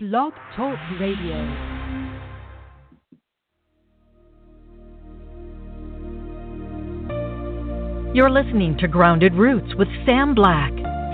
Blog 0.00 0.32
Talk 0.54 0.78
Radio. 1.00 1.34
You're 8.14 8.30
listening 8.30 8.76
to 8.78 8.86
Grounded 8.86 9.34
Roots 9.34 9.74
with 9.76 9.88
Sam 10.06 10.36
Black. 10.36 10.70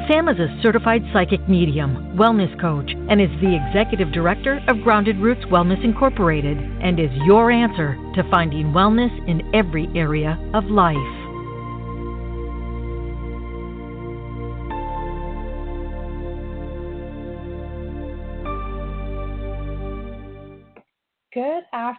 Sam 0.07 0.29
is 0.29 0.39
a 0.39 0.61
certified 0.63 1.01
psychic 1.15 1.49
medium, 1.49 2.15
wellness 2.19 2.61
coach, 2.61 2.91
and 3.09 3.23
is 3.23 3.31
the 3.41 3.57
executive 3.57 4.13
director 4.13 4.61
of 4.69 4.83
Grounded 4.83 5.17
Roots 5.17 5.47
Wellness 5.47 5.83
Incorporated, 5.83 6.59
and 6.59 7.01
is 7.01 7.09
your 7.25 7.51
answer 7.51 7.95
to 8.17 8.31
finding 8.31 8.67
wellness 8.67 9.17
in 9.27 9.51
every 9.55 9.89
area 9.95 10.39
of 10.53 10.67
life. 10.67 11.24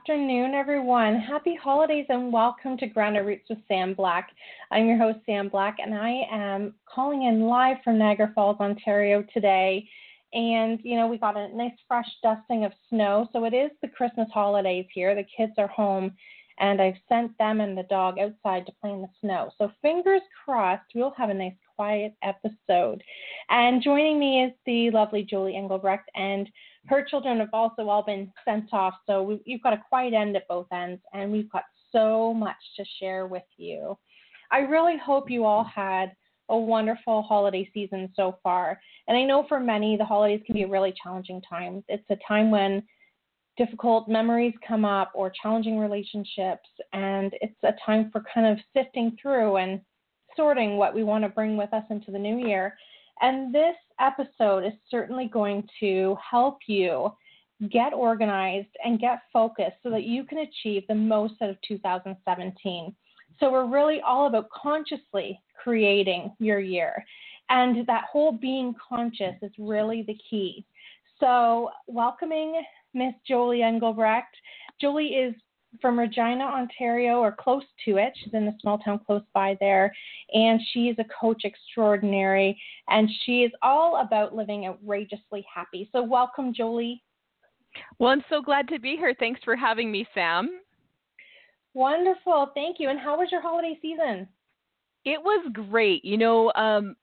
Afternoon, 0.07 0.53
everyone. 0.53 1.19
Happy 1.19 1.55
holidays 1.55 2.05
and 2.09 2.31
welcome 2.31 2.77
to 2.77 2.85
Grounded 2.85 3.25
Roots 3.25 3.49
with 3.49 3.57
Sam 3.67 3.95
Black. 3.95 4.29
I'm 4.69 4.85
your 4.85 4.99
host, 4.99 5.17
Sam 5.25 5.49
Black, 5.49 5.77
and 5.81 5.95
I 5.95 6.27
am 6.31 6.75
calling 6.87 7.23
in 7.23 7.47
live 7.47 7.77
from 7.83 7.97
Niagara 7.97 8.31
Falls, 8.35 8.57
Ontario 8.59 9.25
today. 9.33 9.89
And, 10.31 10.79
you 10.83 10.95
know, 10.95 11.07
we 11.07 11.17
got 11.17 11.35
a 11.35 11.47
nice 11.57 11.73
fresh 11.87 12.05
dusting 12.21 12.65
of 12.65 12.71
snow. 12.87 13.27
So 13.33 13.45
it 13.45 13.55
is 13.55 13.71
the 13.81 13.87
Christmas 13.87 14.27
holidays 14.31 14.85
here. 14.93 15.15
The 15.15 15.25
kids 15.35 15.53
are 15.57 15.69
home, 15.69 16.11
and 16.59 16.79
I've 16.79 17.01
sent 17.09 17.35
them 17.39 17.59
and 17.59 17.75
the 17.75 17.87
dog 17.89 18.19
outside 18.19 18.67
to 18.67 18.73
play 18.79 18.91
in 18.91 19.01
the 19.01 19.09
snow. 19.21 19.49
So 19.57 19.71
fingers 19.81 20.21
crossed, 20.45 20.85
we'll 20.93 21.15
have 21.17 21.31
a 21.31 21.33
nice 21.33 21.55
quiet 21.75 22.13
episode. 22.21 23.01
And 23.49 23.81
joining 23.81 24.19
me 24.19 24.43
is 24.43 24.51
the 24.67 24.91
lovely 24.91 25.23
Jolie 25.23 25.55
Engelbrecht. 25.55 26.11
And 26.13 26.47
her 26.87 27.03
children 27.03 27.39
have 27.39 27.49
also 27.53 27.89
all 27.89 28.03
been 28.03 28.31
sent 28.43 28.73
off, 28.73 28.93
so 29.07 29.23
we, 29.23 29.41
you've 29.45 29.61
got 29.61 29.73
a 29.73 29.83
quiet 29.89 30.13
end 30.13 30.35
at 30.35 30.47
both 30.47 30.67
ends, 30.71 31.01
and 31.13 31.31
we've 31.31 31.51
got 31.51 31.63
so 31.91 32.33
much 32.33 32.55
to 32.77 32.85
share 32.99 33.27
with 33.27 33.43
you. 33.57 33.97
I 34.51 34.59
really 34.59 34.97
hope 34.97 35.29
you 35.29 35.45
all 35.45 35.63
had 35.63 36.11
a 36.49 36.57
wonderful 36.57 37.23
holiday 37.23 37.69
season 37.73 38.11
so 38.15 38.37
far. 38.43 38.79
And 39.07 39.17
I 39.17 39.23
know 39.23 39.45
for 39.49 39.59
many, 39.59 39.97
the 39.97 40.05
holidays 40.05 40.41
can 40.45 40.53
be 40.53 40.63
a 40.63 40.67
really 40.67 40.93
challenging 41.01 41.41
time. 41.41 41.83
It's 41.87 42.05
a 42.11 42.17
time 42.27 42.51
when 42.51 42.83
difficult 43.57 44.07
memories 44.07 44.53
come 44.67 44.85
up 44.85 45.11
or 45.15 45.31
challenging 45.41 45.79
relationships, 45.79 46.69
and 46.93 47.33
it's 47.41 47.55
a 47.63 47.73
time 47.85 48.11
for 48.11 48.23
kind 48.33 48.45
of 48.47 48.63
sifting 48.75 49.17
through 49.19 49.57
and 49.57 49.81
sorting 50.35 50.77
what 50.77 50.93
we 50.93 51.03
want 51.03 51.23
to 51.23 51.29
bring 51.29 51.57
with 51.57 51.73
us 51.73 51.85
into 51.89 52.11
the 52.11 52.19
new 52.19 52.37
year. 52.37 52.75
And 53.21 53.53
this 53.53 53.75
episode 53.99 54.65
is 54.65 54.73
certainly 54.89 55.27
going 55.27 55.67
to 55.79 56.17
help 56.29 56.59
you 56.67 57.11
get 57.71 57.93
organized 57.93 58.67
and 58.83 58.99
get 58.99 59.19
focused 59.31 59.77
so 59.81 59.89
that 59.89 60.03
you 60.03 60.25
can 60.25 60.39
achieve 60.39 60.83
the 60.87 60.95
most 60.95 61.35
out 61.41 61.49
of 61.49 61.57
2017. 61.67 62.95
So, 63.39 63.51
we're 63.51 63.67
really 63.67 64.01
all 64.01 64.27
about 64.27 64.49
consciously 64.49 65.39
creating 65.61 66.33
your 66.39 66.59
year. 66.59 67.03
And 67.49 67.85
that 67.87 68.05
whole 68.11 68.31
being 68.31 68.73
conscious 68.87 69.35
is 69.41 69.51
really 69.57 70.03
the 70.03 70.17
key. 70.29 70.65
So, 71.19 71.69
welcoming 71.87 72.61
Miss 72.95 73.13
Jolie 73.27 73.61
Engelbrecht. 73.61 74.35
Jolie 74.81 75.07
is 75.07 75.35
from 75.81 75.99
Regina, 75.99 76.43
Ontario, 76.43 77.19
or 77.19 77.31
close 77.31 77.63
to 77.85 77.97
it. 77.97 78.13
She's 78.23 78.33
in 78.33 78.47
a 78.47 78.55
small 78.61 78.77
town 78.77 78.99
close 79.05 79.23
by 79.33 79.57
there. 79.59 79.93
And 80.33 80.59
she's 80.71 80.95
a 80.99 81.05
coach 81.19 81.41
extraordinary. 81.43 82.59
And 82.89 83.09
she 83.25 83.43
is 83.43 83.51
all 83.61 84.01
about 84.01 84.35
living 84.35 84.65
outrageously 84.65 85.45
happy. 85.53 85.89
So, 85.91 86.03
welcome, 86.03 86.53
Jolie. 86.53 87.03
Well, 87.99 88.11
I'm 88.11 88.23
so 88.29 88.41
glad 88.41 88.67
to 88.69 88.79
be 88.79 88.95
here. 88.95 89.13
Thanks 89.17 89.41
for 89.43 89.55
having 89.55 89.91
me, 89.91 90.07
Sam. 90.13 90.49
Wonderful. 91.73 92.51
Thank 92.53 92.77
you. 92.79 92.89
And 92.89 92.99
how 92.99 93.17
was 93.17 93.29
your 93.31 93.41
holiday 93.41 93.77
season? 93.81 94.27
It 95.03 95.21
was 95.21 95.45
great. 95.51 96.03
You 96.03 96.17
know, 96.17 96.51
um, 96.55 96.95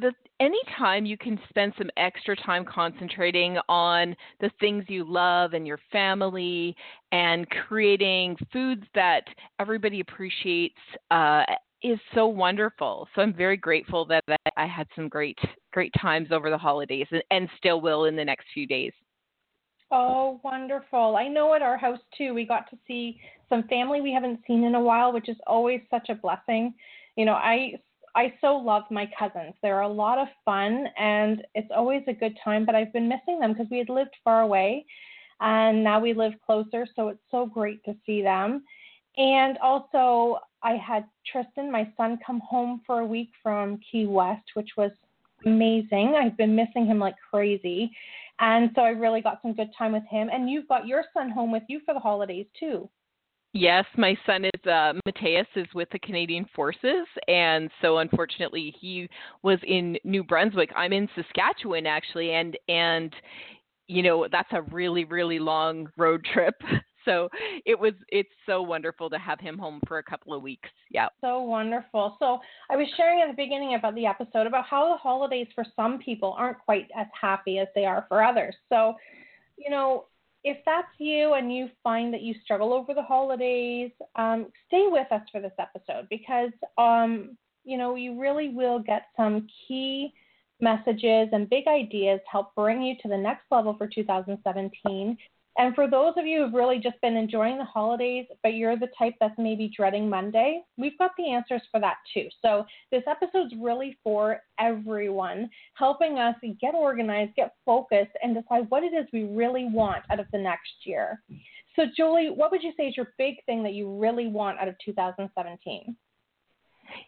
the 0.00 0.12
anytime 0.40 1.04
you 1.04 1.18
can 1.18 1.38
spend 1.48 1.72
some 1.76 1.90
extra 1.96 2.36
time 2.36 2.64
concentrating 2.64 3.58
on 3.68 4.14
the 4.40 4.50
things 4.60 4.84
you 4.88 5.04
love 5.04 5.52
and 5.52 5.66
your 5.66 5.78
family 5.90 6.76
and 7.12 7.48
creating 7.50 8.36
foods 8.52 8.84
that 8.94 9.22
everybody 9.60 10.00
appreciates 10.00 10.78
uh, 11.10 11.42
is 11.82 11.98
so 12.14 12.26
wonderful. 12.26 13.08
So 13.14 13.22
I'm 13.22 13.34
very 13.34 13.56
grateful 13.56 14.04
that 14.06 14.24
I 14.56 14.66
had 14.66 14.86
some 14.94 15.08
great 15.08 15.38
great 15.72 15.92
times 16.00 16.28
over 16.32 16.50
the 16.50 16.58
holidays 16.58 17.06
and, 17.10 17.22
and 17.30 17.48
still 17.56 17.80
will 17.80 18.04
in 18.06 18.16
the 18.16 18.24
next 18.24 18.46
few 18.54 18.66
days. 18.66 18.92
Oh, 19.90 20.40
wonderful. 20.44 21.16
I 21.16 21.28
know 21.28 21.54
at 21.54 21.62
our 21.62 21.78
house 21.78 22.00
too, 22.16 22.34
we 22.34 22.44
got 22.44 22.68
to 22.70 22.78
see 22.86 23.18
some 23.48 23.62
family 23.68 24.00
we 24.00 24.12
haven't 24.12 24.40
seen 24.46 24.64
in 24.64 24.74
a 24.74 24.80
while, 24.80 25.12
which 25.12 25.28
is 25.28 25.36
always 25.46 25.80
such 25.88 26.10
a 26.10 26.14
blessing. 26.14 26.74
You 27.16 27.24
know, 27.24 27.32
I 27.32 27.72
I 28.14 28.34
so 28.40 28.56
love 28.56 28.84
my 28.90 29.08
cousins. 29.18 29.54
They're 29.62 29.80
a 29.80 29.88
lot 29.88 30.18
of 30.18 30.28
fun 30.44 30.86
and 30.98 31.46
it's 31.54 31.70
always 31.74 32.02
a 32.08 32.12
good 32.12 32.36
time, 32.42 32.64
but 32.64 32.74
I've 32.74 32.92
been 32.92 33.08
missing 33.08 33.38
them 33.40 33.52
because 33.52 33.66
we 33.70 33.78
had 33.78 33.88
lived 33.88 34.14
far 34.24 34.42
away 34.42 34.84
and 35.40 35.84
now 35.84 36.00
we 36.00 36.14
live 36.14 36.32
closer, 36.44 36.86
so 36.96 37.08
it's 37.08 37.22
so 37.30 37.46
great 37.46 37.84
to 37.84 37.94
see 38.04 38.22
them. 38.22 38.64
And 39.16 39.58
also, 39.58 40.38
I 40.62 40.72
had 40.76 41.04
Tristan, 41.30 41.70
my 41.70 41.92
son, 41.96 42.18
come 42.24 42.40
home 42.40 42.82
for 42.86 43.00
a 43.00 43.06
week 43.06 43.30
from 43.42 43.78
Key 43.90 44.06
West, 44.06 44.44
which 44.54 44.70
was 44.76 44.90
amazing. 45.46 46.14
I've 46.16 46.36
been 46.36 46.56
missing 46.56 46.86
him 46.86 46.98
like 46.98 47.14
crazy. 47.30 47.90
And 48.40 48.70
so 48.74 48.82
I 48.82 48.90
really 48.90 49.20
got 49.20 49.40
some 49.42 49.54
good 49.54 49.70
time 49.76 49.92
with 49.92 50.04
him. 50.08 50.28
And 50.32 50.50
you've 50.50 50.68
got 50.68 50.86
your 50.86 51.04
son 51.14 51.30
home 51.30 51.52
with 51.52 51.64
you 51.68 51.80
for 51.84 51.94
the 51.94 52.00
holidays 52.00 52.46
too. 52.58 52.88
Yes, 53.54 53.84
my 53.96 54.16
son 54.26 54.44
is 54.44 54.66
uh 54.66 54.92
Mateus 55.06 55.46
is 55.56 55.66
with 55.74 55.88
the 55.90 55.98
Canadian 55.98 56.46
Forces 56.54 57.06
and 57.26 57.70
so 57.80 57.98
unfortunately 57.98 58.74
he 58.78 59.08
was 59.42 59.58
in 59.66 59.96
New 60.04 60.22
Brunswick. 60.22 60.70
I'm 60.76 60.92
in 60.92 61.08
Saskatchewan 61.14 61.86
actually 61.86 62.32
and 62.32 62.58
and 62.68 63.14
you 63.86 64.02
know 64.02 64.26
that's 64.30 64.52
a 64.52 64.62
really 64.62 65.04
really 65.04 65.38
long 65.38 65.88
road 65.96 66.24
trip. 66.32 66.54
So 67.04 67.30
it 67.64 67.78
was 67.78 67.94
it's 68.08 68.28
so 68.44 68.60
wonderful 68.60 69.08
to 69.08 69.18
have 69.18 69.40
him 69.40 69.56
home 69.56 69.80
for 69.88 69.96
a 69.96 70.02
couple 70.02 70.34
of 70.34 70.42
weeks. 70.42 70.68
Yeah. 70.90 71.08
So 71.22 71.40
wonderful. 71.40 72.16
So 72.18 72.38
I 72.68 72.76
was 72.76 72.86
sharing 72.98 73.22
at 73.22 73.28
the 73.28 73.42
beginning 73.42 73.76
about 73.76 73.94
the 73.94 74.04
episode 74.04 74.46
about 74.46 74.66
how 74.66 74.90
the 74.90 74.98
holidays 74.98 75.46
for 75.54 75.64
some 75.74 75.98
people 75.98 76.34
aren't 76.36 76.58
quite 76.58 76.88
as 76.94 77.06
happy 77.18 77.60
as 77.60 77.68
they 77.74 77.86
are 77.86 78.04
for 78.10 78.22
others. 78.22 78.54
So, 78.68 78.94
you 79.56 79.70
know, 79.70 80.04
if 80.44 80.58
that's 80.64 80.88
you 80.98 81.34
and 81.34 81.54
you 81.54 81.68
find 81.82 82.12
that 82.14 82.22
you 82.22 82.34
struggle 82.44 82.72
over 82.72 82.94
the 82.94 83.02
holidays, 83.02 83.90
um, 84.16 84.46
stay 84.66 84.86
with 84.88 85.10
us 85.10 85.22
for 85.32 85.40
this 85.40 85.52
episode 85.58 86.06
because 86.08 86.50
um, 86.76 87.36
you 87.64 87.76
know 87.76 87.94
you 87.94 88.18
really 88.18 88.48
will 88.48 88.78
get 88.78 89.06
some 89.16 89.46
key 89.66 90.12
messages 90.60 91.28
and 91.32 91.48
big 91.50 91.66
ideas 91.68 92.20
help 92.30 92.54
bring 92.54 92.82
you 92.82 92.94
to 93.02 93.08
the 93.08 93.16
next 93.16 93.44
level 93.50 93.74
for 93.76 93.86
2017 93.86 95.16
and 95.58 95.74
for 95.74 95.90
those 95.90 96.14
of 96.16 96.24
you 96.24 96.44
who've 96.44 96.54
really 96.54 96.78
just 96.78 97.00
been 97.02 97.16
enjoying 97.16 97.58
the 97.58 97.64
holidays, 97.64 98.26
but 98.44 98.54
you're 98.54 98.78
the 98.78 98.88
type 98.96 99.14
that's 99.20 99.34
maybe 99.38 99.70
dreading 99.76 100.08
Monday, 100.08 100.62
we've 100.76 100.96
got 100.98 101.10
the 101.18 101.30
answers 101.30 101.62
for 101.72 101.80
that 101.80 101.96
too. 102.14 102.28
So 102.40 102.64
this 102.92 103.02
episode's 103.08 103.52
really 103.60 103.98
for 104.04 104.40
everyone, 104.60 105.50
helping 105.74 106.18
us 106.18 106.36
get 106.60 106.74
organized, 106.74 107.34
get 107.34 107.54
focused, 107.66 108.12
and 108.22 108.34
decide 108.34 108.70
what 108.70 108.84
it 108.84 108.94
is 108.94 109.06
we 109.12 109.24
really 109.24 109.64
want 109.64 110.04
out 110.10 110.20
of 110.20 110.26
the 110.32 110.38
next 110.38 110.70
year. 110.84 111.20
So, 111.74 111.84
Jolie, 111.96 112.30
what 112.30 112.50
would 112.52 112.62
you 112.62 112.72
say 112.76 112.84
is 112.84 112.96
your 112.96 113.12
big 113.18 113.44
thing 113.46 113.62
that 113.64 113.72
you 113.72 113.98
really 113.98 114.28
want 114.28 114.58
out 114.58 114.68
of 114.68 114.76
2017? 114.84 115.96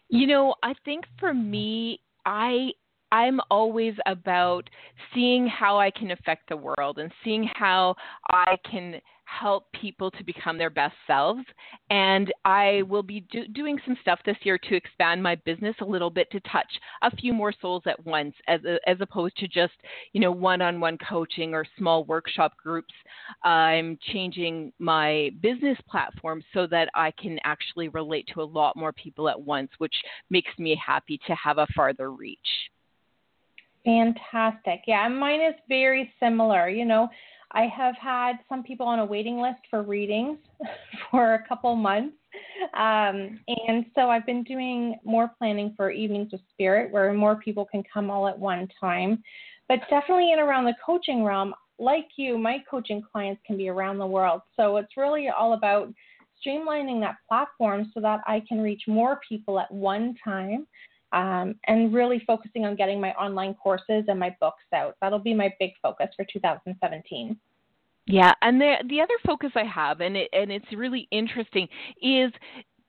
You 0.09 0.27
know, 0.27 0.55
I 0.61 0.73
think 0.85 1.05
for 1.19 1.33
me, 1.33 2.01
I 2.25 2.71
I'm 3.11 3.39
always 3.49 3.93
about 4.05 4.69
seeing 5.13 5.47
how 5.47 5.77
I 5.77 5.91
can 5.91 6.11
affect 6.11 6.49
the 6.49 6.57
world 6.57 6.99
and 6.99 7.11
seeing 7.23 7.49
how 7.55 7.95
I 8.29 8.57
can 8.69 9.01
help 9.39 9.71
people 9.71 10.11
to 10.11 10.23
become 10.23 10.57
their 10.57 10.69
best 10.69 10.95
selves. 11.07 11.43
And 11.89 12.31
I 12.43 12.83
will 12.87 13.03
be 13.03 13.21
do- 13.31 13.47
doing 13.47 13.79
some 13.85 13.97
stuff 14.01 14.19
this 14.25 14.37
year 14.43 14.57
to 14.57 14.75
expand 14.75 15.23
my 15.23 15.35
business 15.45 15.75
a 15.81 15.85
little 15.85 16.09
bit 16.09 16.29
to 16.31 16.39
touch 16.41 16.67
a 17.01 17.15
few 17.15 17.33
more 17.33 17.53
souls 17.61 17.83
at 17.85 18.03
once, 18.05 18.35
as 18.47 18.59
as 18.85 18.97
opposed 18.99 19.37
to 19.37 19.47
just 19.47 19.73
you 20.13 20.21
know 20.21 20.31
one-on-one 20.31 20.97
coaching 21.09 21.53
or 21.53 21.65
small 21.77 22.03
workshop 22.05 22.53
groups. 22.61 22.93
I'm 23.43 23.97
changing 24.11 24.73
my 24.79 25.31
business 25.41 25.77
platform 25.89 26.43
so 26.53 26.67
that 26.67 26.89
I 26.93 27.11
can 27.11 27.39
actually 27.43 27.87
relate 27.89 28.27
to 28.33 28.41
a 28.41 28.43
lot 28.43 28.75
more 28.75 28.91
people 28.93 29.29
at 29.29 29.39
once, 29.39 29.71
which 29.77 29.95
makes 30.29 30.51
me 30.57 30.79
happy 30.85 31.19
to 31.27 31.35
have 31.35 31.57
a 31.57 31.67
farther 31.75 32.11
reach. 32.11 32.39
Fantastic. 33.85 34.81
Yeah, 34.87 35.07
mine 35.07 35.41
is 35.41 35.55
very 35.67 36.13
similar. 36.19 36.69
You 36.69 36.85
know, 36.85 37.09
I 37.53 37.67
have 37.75 37.95
had 37.95 38.33
some 38.47 38.63
people 38.63 38.85
on 38.85 38.99
a 38.99 39.05
waiting 39.05 39.41
list 39.41 39.59
for 39.69 39.81
readings 39.81 40.37
for 41.11 41.33
a 41.33 41.47
couple 41.47 41.75
months. 41.75 42.15
Um, 42.75 43.39
and 43.67 43.85
so 43.95 44.09
I've 44.09 44.25
been 44.25 44.43
doing 44.43 44.99
more 45.03 45.31
planning 45.37 45.73
for 45.75 45.91
Evenings 45.91 46.31
with 46.31 46.41
Spirit 46.53 46.91
where 46.91 47.11
more 47.13 47.35
people 47.35 47.65
can 47.65 47.83
come 47.91 48.09
all 48.09 48.27
at 48.27 48.37
one 48.37 48.67
time. 48.79 49.23
But 49.67 49.79
definitely 49.89 50.31
in 50.31 50.39
around 50.39 50.65
the 50.65 50.75
coaching 50.85 51.23
realm, 51.23 51.53
like 51.79 52.07
you, 52.15 52.37
my 52.37 52.59
coaching 52.69 53.01
clients 53.11 53.41
can 53.45 53.57
be 53.57 53.69
around 53.69 53.97
the 53.97 54.05
world. 54.05 54.41
So 54.55 54.77
it's 54.77 54.95
really 54.95 55.29
all 55.29 55.53
about 55.53 55.91
streamlining 56.45 56.99
that 57.01 57.15
platform 57.27 57.91
so 57.93 57.99
that 58.01 58.21
I 58.27 58.43
can 58.47 58.61
reach 58.61 58.83
more 58.87 59.19
people 59.27 59.59
at 59.59 59.71
one 59.71 60.15
time 60.23 60.67
um, 61.13 61.55
and 61.67 61.93
really 61.93 62.23
focusing 62.25 62.65
on 62.65 62.75
getting 62.75 62.99
my 62.99 63.11
online 63.13 63.53
courses 63.55 64.05
and 64.07 64.19
my 64.19 64.35
books 64.39 64.63
out. 64.73 64.95
That'll 65.01 65.19
be 65.19 65.33
my 65.33 65.53
big 65.59 65.71
focus 65.81 66.07
for 66.15 66.25
2017. 66.31 67.37
Yeah, 68.07 68.33
and 68.41 68.59
the 68.59 68.75
the 68.89 68.99
other 68.99 69.13
focus 69.25 69.51
I 69.55 69.63
have, 69.63 70.01
and 70.01 70.17
it, 70.17 70.29
and 70.33 70.51
it's 70.51 70.65
really 70.75 71.07
interesting, 71.11 71.67
is 72.01 72.31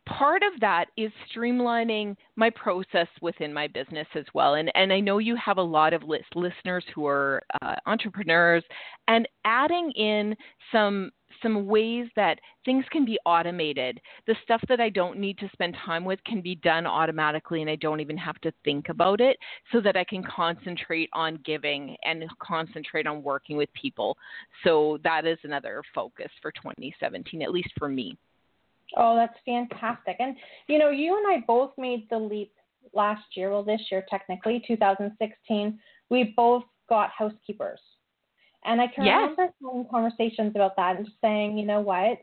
part 0.07 0.43
of 0.43 0.59
that 0.61 0.87
is 0.97 1.13
streamlining 1.35 2.17
my 2.35 2.51
process 2.51 3.07
within 3.21 3.53
my 3.53 3.69
business 3.69 4.07
as 4.15 4.25
well. 4.35 4.55
And 4.55 4.71
and 4.75 4.93
I 4.93 5.01
know 5.01 5.19
you 5.19 5.37
have 5.37 5.59
a 5.59 5.63
lot 5.63 5.93
of 5.93 6.03
list, 6.03 6.35
listeners 6.35 6.85
who 6.95 7.07
are 7.07 7.43
uh, 7.61 7.75
entrepreneurs, 7.87 8.65
and 9.07 9.29
adding 9.45 9.93
in 9.93 10.35
some 10.73 11.11
some 11.43 11.67
ways 11.67 12.07
that 12.17 12.39
things 12.65 12.85
can 12.91 13.05
be 13.05 13.19
automated. 13.27 14.01
The 14.27 14.37
stuff 14.45 14.63
that 14.69 14.81
I 14.81 14.89
don't 14.89 15.19
need 15.19 15.39
to 15.39 15.49
spend 15.53 15.77
time 15.85 16.05
with 16.05 16.23
can 16.25 16.41
be 16.41 16.55
done 16.57 16.87
automatically 16.87 17.61
and 17.61 17.71
I 17.71 17.77
don't 17.77 18.01
even 18.01 18.17
have 18.17 18.41
to 18.43 18.53
think 18.65 18.89
about 18.89 19.21
it 19.21 19.37
so 19.73 19.81
that 19.81 19.97
I 19.97 20.05
can 20.05 20.23
concentrate 20.23 21.11
on 21.13 21.39
giving 21.45 21.97
and 22.05 22.25
concentrate 22.41 23.07
on 23.07 23.23
working 23.23 23.57
with 23.57 23.73
people. 23.75 24.17
So 24.65 24.99
that 25.05 25.27
is 25.27 25.39
another 25.45 25.83
focus 25.95 26.31
for 26.41 26.53
2017, 26.53 27.43
at 27.43 27.51
least 27.51 27.71
for 27.79 27.89
me. 27.89 28.17
Oh, 28.97 29.17
that's 29.17 29.39
fantastic. 29.45 30.17
And, 30.19 30.37
you 30.67 30.79
know, 30.79 30.91
you 30.91 31.17
and 31.17 31.27
I 31.27 31.45
both 31.47 31.73
made 31.79 32.09
the 32.11 32.19
leap 32.19 32.53
last 32.93 33.25
year, 33.35 33.51
well, 33.51 33.63
this 33.63 33.81
year 33.91 34.05
technically, 34.09 34.63
2016. 34.67 35.79
We 36.11 36.35
both 36.37 36.65
got 36.89 37.11
housekeepers. 37.11 37.81
And 38.65 38.81
I 38.81 38.87
can 38.87 39.05
yes. 39.05 39.17
remember 39.17 39.53
having 39.63 39.87
conversations 39.91 40.53
about 40.55 40.77
that 40.77 40.97
and 40.97 41.07
just 41.07 41.17
saying, 41.21 41.59
you 41.59 41.67
know 41.67 41.81
what, 41.81 42.19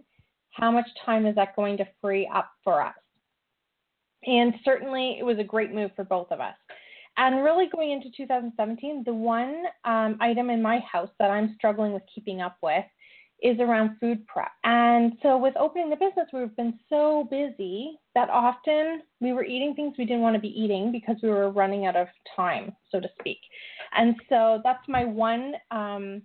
how 0.51 0.71
much 0.71 0.87
time 1.05 1.25
is 1.25 1.35
that 1.35 1.55
going 1.55 1.77
to 1.77 1.87
free 2.01 2.29
up 2.33 2.49
for 2.63 2.81
us? 2.81 2.95
And 4.25 4.53
certainly 4.63 5.17
it 5.19 5.23
was 5.23 5.37
a 5.39 5.43
great 5.43 5.73
move 5.73 5.91
for 5.95 6.03
both 6.03 6.31
of 6.31 6.39
us. 6.39 6.55
And 7.17 7.43
really 7.43 7.67
going 7.67 7.91
into 7.91 8.09
2017, 8.15 9.03
the 9.05 9.13
one 9.13 9.63
um, 9.83 10.17
item 10.21 10.49
in 10.49 10.61
my 10.61 10.79
house 10.79 11.09
that 11.19 11.31
I'm 11.31 11.53
struggling 11.57 11.91
with 11.91 12.03
keeping 12.13 12.41
up 12.41 12.57
with 12.61 12.85
is 13.41 13.59
around 13.59 13.97
food 13.99 14.25
prep. 14.27 14.51
And 14.63 15.13
so 15.21 15.37
with 15.37 15.55
opening 15.57 15.89
the 15.89 15.95
business, 15.95 16.27
we've 16.33 16.55
been 16.55 16.77
so 16.89 17.27
busy 17.29 17.97
that 18.15 18.29
often 18.29 19.01
we 19.21 19.33
were 19.33 19.45
eating 19.45 19.73
things 19.75 19.95
we 19.97 20.05
didn't 20.05 20.21
want 20.21 20.35
to 20.35 20.41
be 20.41 20.59
eating 20.59 20.91
because 20.91 21.15
we 21.23 21.29
were 21.29 21.49
running 21.49 21.85
out 21.85 21.95
of 21.95 22.07
time, 22.35 22.73
so 22.91 22.99
to 22.99 23.07
speak. 23.19 23.39
And 23.95 24.15
so 24.27 24.61
that's 24.63 24.85
my 24.87 25.05
one 25.05 25.53
um, 25.71 26.21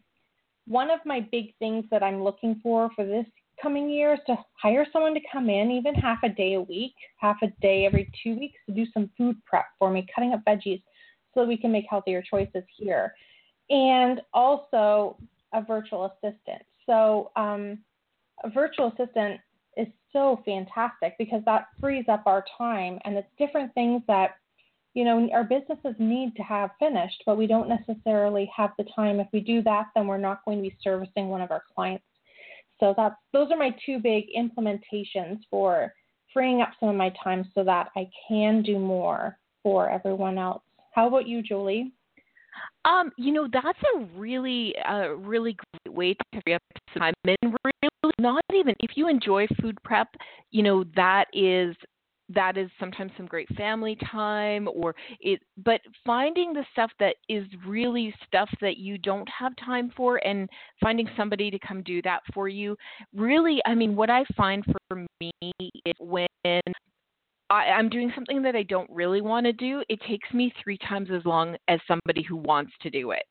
one 0.67 0.91
of 0.91 1.01
my 1.05 1.21
big 1.33 1.55
things 1.59 1.85
that 1.91 2.03
I'm 2.03 2.23
looking 2.23 2.61
for 2.63 2.91
for 2.95 3.05
this 3.05 3.27
coming 3.61 3.89
year 3.89 4.15
is 4.15 4.21
to 4.27 4.37
hire 4.61 4.87
someone 4.93 5.15
to 5.15 5.21
come 5.31 5.49
in, 5.49 5.71
even 5.71 5.95
half 5.95 6.19
a 6.25 6.29
day 6.29 6.55
a 6.55 6.61
week, 6.61 6.95
half 7.19 7.37
a 7.43 7.49
day 7.61 7.87
every 7.87 8.11
two 8.23 8.39
weeks, 8.39 8.59
to 8.67 8.75
do 8.75 8.87
some 8.93 9.11
food 9.17 9.37
prep 9.45 9.67
for 9.79 9.91
me, 9.91 10.07
cutting 10.15 10.33
up 10.33 10.41
veggies 10.47 10.83
so 11.33 11.41
that 11.41 11.49
we 11.49 11.57
can 11.57 11.73
make 11.73 11.87
healthier 11.89 12.23
choices 12.23 12.65
here. 12.77 13.15
And 13.71 14.21
also 14.33 15.17
a 15.53 15.63
virtual 15.63 16.07
assistant. 16.07 16.63
So, 16.87 17.31
um, 17.37 17.79
a 18.43 18.51
virtual 18.51 18.89
assistant 18.89 19.41
is 19.77 19.87
so 20.13 20.43
fantastic 20.45 21.15
because 21.19 21.43
that 21.47 21.69
frees 21.81 22.05
up 22.09 22.25
our 22.27 22.45
time 22.59 22.99
and 23.05 23.17
it's 23.17 23.29
different 23.39 23.73
things 23.75 24.03
that 24.07 24.37
you 24.95 25.05
know, 25.05 25.29
our 25.33 25.45
businesses 25.45 25.97
need 25.99 26.35
to 26.37 26.43
have 26.43 26.71
finished, 26.79 27.23
but 27.27 27.37
we 27.37 27.49
don't 27.49 27.69
necessarily 27.69 28.51
have 28.57 28.71
the 28.79 28.87
time. 28.95 29.19
If 29.19 29.27
we 29.33 29.41
do 29.41 29.61
that, 29.63 29.87
then 29.95 30.07
we're 30.07 30.19
not 30.19 30.45
going 30.45 30.59
to 30.59 30.63
be 30.63 30.77
servicing 30.83 31.29
one 31.29 31.43
of 31.43 31.51
our 31.51 31.65
clients. 31.75 32.05
So 32.81 32.95
that's 32.97 33.17
those 33.33 33.51
are 33.51 33.59
my 33.59 33.75
two 33.85 33.99
big 33.99 34.25
implementations 34.37 35.41
for 35.51 35.93
freeing 36.33 36.63
up 36.63 36.71
some 36.81 36.89
of 36.89 36.97
my 36.97 37.13
time 37.23 37.51
so 37.55 37.65
that 37.65 37.89
I 37.97 38.09
can 38.29 38.63
do 38.63 38.79
more 38.79 39.39
for 39.63 39.89
everyone 39.89 40.39
else. 40.39 40.63
How 40.93 41.09
about 41.09 41.27
you, 41.27 41.43
Jolie? 41.43 41.93
Um, 42.85 43.11
you 43.17 43.33
know, 43.33 43.49
that's 43.53 43.79
a 43.97 44.05
really, 44.17 44.75
uh, 44.89 45.09
really 45.09 45.57
great 45.85 45.95
way 45.95 46.15
to 46.15 46.41
free 46.45 46.55
up 46.55 46.63
time. 46.97 47.15
And 47.25 47.57
really, 47.65 48.13
not 48.19 48.43
even 48.53 48.75
if 48.81 48.97
you 48.97 49.09
enjoy 49.09 49.47
food 49.61 49.77
prep, 49.85 50.09
you 50.51 50.63
know, 50.63 50.85
that 50.95 51.27
is 51.33 51.75
that 52.29 52.57
is 52.57 52.71
sometimes 52.81 53.13
some 53.17 53.27
great 53.27 53.49
family 53.57 53.97
time 54.11 54.69
or 54.73 54.95
it 55.21 55.41
but 55.65 55.81
finding 56.05 56.53
the 56.53 56.65
stuff 56.73 56.91
that 56.99 57.17
is 57.29 57.45
really 57.67 58.15
stuff 58.27 58.49
that 58.61 58.79
you 58.79 58.97
don't 58.99 59.29
have 59.29 59.53
time 59.57 59.93
for 59.97 60.25
and 60.27 60.49
finding 60.81 61.09
somebody 61.17 61.51
to 61.51 61.59
come 61.59 61.83
do 61.83 62.01
that 62.03 62.21
for 62.33 62.49
you 62.49 62.77
really 63.15 63.61
i 63.67 63.75
mean 63.75 63.95
what 63.95 64.11
i 64.11 64.25
find 64.37 64.65
for 64.89 65.05
me 65.21 65.31
is 65.41 65.95
when 65.99 66.27
I, 67.51 67.67
I'm 67.67 67.91
doing 67.91 68.11
something 68.15 68.43
that 68.43 68.57
I 68.57 68.63
don't 68.63 68.89
really 68.91 69.21
want 69.21 69.45
to 69.45 69.53
do, 69.53 69.83
it 69.91 70.01
takes 70.09 70.33
me 70.33 70.51
three 70.63 70.79
times 70.79 71.11
as 71.15 71.25
long 71.27 71.57
as 71.69 71.79
somebody 71.87 72.23
who 72.23 72.37
wants 72.37 72.73
to 72.81 72.91
do 72.91 73.11
it 73.11 73.23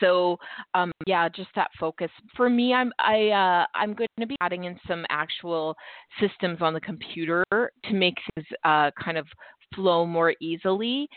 so 0.00 0.38
um, 0.74 0.92
yeah, 1.06 1.28
just 1.28 1.50
that 1.56 1.70
focus. 1.78 2.10
For 2.36 2.48
me, 2.48 2.72
I'm 2.72 2.92
I 2.98 3.28
uh, 3.28 3.66
I'm 3.74 3.94
going 3.94 4.08
to 4.20 4.26
be 4.26 4.36
adding 4.40 4.64
in 4.64 4.78
some 4.86 5.04
actual 5.10 5.76
systems 6.20 6.58
on 6.60 6.74
the 6.74 6.80
computer 6.80 7.44
to 7.52 7.92
make 7.92 8.14
things 8.34 8.46
uh, 8.64 8.90
kind 9.02 9.18
of 9.18 9.26
flow 9.74 10.06
more 10.06 10.34
easily. 10.40 11.08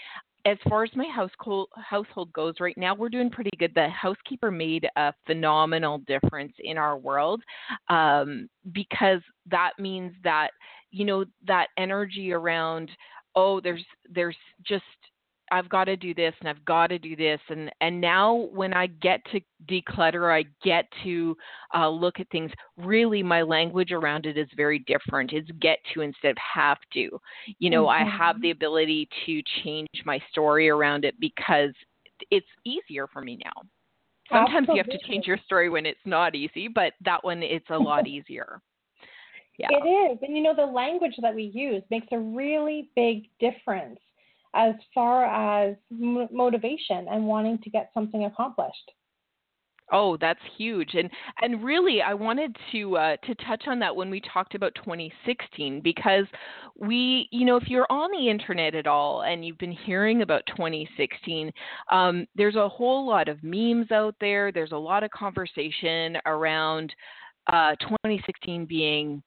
As 0.46 0.58
far 0.70 0.84
as 0.84 0.92
my 0.96 1.08
household 1.14 1.70
household 1.76 2.32
goes 2.34 2.56
right 2.60 2.78
now, 2.78 2.94
we're 2.94 3.10
doing 3.10 3.32
pretty 3.32 3.52
good. 3.58 3.72
The 3.74 3.90
housekeeper 3.90 4.52
made 4.52 4.88
a 4.96 5.14
phenomenal 5.26 6.00
difference 6.00 6.54
in 6.60 6.78
our 6.78 6.98
world 6.98 7.42
um, 7.90 8.48
because 8.72 9.22
that 9.50 9.72
means 9.80 10.14
that 10.24 10.50
you 10.92 11.06
know 11.06 11.26
that 11.48 11.68
energy 11.78 12.32
around 12.32 12.90
oh 13.36 13.60
there's 13.60 13.84
there's 14.14 14.38
just 14.66 14.84
I've 15.52 15.70
got 15.70 15.86
to 15.86 15.96
do 15.96 16.14
this 16.14 16.34
and 16.40 16.50
I've 16.50 16.64
got 16.66 16.88
to 16.88 17.00
do 17.00 17.16
this 17.16 17.40
and 17.50 17.72
and 17.82 18.00
now 18.00 18.50
when 18.52 18.74
I 18.74 18.88
get 18.88 19.22
to 19.32 19.40
declutter, 19.70 20.34
I 20.34 20.46
get 20.64 20.86
to 21.04 21.36
uh, 21.74 21.90
look 21.90 22.20
at 22.20 22.30
things. 22.30 22.52
Really, 22.78 23.24
my 23.24 23.42
language 23.42 23.92
around 23.92 24.26
it 24.26 24.38
is 24.38 24.48
very 24.56 24.80
different. 24.80 25.34
It's 25.34 25.50
get 25.62 25.80
to 25.94 26.02
instead 26.02 26.32
of 26.32 26.38
have 26.38 26.78
to. 26.94 27.20
You 27.60 27.70
know, 27.70 27.86
mm-hmm. 27.86 28.06
I 28.06 28.18
have 28.18 28.42
the 28.42 28.52
ability 28.52 29.08
to 29.26 29.42
change 29.64 29.90
my 30.06 30.20
story 30.32 30.70
around 30.70 31.06
it 31.06 31.16
because 31.20 31.72
it's 32.32 32.48
easier 32.66 33.08
for 33.08 33.22
me 33.22 33.38
now. 33.44 33.62
Sometimes 34.30 34.68
Absolutely. 34.70 34.76
you 34.76 34.84
have 34.84 35.02
to 35.02 35.08
change 35.08 35.28
your 35.28 35.38
story 35.46 35.70
when 35.70 35.86
it's 35.86 36.00
not 36.06 36.36
easy, 36.36 36.68
but 36.68 36.94
that 37.04 37.24
one 37.24 37.44
it's 37.44 37.70
a 37.70 37.78
lot 37.78 38.08
easier. 38.08 38.62
Yeah. 39.58 39.68
It 39.72 39.88
is. 39.88 40.20
And 40.22 40.36
you 40.36 40.44
know, 40.44 40.56
the 40.56 40.66
language 40.66 41.16
that 41.22 41.34
we 41.34 41.44
use 41.44 41.84
makes 41.90 42.08
a 42.12 42.20
really 42.20 42.90
big 42.96 43.26
difference 43.40 44.00
as 44.56 44.76
far 44.94 45.26
as 45.26 45.76
m- 45.92 46.28
motivation 46.32 47.08
and 47.10 47.26
wanting 47.26 47.60
to 47.60 47.70
get 47.70 47.92
something 47.94 48.26
accomplished. 48.26 48.92
Oh, 49.92 50.18
that's 50.20 50.40
huge, 50.58 50.96
and 50.96 51.12
and 51.44 51.64
really, 51.64 52.02
I 52.02 52.16
wanted 52.16 52.56
to 52.72 52.98
uh, 52.98 53.18
to 53.18 53.36
touch 53.36 53.66
on 53.68 53.78
that 53.80 53.96
when 53.96 54.10
we 54.10 54.20
talked 54.34 54.56
about 54.56 54.74
2016 54.84 55.80
because 55.82 56.26
we, 56.76 57.30
you 57.32 57.46
know, 57.46 57.56
if 57.56 57.68
you're 57.68 57.86
on 57.92 58.10
the 58.12 58.28
internet 58.28 58.74
at 58.74 58.88
all 58.88 59.22
and 59.22 59.46
you've 59.46 59.60
been 59.60 59.72
hearing 59.86 60.24
about 60.24 60.42
2016, 60.48 61.52
um, 61.92 62.26
there's 62.36 62.56
a 62.56 62.68
whole 62.68 63.08
lot 63.08 63.28
of 63.28 63.44
memes 63.44 63.92
out 63.92 64.16
there. 64.20 64.52
There's 64.52 64.72
a 64.72 64.78
lot 64.78 65.04
of 65.04 65.12
conversation 65.12 66.18
around 66.26 66.92
uh, 67.54 67.76
2016 67.82 68.66
being 68.66 69.22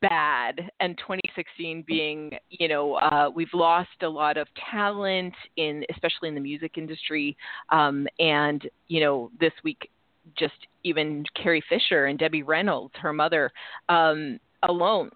bad 0.00 0.70
and 0.80 0.96
2016 0.98 1.82
being 1.86 2.30
you 2.50 2.68
know 2.68 2.94
uh, 2.94 3.28
we've 3.34 3.52
lost 3.52 3.88
a 4.02 4.08
lot 4.08 4.36
of 4.36 4.46
talent 4.70 5.34
in 5.56 5.84
especially 5.90 6.28
in 6.28 6.34
the 6.34 6.40
music 6.40 6.78
industry 6.78 7.36
um, 7.70 8.06
and 8.18 8.68
you 8.88 9.00
know 9.00 9.30
this 9.40 9.52
week 9.64 9.90
just 10.38 10.54
even 10.84 11.24
carrie 11.34 11.62
fisher 11.68 12.06
and 12.06 12.18
debbie 12.18 12.44
reynolds 12.44 12.94
her 13.00 13.12
mother 13.12 13.50
um, 13.88 14.38
alone 14.62 15.10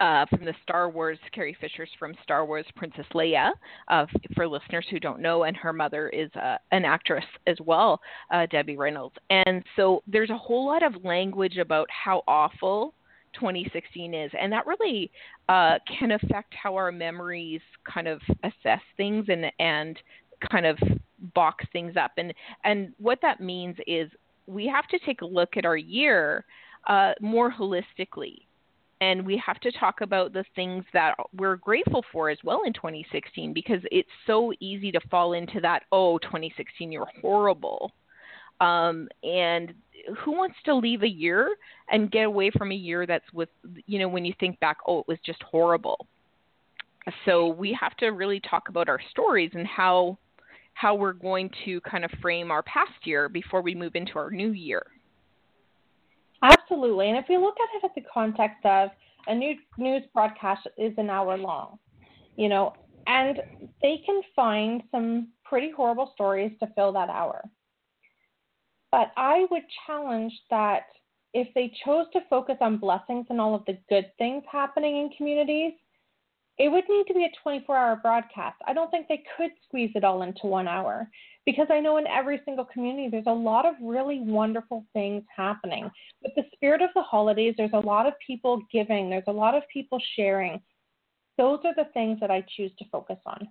uh, 0.00 0.26
from 0.26 0.44
the 0.44 0.54
Star 0.62 0.88
Wars, 0.88 1.18
Carrie 1.32 1.56
Fisher's 1.60 1.90
from 1.98 2.14
Star 2.22 2.46
Wars 2.46 2.66
Princess 2.76 3.06
Leia, 3.14 3.50
uh, 3.88 4.06
for 4.34 4.46
listeners 4.46 4.86
who 4.90 5.00
don't 5.00 5.20
know, 5.20 5.44
and 5.44 5.56
her 5.56 5.72
mother 5.72 6.08
is 6.10 6.30
uh, 6.40 6.56
an 6.70 6.84
actress 6.84 7.24
as 7.46 7.56
well, 7.64 8.00
uh, 8.30 8.46
Debbie 8.46 8.76
Reynolds. 8.76 9.16
And 9.30 9.64
so 9.76 10.02
there's 10.06 10.30
a 10.30 10.36
whole 10.36 10.66
lot 10.66 10.82
of 10.82 11.04
language 11.04 11.58
about 11.58 11.88
how 11.90 12.22
awful 12.28 12.94
2016 13.34 14.14
is, 14.14 14.30
and 14.38 14.52
that 14.52 14.66
really 14.66 15.10
uh, 15.48 15.78
can 15.98 16.12
affect 16.12 16.54
how 16.60 16.74
our 16.74 16.92
memories 16.92 17.60
kind 17.92 18.08
of 18.08 18.20
assess 18.44 18.80
things 18.96 19.26
and 19.28 19.46
and 19.58 19.98
kind 20.50 20.66
of 20.66 20.78
box 21.34 21.64
things 21.72 21.94
up. 21.96 22.12
And 22.16 22.32
and 22.64 22.92
what 22.98 23.18
that 23.22 23.40
means 23.40 23.76
is 23.86 24.10
we 24.46 24.66
have 24.66 24.86
to 24.88 24.98
take 25.04 25.22
a 25.22 25.26
look 25.26 25.56
at 25.56 25.64
our 25.64 25.76
year 25.76 26.44
uh, 26.88 27.12
more 27.20 27.52
holistically. 27.52 28.38
And 29.00 29.24
we 29.24 29.40
have 29.44 29.60
to 29.60 29.70
talk 29.70 30.00
about 30.00 30.32
the 30.32 30.44
things 30.56 30.84
that 30.92 31.14
we're 31.32 31.54
grateful 31.54 32.04
for 32.10 32.30
as 32.30 32.38
well 32.42 32.62
in 32.66 32.72
2016 32.72 33.52
because 33.52 33.80
it's 33.92 34.08
so 34.26 34.52
easy 34.58 34.90
to 34.90 34.98
fall 35.08 35.34
into 35.34 35.60
that, 35.60 35.84
oh, 35.92 36.18
2016, 36.18 36.90
you're 36.90 37.06
horrible 37.20 37.92
Um, 38.60 39.08
and 39.22 39.72
who 40.18 40.32
wants 40.32 40.56
to 40.64 40.74
leave 40.74 41.02
a 41.02 41.08
year 41.08 41.56
and 41.90 42.10
get 42.10 42.24
away 42.24 42.50
from 42.50 42.72
a 42.72 42.74
year 42.74 43.06
that's 43.06 43.30
with, 43.32 43.48
you 43.86 43.98
know, 43.98 44.08
when 44.08 44.24
you 44.24 44.32
think 44.40 44.58
back, 44.60 44.78
oh, 44.86 45.00
it 45.00 45.08
was 45.08 45.18
just 45.24 45.42
horrible. 45.42 46.06
So 47.24 47.48
we 47.48 47.76
have 47.80 47.96
to 47.98 48.08
really 48.08 48.40
talk 48.40 48.68
about 48.68 48.88
our 48.88 49.00
stories 49.10 49.50
and 49.54 49.66
how 49.66 50.18
how 50.74 50.94
we're 50.94 51.12
going 51.12 51.50
to 51.64 51.80
kind 51.80 52.04
of 52.04 52.10
frame 52.22 52.52
our 52.52 52.62
past 52.62 52.92
year 53.04 53.28
before 53.28 53.62
we 53.62 53.74
move 53.74 53.96
into 53.96 54.16
our 54.16 54.30
new 54.30 54.52
year. 54.52 54.86
Absolutely. 56.40 57.08
And 57.08 57.18
if 57.18 57.24
we 57.28 57.36
look 57.36 57.56
at 57.60 57.76
it 57.76 57.84
at 57.84 57.94
the 57.96 58.08
context 58.12 58.64
of 58.64 58.90
a 59.26 59.34
new 59.34 59.56
news 59.76 60.02
broadcast 60.14 60.68
is 60.76 60.92
an 60.96 61.10
hour 61.10 61.36
long, 61.36 61.80
you 62.36 62.48
know, 62.48 62.74
and 63.08 63.38
they 63.82 64.02
can 64.06 64.20
find 64.36 64.84
some 64.92 65.28
pretty 65.44 65.72
horrible 65.76 66.12
stories 66.14 66.52
to 66.60 66.68
fill 66.76 66.92
that 66.92 67.08
hour. 67.08 67.42
But 68.90 69.12
I 69.16 69.46
would 69.50 69.64
challenge 69.86 70.32
that 70.50 70.84
if 71.34 71.48
they 71.54 71.72
chose 71.84 72.06
to 72.12 72.20
focus 72.30 72.56
on 72.60 72.78
blessings 72.78 73.26
and 73.28 73.40
all 73.40 73.54
of 73.54 73.64
the 73.66 73.78
good 73.88 74.10
things 74.18 74.42
happening 74.50 74.96
in 74.96 75.10
communities, 75.16 75.74
it 76.58 76.70
would 76.70 76.84
need 76.88 77.06
to 77.06 77.14
be 77.14 77.24
a 77.24 77.42
24 77.42 77.76
hour 77.76 77.96
broadcast. 77.96 78.56
I 78.66 78.72
don't 78.72 78.90
think 78.90 79.06
they 79.06 79.22
could 79.36 79.50
squeeze 79.66 79.92
it 79.94 80.04
all 80.04 80.22
into 80.22 80.46
one 80.46 80.66
hour 80.66 81.08
because 81.46 81.68
I 81.70 81.80
know 81.80 81.98
in 81.98 82.06
every 82.06 82.40
single 82.44 82.64
community 82.64 83.08
there's 83.08 83.24
a 83.26 83.32
lot 83.32 83.64
of 83.64 83.74
really 83.80 84.20
wonderful 84.20 84.84
things 84.92 85.22
happening. 85.34 85.88
With 86.22 86.32
the 86.34 86.44
spirit 86.54 86.82
of 86.82 86.90
the 86.94 87.02
holidays, 87.02 87.54
there's 87.56 87.70
a 87.74 87.86
lot 87.86 88.06
of 88.06 88.14
people 88.26 88.60
giving, 88.72 89.08
there's 89.08 89.22
a 89.28 89.32
lot 89.32 89.54
of 89.54 89.62
people 89.72 90.00
sharing. 90.16 90.60
Those 91.36 91.60
are 91.64 91.74
the 91.76 91.90
things 91.94 92.18
that 92.20 92.32
I 92.32 92.44
choose 92.56 92.72
to 92.78 92.84
focus 92.90 93.18
on. 93.24 93.48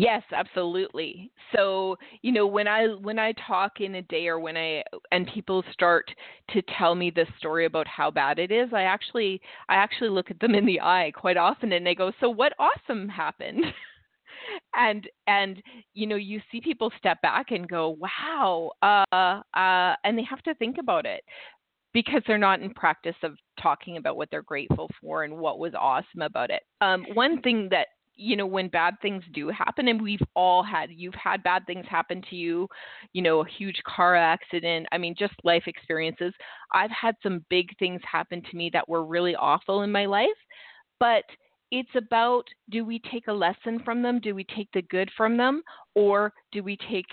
Yes, 0.00 0.22
absolutely. 0.32 1.30
So, 1.54 1.96
you 2.22 2.32
know, 2.32 2.46
when 2.46 2.66
I 2.66 2.86
when 2.86 3.18
I 3.18 3.32
talk 3.46 3.80
in 3.80 3.96
a 3.96 4.02
day 4.02 4.28
or 4.28 4.38
when 4.40 4.56
I 4.56 4.82
and 5.12 5.26
people 5.34 5.62
start 5.72 6.10
to 6.50 6.62
tell 6.78 6.94
me 6.94 7.10
this 7.10 7.28
story 7.36 7.66
about 7.66 7.86
how 7.86 8.10
bad 8.10 8.38
it 8.38 8.50
is, 8.50 8.70
I 8.72 8.82
actually 8.84 9.42
I 9.68 9.74
actually 9.74 10.08
look 10.08 10.30
at 10.30 10.40
them 10.40 10.54
in 10.54 10.64
the 10.64 10.80
eye 10.80 11.12
quite 11.14 11.36
often 11.36 11.72
and 11.72 11.86
they 11.86 11.94
go, 11.94 12.12
"So 12.18 12.30
what 12.30 12.54
awesome 12.58 13.10
happened?" 13.10 13.62
and 14.74 15.08
and 15.26 15.62
you 15.94 16.06
know, 16.06 16.16
you 16.16 16.40
see 16.50 16.60
people 16.60 16.92
step 16.98 17.20
back 17.22 17.50
and 17.50 17.68
go, 17.68 17.96
"Wow." 18.00 18.72
Uh 18.82 19.04
uh 19.54 19.96
and 20.04 20.16
they 20.18 20.24
have 20.24 20.42
to 20.44 20.54
think 20.54 20.78
about 20.78 21.06
it 21.06 21.22
because 21.92 22.22
they're 22.26 22.38
not 22.38 22.60
in 22.62 22.72
practice 22.72 23.16
of 23.22 23.36
talking 23.60 23.96
about 23.96 24.16
what 24.16 24.28
they're 24.30 24.42
grateful 24.42 24.88
for 25.00 25.24
and 25.24 25.36
what 25.36 25.58
was 25.58 25.72
awesome 25.78 26.22
about 26.22 26.50
it. 26.50 26.62
Um, 26.80 27.04
one 27.14 27.40
thing 27.42 27.68
that 27.70 27.88
you 28.20 28.36
know 28.36 28.46
when 28.46 28.68
bad 28.68 28.94
things 29.00 29.24
do 29.32 29.48
happen 29.48 29.88
and 29.88 30.00
we've 30.00 30.22
all 30.34 30.62
had 30.62 30.90
you've 30.94 31.14
had 31.14 31.42
bad 31.42 31.66
things 31.66 31.86
happen 31.88 32.22
to 32.28 32.36
you 32.36 32.68
you 33.12 33.22
know 33.22 33.40
a 33.40 33.48
huge 33.48 33.80
car 33.86 34.14
accident 34.14 34.86
i 34.92 34.98
mean 34.98 35.14
just 35.18 35.34
life 35.44 35.64
experiences. 35.66 36.32
I've 36.72 36.90
had 36.90 37.16
some 37.22 37.44
big 37.50 37.76
things 37.78 38.00
happen 38.10 38.42
to 38.42 38.56
me 38.56 38.70
that 38.72 38.88
were 38.88 39.04
really 39.04 39.34
awful 39.34 39.82
in 39.82 39.90
my 39.90 40.06
life 40.06 40.28
but 40.98 41.24
it's 41.70 41.90
about 41.96 42.44
do 42.70 42.84
we 42.84 43.00
take 43.10 43.28
a 43.28 43.32
lesson 43.32 43.80
from 43.84 44.02
them? 44.02 44.20
Do 44.20 44.34
we 44.34 44.44
take 44.56 44.68
the 44.74 44.82
good 44.82 45.10
from 45.16 45.36
them? 45.36 45.62
Or 45.94 46.32
do 46.52 46.62
we 46.62 46.76
take 46.90 47.06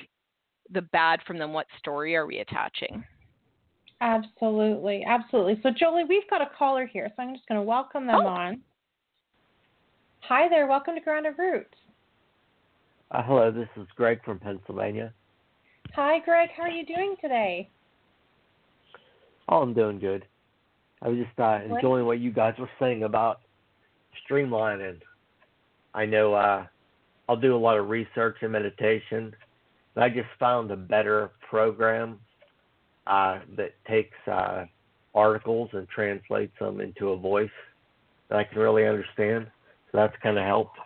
the 0.72 0.82
bad 0.82 1.20
from 1.26 1.38
them? 1.38 1.54
What 1.54 1.68
story 1.78 2.16
are 2.16 2.26
we 2.26 2.40
attaching? 2.40 3.04
Absolutely 4.02 5.04
absolutely. 5.08 5.60
So 5.64 5.70
jolie 5.72 6.04
we've 6.04 6.30
got 6.30 6.42
a 6.42 6.50
caller 6.58 6.86
here 6.86 7.12
so 7.16 7.24
i'm 7.24 7.34
just 7.34 7.48
going 7.48 7.60
to 7.60 7.64
welcome 7.64 8.06
them 8.06 8.16
oh. 8.16 8.28
on 8.28 8.62
Hi 10.22 10.50
there. 10.50 10.68
Welcome 10.68 10.96
to 10.96 11.02
Grounded 11.02 11.36
Roots. 11.38 11.74
Uh, 13.12 13.24
hello, 13.24 13.52
this 13.52 13.70
is 13.78 13.88
Greg 13.96 14.20
from 14.26 14.40
Pennsylvania. 14.40 15.14
Hi, 15.96 16.20
Greg. 16.20 16.50
How 16.56 16.64
are 16.64 16.70
you 16.70 16.86
doing 16.86 17.16
today? 17.22 17.70
Oh, 19.48 19.62
I'm 19.62 19.74
doing 19.74 20.00
good. 20.00 20.26
I 21.02 21.08
was 21.08 21.18
just 21.18 21.40
uh, 21.40 21.60
enjoying 21.64 22.06
what 22.06 22.20
you 22.20 22.32
guys 22.32 22.56
were 22.60 22.70
saying 22.80 23.04
about 23.04 23.40
streamlining. 24.30 25.00
I 25.94 26.06
know 26.06 26.34
uh, 26.34 26.66
I'll 27.30 27.38
do 27.38 27.56
a 27.56 27.58
lot 27.58 27.78
of 27.78 27.88
research 27.88 28.38
and 28.42 28.52
meditation, 28.52 29.34
but 29.96 30.04
I 30.04 30.10
just 30.10 30.28
found 30.40 30.72
a 30.72 30.76
better 30.76 31.32
program 31.50 32.20
uh, 33.06 33.40
that 33.56 33.72
takes 33.88 34.18
uh, 34.30 34.66
articles 35.16 35.70
and 35.72 35.88
translates 35.88 36.54
them 36.60 36.82
into 36.82 37.10
a 37.10 37.18
voice 37.18 37.50
that 38.30 38.40
I 38.40 38.44
can 38.44 38.60
really 38.60 38.86
understand. 38.86 39.48
So 39.98 40.02
that's 40.02 40.22
kind 40.22 40.38
of 40.38 40.46
helped. 40.46 40.78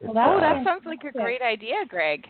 Well, 0.00 0.14
that, 0.14 0.28
uh, 0.28 0.40
that 0.40 0.64
sounds 0.64 0.84
like 0.86 1.00
a 1.02 1.10
great 1.10 1.42
idea, 1.42 1.74
Greg. 1.88 2.24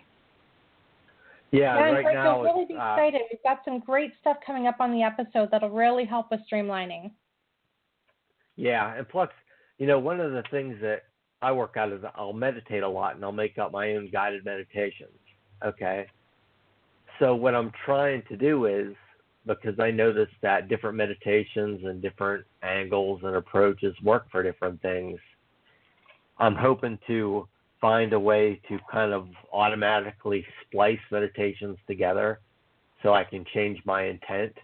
Yeah, 1.51 1.77
yeah 1.77 1.91
right 1.91 2.03
Greg, 2.03 2.15
now. 2.15 2.43
You'll 2.43 2.55
really 2.55 2.65
be 2.65 2.75
uh, 2.75 2.95
excited. 2.95 3.21
We've 3.31 3.43
got 3.43 3.59
some 3.67 3.81
great 3.81 4.13
stuff 4.23 4.39
coming 4.47 4.67
up 4.67 4.77
on 4.81 4.91
the 4.91 5.03
episode 5.03 5.51
that'll 5.51 5.69
really 5.69 6.07
help 6.07 6.31
with 6.31 6.41
streamlining. 6.51 7.11
Yeah, 8.57 8.97
and 8.97 9.07
plus, 9.07 9.29
you 9.77 9.87
know, 9.87 9.99
one 9.99 10.19
of 10.19 10.33
the 10.33 10.45
things 10.51 10.77
that 10.81 11.03
I 11.43 11.53
work 11.53 11.75
out 11.77 11.93
is 11.93 12.01
I'll 12.15 12.33
meditate 12.33 12.83
a 12.83 12.89
lot 12.89 13.17
and 13.17 13.25
I'll 13.25 13.33
make 13.33 13.59
up 13.59 13.71
my 13.71 13.97
own 13.97 14.09
guided 14.11 14.47
meditations. 14.47 15.19
Okay. 15.63 16.07
So 17.19 17.35
what 17.35 17.55
I'm 17.55 17.71
trying 17.85 18.23
to 18.31 18.37
do 18.39 18.65
is 18.65 18.95
because 19.47 19.79
I 19.79 19.91
noticed 19.91 20.35
that 20.43 20.69
different 20.69 20.97
meditations 20.97 21.83
and 21.85 22.01
different 22.01 22.45
angles 22.63 23.21
and 23.25 23.37
approaches 23.37 23.95
work 24.03 24.27
for 24.31 24.43
different 24.43 24.81
things. 24.83 25.19
I'm 26.39 26.55
hoping 26.55 26.99
to 27.07 27.47
find 27.81 28.13
a 28.13 28.21
way 28.21 28.61
to 28.69 28.79
kind 28.91 29.13
of 29.13 29.29
automatically 29.53 30.47
splice 30.63 30.99
meditations 31.11 31.77
together 31.87 32.41
so 33.03 33.13
I 33.13 33.25
can 33.25 33.45
change 33.53 33.79
my 33.85 34.05
intent 34.05 34.55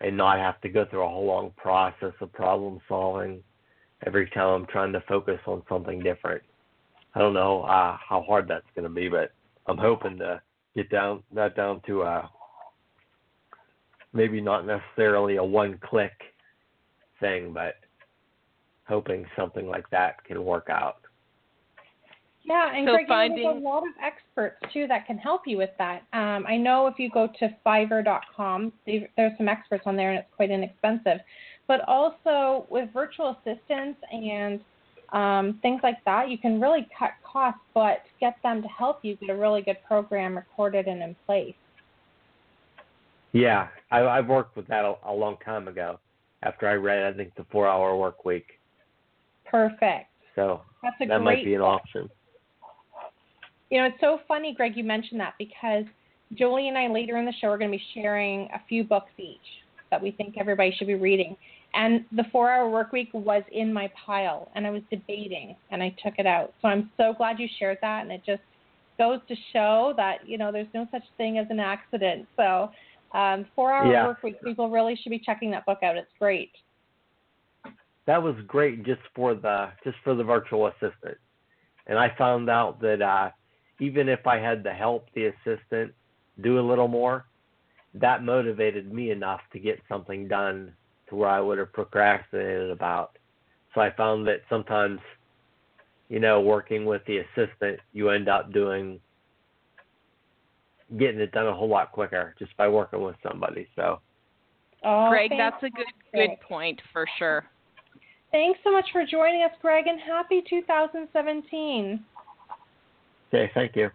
and 0.00 0.16
not 0.16 0.38
have 0.38 0.60
to 0.62 0.68
go 0.68 0.86
through 0.86 1.04
a 1.04 1.08
whole 1.08 1.26
long 1.26 1.52
process 1.56 2.12
of 2.20 2.32
problem 2.32 2.80
solving 2.88 3.42
every 4.06 4.28
time 4.30 4.62
I'm 4.62 4.66
trying 4.66 4.92
to 4.92 5.02
focus 5.02 5.38
on 5.46 5.62
something 5.68 6.00
different. 6.00 6.42
I 7.14 7.20
don't 7.20 7.34
know 7.34 7.62
uh, 7.62 7.96
how 7.96 8.22
hard 8.22 8.46
that's 8.48 8.66
going 8.74 8.84
to 8.84 8.94
be, 8.94 9.08
but 9.08 9.32
I'm 9.66 9.78
hoping 9.78 10.18
to 10.18 10.40
get 10.74 10.90
down 10.90 11.22
that 11.34 11.56
down 11.56 11.80
to 11.86 12.02
a 12.02 12.30
maybe 14.12 14.40
not 14.40 14.66
necessarily 14.66 15.36
a 15.36 15.44
one 15.44 15.78
click 15.82 16.12
thing, 17.20 17.52
but 17.52 17.74
hoping 18.84 19.26
something 19.36 19.66
like 19.66 19.88
that 19.90 20.22
can 20.24 20.44
work 20.44 20.68
out. 20.70 20.98
Yeah, 22.46 22.72
and 22.72 22.86
so 22.86 22.92
Greg, 22.92 23.08
finding... 23.08 23.42
there's 23.42 23.56
a 23.56 23.60
lot 23.60 23.82
of 23.82 23.92
experts 24.02 24.56
too 24.72 24.86
that 24.86 25.06
can 25.06 25.18
help 25.18 25.42
you 25.46 25.56
with 25.56 25.70
that. 25.78 26.02
Um, 26.12 26.46
I 26.46 26.56
know 26.56 26.86
if 26.86 26.94
you 26.98 27.10
go 27.10 27.28
to 27.40 27.56
Fiverr.com, 27.66 28.72
there's 28.86 29.36
some 29.36 29.48
experts 29.48 29.82
on 29.84 29.96
there, 29.96 30.10
and 30.10 30.18
it's 30.20 30.28
quite 30.36 30.50
inexpensive. 30.50 31.18
But 31.66 31.80
also 31.88 32.66
with 32.70 32.88
virtual 32.92 33.36
assistants 33.36 34.00
and 34.12 34.60
um, 35.12 35.58
things 35.60 35.80
like 35.82 36.04
that, 36.04 36.30
you 36.30 36.38
can 36.38 36.60
really 36.60 36.86
cut 36.96 37.10
costs, 37.24 37.60
but 37.74 38.02
get 38.20 38.36
them 38.44 38.62
to 38.62 38.68
help 38.68 39.04
you 39.04 39.16
get 39.16 39.30
a 39.30 39.36
really 39.36 39.62
good 39.62 39.78
program 39.86 40.36
recorded 40.36 40.86
and 40.86 41.02
in 41.02 41.16
place. 41.26 41.54
Yeah, 43.36 43.68
I, 43.90 44.00
I've 44.00 44.28
worked 44.28 44.56
with 44.56 44.66
that 44.68 44.84
a, 44.86 44.94
a 45.04 45.12
long 45.12 45.36
time 45.44 45.68
ago. 45.68 46.00
After 46.42 46.68
I 46.68 46.74
read, 46.74 47.02
I 47.12 47.16
think 47.16 47.34
the 47.34 47.44
Four 47.52 47.68
Hour 47.68 47.96
Work 47.96 48.24
Week. 48.24 48.46
Perfect. 49.44 50.08
So 50.34 50.62
That's 50.82 50.96
a 51.02 51.06
that 51.06 51.20
great 51.20 51.24
might 51.24 51.44
be 51.44 51.54
an 51.54 51.60
option. 51.60 52.08
You 53.70 53.80
know, 53.80 53.86
it's 53.88 54.00
so 54.00 54.20
funny, 54.26 54.54
Greg, 54.54 54.76
you 54.76 54.84
mentioned 54.84 55.20
that 55.20 55.34
because 55.38 55.84
Jolie 56.34 56.68
and 56.68 56.78
I 56.78 56.88
later 56.88 57.18
in 57.18 57.26
the 57.26 57.32
show 57.40 57.48
are 57.48 57.58
going 57.58 57.70
to 57.70 57.76
be 57.76 57.84
sharing 57.94 58.48
a 58.54 58.60
few 58.68 58.84
books 58.84 59.10
each 59.18 59.38
that 59.90 60.00
we 60.00 60.12
think 60.12 60.36
everybody 60.38 60.74
should 60.76 60.86
be 60.86 60.94
reading. 60.94 61.36
And 61.74 62.06
the 62.12 62.24
four 62.32 62.50
hour 62.50 62.70
work 62.70 62.92
week 62.92 63.10
was 63.12 63.42
in 63.52 63.72
my 63.72 63.90
pile 64.06 64.50
and 64.54 64.66
I 64.66 64.70
was 64.70 64.82
debating 64.90 65.56
and 65.70 65.82
I 65.82 65.94
took 66.02 66.14
it 66.18 66.26
out. 66.26 66.54
So 66.62 66.68
I'm 66.68 66.90
so 66.96 67.12
glad 67.12 67.38
you 67.38 67.48
shared 67.58 67.78
that 67.82 68.02
and 68.02 68.10
it 68.10 68.22
just 68.24 68.42
goes 68.98 69.20
to 69.28 69.34
show 69.52 69.92
that, 69.96 70.26
you 70.26 70.38
know, 70.38 70.50
there's 70.50 70.72
no 70.72 70.86
such 70.90 71.04
thing 71.18 71.38
as 71.38 71.46
an 71.50 71.60
accident. 71.60 72.26
So 72.36 72.70
um, 73.16 73.46
Four 73.54 73.72
Hour 73.72 73.90
yeah. 73.90 74.06
Work 74.06 74.22
Week. 74.22 74.42
People 74.44 74.70
really 74.70 74.94
should 75.02 75.10
be 75.10 75.18
checking 75.18 75.50
that 75.50 75.64
book 75.64 75.78
out. 75.82 75.96
It's 75.96 76.12
great. 76.18 76.52
That 78.06 78.22
was 78.22 78.36
great 78.46 78.84
just 78.84 79.00
for 79.14 79.34
the 79.34 79.70
just 79.82 79.96
for 80.04 80.14
the 80.14 80.22
virtual 80.22 80.68
assistant, 80.68 81.16
and 81.86 81.98
I 81.98 82.14
found 82.16 82.48
out 82.48 82.80
that 82.82 83.02
uh, 83.02 83.30
even 83.80 84.08
if 84.08 84.26
I 84.26 84.38
had 84.38 84.62
to 84.64 84.72
help 84.72 85.08
the 85.14 85.26
assistant 85.26 85.92
do 86.42 86.60
a 86.60 86.64
little 86.64 86.88
more, 86.88 87.24
that 87.94 88.22
motivated 88.22 88.92
me 88.92 89.10
enough 89.10 89.40
to 89.54 89.58
get 89.58 89.80
something 89.88 90.28
done 90.28 90.72
to 91.08 91.16
where 91.16 91.30
I 91.30 91.40
would 91.40 91.58
have 91.58 91.72
procrastinated 91.72 92.70
about. 92.70 93.16
So 93.74 93.80
I 93.80 93.90
found 93.90 94.26
that 94.26 94.42
sometimes, 94.48 95.00
you 96.08 96.20
know, 96.20 96.40
working 96.40 96.84
with 96.84 97.02
the 97.06 97.18
assistant, 97.18 97.80
you 97.92 98.10
end 98.10 98.28
up 98.28 98.52
doing 98.52 99.00
getting 100.98 101.20
it 101.20 101.32
done 101.32 101.46
a 101.46 101.54
whole 101.54 101.68
lot 101.68 101.92
quicker 101.92 102.34
just 102.38 102.56
by 102.56 102.68
working 102.68 103.02
with 103.02 103.16
somebody. 103.28 103.66
So, 103.76 104.00
oh, 104.84 105.08
Greg, 105.10 105.30
that's 105.36 105.62
a 105.62 105.70
good 105.70 105.86
good 106.14 106.40
point 106.46 106.80
for 106.92 107.06
sure. 107.18 107.44
Thanks 108.32 108.58
so 108.64 108.72
much 108.72 108.86
for 108.92 109.04
joining 109.04 109.42
us, 109.42 109.52
Greg, 109.62 109.86
and 109.86 110.00
happy 110.00 110.42
2017. 110.48 112.04
Okay, 113.28 113.50
thank 113.54 113.76
you. 113.76 113.90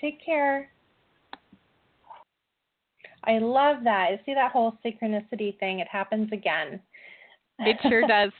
Take 0.00 0.24
care. 0.24 0.68
I 3.24 3.38
love 3.38 3.78
that. 3.84 4.10
I 4.10 4.20
See 4.26 4.34
that 4.34 4.52
whole 4.52 4.78
synchronicity 4.84 5.58
thing. 5.58 5.80
It 5.80 5.88
happens 5.90 6.30
again. 6.32 6.80
It 7.60 7.76
sure 7.82 8.02
does. 8.08 8.30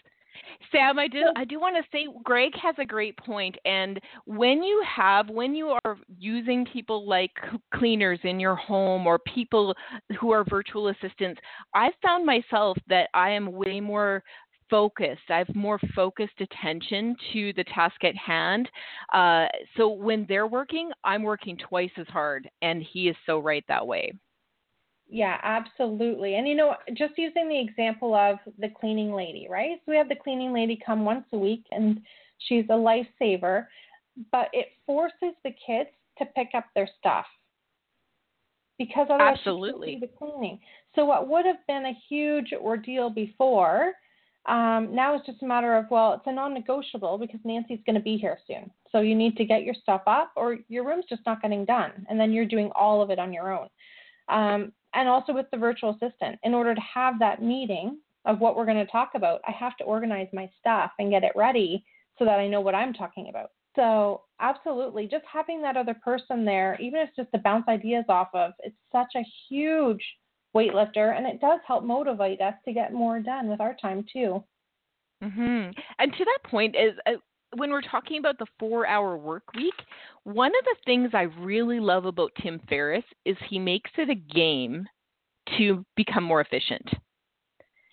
Sam, 0.72 0.98
I 0.98 1.08
do 1.08 1.24
I 1.36 1.44
do 1.44 1.60
want 1.60 1.76
to 1.76 1.88
say 1.92 2.06
Greg 2.22 2.52
has 2.60 2.74
a 2.78 2.84
great 2.84 3.16
point 3.18 3.56
and 3.64 4.00
when 4.24 4.62
you 4.62 4.82
have 4.84 5.28
when 5.28 5.54
you 5.54 5.76
are 5.84 5.96
using 6.18 6.66
people 6.72 7.08
like 7.08 7.32
cleaners 7.74 8.18
in 8.24 8.40
your 8.40 8.56
home 8.56 9.06
or 9.06 9.18
people 9.20 9.74
who 10.20 10.30
are 10.32 10.44
virtual 10.44 10.88
assistants, 10.88 11.40
I've 11.74 11.92
found 12.02 12.26
myself 12.26 12.76
that 12.88 13.08
I 13.14 13.30
am 13.30 13.52
way 13.52 13.80
more 13.80 14.22
focused. 14.70 15.22
I 15.28 15.38
have 15.38 15.54
more 15.54 15.78
focused 15.94 16.40
attention 16.40 17.14
to 17.32 17.52
the 17.52 17.64
task 17.64 18.02
at 18.02 18.16
hand. 18.16 18.68
Uh, 19.12 19.46
so 19.76 19.88
when 19.88 20.26
they're 20.28 20.46
working, 20.46 20.90
I'm 21.04 21.22
working 21.22 21.56
twice 21.56 21.90
as 21.98 22.06
hard, 22.08 22.48
and 22.62 22.82
he 22.82 23.08
is 23.08 23.16
so 23.26 23.38
right 23.38 23.64
that 23.68 23.86
way. 23.86 24.12
Yeah, 25.14 25.38
absolutely. 25.44 26.34
And 26.34 26.48
you 26.48 26.56
know, 26.56 26.74
just 26.94 27.16
using 27.16 27.48
the 27.48 27.60
example 27.60 28.16
of 28.16 28.38
the 28.58 28.68
cleaning 28.68 29.12
lady, 29.12 29.46
right? 29.48 29.76
So 29.86 29.92
we 29.92 29.96
have 29.96 30.08
the 30.08 30.16
cleaning 30.16 30.52
lady 30.52 30.76
come 30.84 31.04
once 31.04 31.24
a 31.32 31.38
week 31.38 31.62
and 31.70 32.00
she's 32.48 32.64
a 32.68 32.72
lifesaver, 32.72 33.66
but 34.32 34.48
it 34.52 34.70
forces 34.84 35.36
the 35.44 35.54
kids 35.64 35.90
to 36.18 36.24
pick 36.34 36.48
up 36.56 36.64
their 36.74 36.88
stuff. 36.98 37.26
Because 38.76 39.06
otherwise 39.08 39.36
absolutely 39.38 40.00
the 40.00 40.08
cleaning. 40.18 40.58
So 40.96 41.04
what 41.04 41.28
would 41.28 41.46
have 41.46 41.64
been 41.68 41.86
a 41.86 41.98
huge 42.08 42.52
ordeal 42.52 43.08
before, 43.08 43.92
um, 44.46 44.92
now 44.92 45.14
it's 45.14 45.26
just 45.26 45.44
a 45.44 45.46
matter 45.46 45.76
of 45.76 45.84
well, 45.92 46.14
it's 46.14 46.26
a 46.26 46.32
non-negotiable 46.32 47.18
because 47.18 47.38
Nancy's 47.44 47.78
going 47.86 47.94
to 47.94 48.02
be 48.02 48.16
here 48.16 48.38
soon. 48.48 48.68
So 48.90 48.98
you 48.98 49.14
need 49.14 49.36
to 49.36 49.44
get 49.44 49.62
your 49.62 49.74
stuff 49.80 50.02
up, 50.08 50.32
or 50.34 50.58
your 50.68 50.84
room's 50.84 51.04
just 51.08 51.22
not 51.24 51.40
getting 51.40 51.64
done, 51.64 52.04
and 52.10 52.18
then 52.18 52.32
you're 52.32 52.44
doing 52.44 52.72
all 52.74 53.00
of 53.00 53.10
it 53.10 53.20
on 53.20 53.32
your 53.32 53.52
own. 53.52 53.68
Um, 54.28 54.72
and 54.94 55.08
also 55.08 55.32
with 55.32 55.46
the 55.50 55.56
virtual 55.56 55.90
assistant. 55.90 56.38
In 56.42 56.54
order 56.54 56.74
to 56.74 56.80
have 56.80 57.18
that 57.18 57.42
meeting 57.42 57.98
of 58.24 58.40
what 58.40 58.56
we're 58.56 58.64
going 58.64 58.84
to 58.84 58.90
talk 58.90 59.10
about, 59.14 59.40
I 59.46 59.50
have 59.52 59.76
to 59.78 59.84
organize 59.84 60.28
my 60.32 60.50
stuff 60.58 60.92
and 60.98 61.10
get 61.10 61.24
it 61.24 61.32
ready 61.34 61.84
so 62.18 62.24
that 62.24 62.38
I 62.38 62.48
know 62.48 62.60
what 62.60 62.74
I'm 62.74 62.94
talking 62.94 63.28
about. 63.28 63.50
So, 63.76 64.22
absolutely, 64.40 65.08
just 65.08 65.24
having 65.30 65.60
that 65.62 65.76
other 65.76 65.94
person 65.94 66.44
there, 66.44 66.78
even 66.80 67.00
if 67.00 67.08
it's 67.08 67.16
just 67.16 67.32
to 67.32 67.38
bounce 67.38 67.66
ideas 67.68 68.04
off 68.08 68.28
of, 68.32 68.52
it's 68.60 68.76
such 68.92 69.12
a 69.16 69.26
huge 69.48 70.02
weightlifter, 70.54 71.16
and 71.16 71.26
it 71.26 71.40
does 71.40 71.58
help 71.66 71.82
motivate 71.82 72.40
us 72.40 72.54
to 72.64 72.72
get 72.72 72.92
more 72.92 73.18
done 73.18 73.48
with 73.48 73.60
our 73.60 73.74
time 73.74 74.04
too. 74.12 74.44
Mhm. 75.22 75.76
And 75.98 76.12
to 76.12 76.24
that 76.24 76.38
point 76.44 76.76
is 76.76 76.96
uh, 77.06 77.14
when 77.56 77.70
we're 77.70 77.82
talking 77.82 78.18
about 78.18 78.38
the 78.38 78.46
four 78.58 78.86
hour 78.86 79.16
work 79.16 79.44
week, 79.54 79.74
one 80.24 80.50
of 80.50 80.64
the 80.64 80.76
things 80.84 81.10
I 81.12 81.22
really 81.40 81.80
love 81.80 82.04
about 82.04 82.32
Tim 82.42 82.60
Ferriss 82.68 83.04
is 83.24 83.36
he 83.48 83.58
makes 83.58 83.90
it 83.96 84.10
a 84.10 84.14
game 84.14 84.86
to 85.58 85.84
become 85.96 86.24
more 86.24 86.40
efficient. 86.40 86.88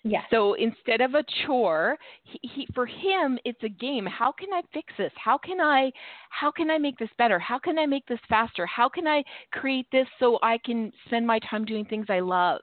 Yes. 0.04 0.24
So 0.30 0.54
instead 0.54 1.00
of 1.00 1.14
a 1.14 1.24
chore, 1.46 1.96
he, 2.24 2.40
he, 2.42 2.68
for 2.74 2.86
him 2.86 3.38
it's 3.44 3.62
a 3.62 3.68
game. 3.68 4.04
How 4.04 4.32
can 4.32 4.52
I 4.52 4.62
fix 4.72 4.92
this? 4.98 5.12
How 5.16 5.38
can 5.38 5.60
I 5.60 5.92
how 6.30 6.50
can 6.50 6.70
I 6.70 6.78
make 6.78 6.98
this 6.98 7.10
better? 7.18 7.38
How 7.38 7.58
can 7.58 7.78
I 7.78 7.86
make 7.86 8.06
this 8.06 8.18
faster? 8.28 8.66
How 8.66 8.88
can 8.88 9.06
I 9.06 9.22
create 9.52 9.86
this 9.92 10.08
so 10.18 10.38
I 10.42 10.58
can 10.64 10.90
spend 11.06 11.26
my 11.26 11.38
time 11.48 11.64
doing 11.64 11.84
things 11.84 12.06
I 12.08 12.18
love? 12.18 12.60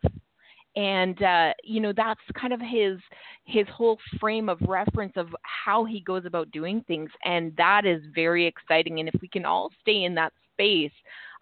And 0.80 1.22
uh, 1.22 1.54
you 1.64 1.82
know 1.82 1.92
that's 1.96 2.22
kind 2.40 2.54
of 2.54 2.62
his 2.62 3.00
his 3.44 3.68
whole 3.68 3.98
frame 4.20 4.48
of 4.48 4.60
reference 4.62 5.14
of 5.16 5.28
how 5.42 5.84
he 5.84 6.00
goes 6.00 6.26
about 6.26 6.52
doing 6.52 6.84
things. 6.88 7.10
And 7.26 7.54
that 7.58 7.86
is 7.86 8.02
very 8.14 8.46
exciting. 8.46 9.00
And 9.00 9.10
if 9.10 9.20
we 9.22 9.28
can 9.28 9.44
all 9.44 9.72
stay 9.82 10.04
in 10.04 10.16
that 10.16 10.32
space 10.54 10.92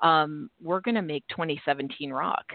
um, 0.02 0.50
we're 0.62 0.82
going 0.82 0.96
to 0.96 1.02
make 1.02 1.28
2017 1.30 2.12
rock. 2.12 2.46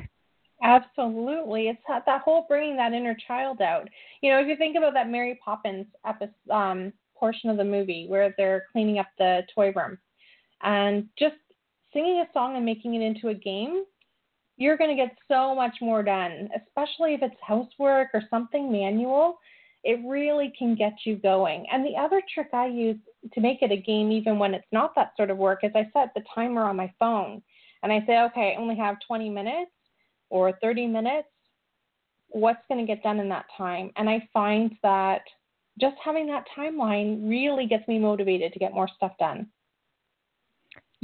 Absolutely. 0.62 1.68
It's 1.68 1.82
that, 1.88 2.04
that 2.06 2.22
whole 2.22 2.46
bringing 2.48 2.76
that 2.76 2.92
inner 2.92 3.16
child 3.26 3.60
out. 3.60 3.88
You 4.20 4.32
know 4.32 4.40
if 4.40 4.46
you 4.46 4.56
think 4.56 4.76
about 4.76 4.94
that 4.94 5.10
mary 5.10 5.38
poppins 5.44 5.86
episode 6.06 6.32
um, 6.50 6.92
portion 7.16 7.50
of 7.50 7.56
the 7.56 7.64
movie 7.64 8.06
where 8.08 8.34
they're 8.36 8.66
cleaning 8.72 8.98
up 8.98 9.08
the 9.18 9.42
toy 9.54 9.72
room 9.72 9.98
and 10.62 11.08
just 11.18 11.34
singing 11.92 12.20
a 12.20 12.32
song 12.32 12.56
and 12.56 12.64
making 12.64 12.94
it 12.94 13.02
into 13.02 13.28
a 13.28 13.34
game 13.34 13.84
you're 14.62 14.76
going 14.76 14.96
to 14.96 15.02
get 15.02 15.16
so 15.26 15.54
much 15.54 15.76
more 15.80 16.02
done, 16.02 16.48
especially 16.56 17.14
if 17.14 17.22
it's 17.22 17.34
housework 17.46 18.08
or 18.14 18.22
something 18.30 18.70
manual. 18.70 19.38
It 19.84 19.98
really 20.06 20.52
can 20.56 20.76
get 20.76 20.92
you 21.04 21.16
going. 21.16 21.66
And 21.72 21.84
the 21.84 21.96
other 22.00 22.22
trick 22.32 22.48
I 22.52 22.68
use 22.68 22.98
to 23.32 23.40
make 23.40 23.62
it 23.62 23.72
a 23.72 23.76
game, 23.76 24.12
even 24.12 24.38
when 24.38 24.54
it's 24.54 24.66
not 24.70 24.94
that 24.94 25.12
sort 25.16 25.30
of 25.30 25.38
work, 25.38 25.64
is 25.64 25.72
I 25.74 25.90
set 25.92 26.12
the 26.14 26.22
timer 26.32 26.62
on 26.62 26.76
my 26.76 26.92
phone 27.00 27.42
and 27.82 27.92
I 27.92 28.04
say, 28.06 28.20
okay, 28.20 28.54
I 28.56 28.60
only 28.60 28.76
have 28.76 28.96
20 29.06 29.28
minutes 29.28 29.72
or 30.30 30.52
30 30.62 30.86
minutes. 30.86 31.28
What's 32.28 32.64
going 32.68 32.80
to 32.80 32.86
get 32.86 33.02
done 33.02 33.18
in 33.18 33.28
that 33.30 33.46
time? 33.58 33.90
And 33.96 34.08
I 34.08 34.26
find 34.32 34.72
that 34.84 35.22
just 35.80 35.96
having 36.04 36.26
that 36.28 36.44
timeline 36.56 37.28
really 37.28 37.66
gets 37.66 37.86
me 37.88 37.98
motivated 37.98 38.52
to 38.52 38.58
get 38.60 38.74
more 38.74 38.88
stuff 38.96 39.12
done. 39.18 39.48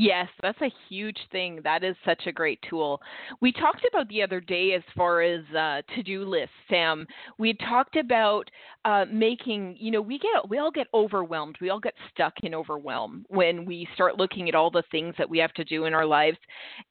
Yes, 0.01 0.29
that's 0.43 0.61
a 0.63 0.71
huge 0.89 1.19
thing. 1.33 1.59
That 1.65 1.83
is 1.83 1.97
such 2.05 2.29
a 2.29 2.33
great 2.33 2.61
tool. 2.71 3.01
We 3.41 3.51
talked 3.51 3.85
about 3.93 4.09
the 4.09 4.23
other 4.23 4.39
day 4.39 4.75
as 4.75 4.83
far 4.97 5.23
as 5.23 5.41
uh, 5.57 5.83
to-do 5.93 6.25
lists, 6.25 6.55
Sam. 6.71 7.05
We 7.37 7.55
talked 7.55 7.97
about 7.97 8.49
uh, 8.85 9.07
making. 9.13 9.77
You 9.81 9.91
know, 9.91 10.01
we 10.01 10.21
get 10.21 10.49
we 10.49 10.59
all 10.59 10.71
get 10.71 10.87
overwhelmed. 10.95 11.57
We 11.61 11.71
all 11.71 11.81
get 11.81 11.95
stuck 12.15 12.33
in 12.45 12.55
overwhelm 12.55 13.27
when 13.29 13.65
we 13.65 13.89
start 13.95 14.17
looking 14.17 14.49
at 14.49 14.55
all 14.55 14.71
the 14.71 14.85
things 14.93 15.17
that 15.19 15.29
we 15.29 15.39
have 15.39 15.53
to 15.55 15.65
do 15.65 15.87
in 15.87 15.95
our 15.95 16.07
lives, 16.07 16.39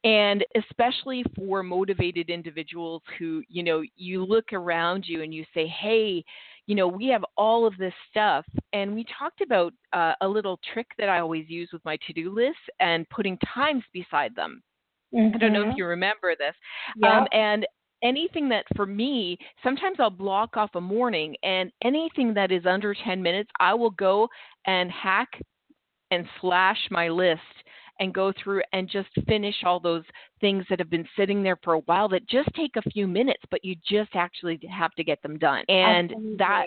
and 0.04 0.44
especially 0.58 1.24
for 1.34 1.64
motivated 1.64 2.30
individuals 2.30 3.02
who, 3.18 3.42
you 3.48 3.64
know, 3.64 3.84
you 3.96 4.26
look 4.26 4.52
around 4.52 5.06
you 5.08 5.22
and 5.22 5.34
you 5.34 5.46
say, 5.54 5.66
"Hey." 5.66 6.26
You 6.68 6.76
know, 6.76 6.88
we 6.88 7.08
have 7.08 7.24
all 7.38 7.66
of 7.66 7.76
this 7.78 7.94
stuff. 8.12 8.46
And 8.74 8.94
we 8.94 9.06
talked 9.18 9.42
about 9.42 9.74
uh, 9.94 10.14
a 10.22 10.28
little 10.28 10.60
trick 10.74 10.88
that 11.00 11.10
I 11.10 11.20
always 11.20 11.46
use 11.50 11.70
with 11.74 11.84
my 11.86 11.98
to 12.06 12.14
do 12.14 12.30
list 12.34 12.58
and 12.80 13.10
putting 13.10 13.38
times 13.54 13.84
beside 13.94 14.36
them. 14.36 14.62
Mm-hmm. 15.14 15.36
I 15.36 15.38
don't 15.40 15.54
know 15.54 15.62
if 15.62 15.68
mm-hmm. 15.70 15.78
you 15.78 15.86
remember 15.86 16.36
this. 16.38 16.54
Yeah. 16.98 17.22
Um, 17.22 17.28
and 17.32 17.66
anything 18.04 18.50
that 18.50 18.66
for 18.76 18.86
me, 18.86 19.38
sometimes 19.64 19.98
I'll 20.00 20.10
block 20.10 20.58
off 20.58 20.72
a 20.76 20.82
morning 20.82 21.36
and 21.42 21.72
anything 21.84 22.34
that 22.34 22.52
is 22.52 22.66
under 22.66 22.94
10 22.94 23.24
minutes, 23.24 23.50
I 23.60 23.74
will 23.74 23.92
go 23.92 24.28
and 24.66 24.92
hack 24.92 25.30
and 26.12 26.26
slash 26.42 26.78
my 26.92 27.10
list 27.10 27.42
and 28.00 28.14
go 28.14 28.34
through 28.44 28.62
and 28.74 28.90
just 28.90 29.10
finish 29.28 29.56
all 29.64 29.80
those 29.80 30.04
things 30.42 30.66
that 30.70 30.80
have 30.80 30.90
been 30.90 31.08
sitting 31.18 31.44
there 31.44 31.58
for 31.64 31.74
a 31.74 31.80
while 31.82 32.08
that 32.10 32.28
just 32.28 32.50
take 32.56 32.76
a 32.76 32.90
few 32.90 33.08
minutes, 33.08 33.44
but 33.52 33.64
you 33.64 33.76
just 33.90 34.12
actually 34.16 34.60
have 34.70 34.94
to 34.96 35.04
get 35.04 35.22
them 35.22 35.38
done. 35.38 35.64
And 35.68 36.12
Absolutely. 36.12 36.38
that 36.38 36.66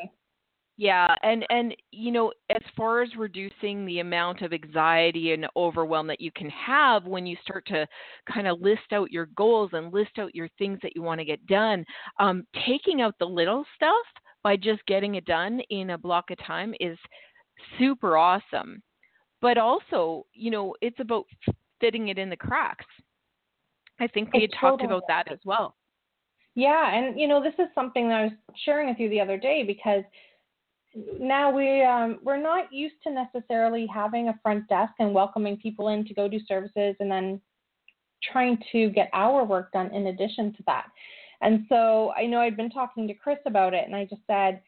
yeah, 0.81 1.15
and 1.23 1.45
and 1.51 1.77
you 1.91 2.11
know, 2.11 2.33
as 2.49 2.63
far 2.75 3.03
as 3.03 3.11
reducing 3.15 3.85
the 3.85 3.99
amount 3.99 4.41
of 4.41 4.55
anxiety 4.55 5.35
and 5.35 5.47
overwhelm 5.55 6.07
that 6.07 6.23
you 6.23 6.33
can 6.35 6.49
have 6.49 7.05
when 7.05 7.27
you 7.27 7.37
start 7.43 7.67
to 7.67 7.87
kind 8.33 8.49
of 8.49 8.63
list 8.63 8.91
out 8.93 9.11
your 9.11 9.27
goals 9.37 9.69
and 9.75 9.93
list 9.93 10.19
out 10.19 10.35
your 10.35 10.49
things 10.57 10.79
that 10.83 10.97
you 10.97 11.03
want 11.03 11.19
to 11.21 11.25
get 11.27 11.47
done, 11.47 11.85
um, 12.19 12.47
taking 12.67 13.03
out 13.03 13.15
the 13.19 13.27
little 13.27 13.63
stuff 13.77 13.93
by 14.43 14.57
just 14.57 14.81
getting 14.87 15.17
it 15.17 15.27
done 15.27 15.61
in 15.69 15.91
a 15.91 15.99
block 15.99 16.31
of 16.31 16.39
time 16.47 16.73
is 16.81 16.97
super 17.79 18.17
awesome 18.17 18.83
but 19.41 19.59
also, 19.59 20.27
you 20.33 20.51
know, 20.51 20.75
it's 20.81 21.01
about 21.01 21.27
fitting 21.81 22.09
it 22.09 22.19
in 22.19 22.31
the 22.31 22.37
cracks. 22.37 22.87
I 23.99 24.07
think 24.07 24.33
we 24.33 24.43
had 24.43 24.51
talked 24.59 24.83
about 24.83 25.05
that 25.09 25.31
as 25.31 25.39
well. 25.45 25.77
Yeah, 26.55 26.95
and 26.95 27.19
you 27.19 27.29
know, 27.29 27.43
this 27.43 27.55
is 27.59 27.67
something 27.75 28.09
that 28.09 28.15
I 28.15 28.23
was 28.25 28.33
sharing 28.65 28.89
with 28.89 28.99
you 28.99 29.09
the 29.09 29.21
other 29.21 29.37
day 29.37 29.63
because 29.63 30.03
now 31.21 31.51
we 31.51 31.83
um, 31.83 32.19
we're 32.23 32.43
not 32.43 32.73
used 32.73 32.97
to 33.05 33.13
necessarily 33.13 33.87
having 33.93 34.29
a 34.29 34.39
front 34.43 34.69
desk 34.69 34.93
and 34.99 35.15
welcoming 35.15 35.57
people 35.57 35.89
in 35.89 36.05
to 36.07 36.15
go 36.15 36.29
do 36.29 36.41
services 36.49 36.97
and 36.99 37.11
then 37.11 37.41
trying 38.33 38.59
to 38.73 38.91
get 38.91 39.09
our 39.13 39.45
work 39.45 39.73
done 39.73 39.95
in 39.95 40.09
addition 40.09 40.53
to 40.55 40.63
that. 40.67 40.87
And 41.41 41.65
so 41.69 42.13
I 42.17 42.27
know 42.27 42.41
I'd 42.41 42.57
been 42.57 42.71
talking 42.71 43.07
to 43.09 43.15
Chris 43.15 43.39
about 43.47 43.73
it, 43.73 43.85
and 43.87 43.95
I 43.95 44.05
just 44.05 44.23
said, 44.27 44.61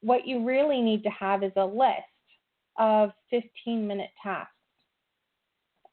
what 0.00 0.26
you 0.26 0.44
really 0.44 0.80
need 0.80 1.02
to 1.02 1.10
have 1.10 1.42
is 1.42 1.52
a 1.56 1.64
list 1.64 2.15
of 2.78 3.10
15 3.30 3.86
minute 3.86 4.10
tasks 4.22 4.52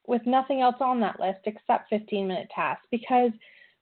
with 0.07 0.21
nothing 0.25 0.61
else 0.61 0.75
on 0.81 0.99
that 0.99 1.19
list 1.19 1.39
except 1.45 1.89
15 1.89 2.27
minute 2.27 2.49
tasks 2.53 2.85
because 2.91 3.31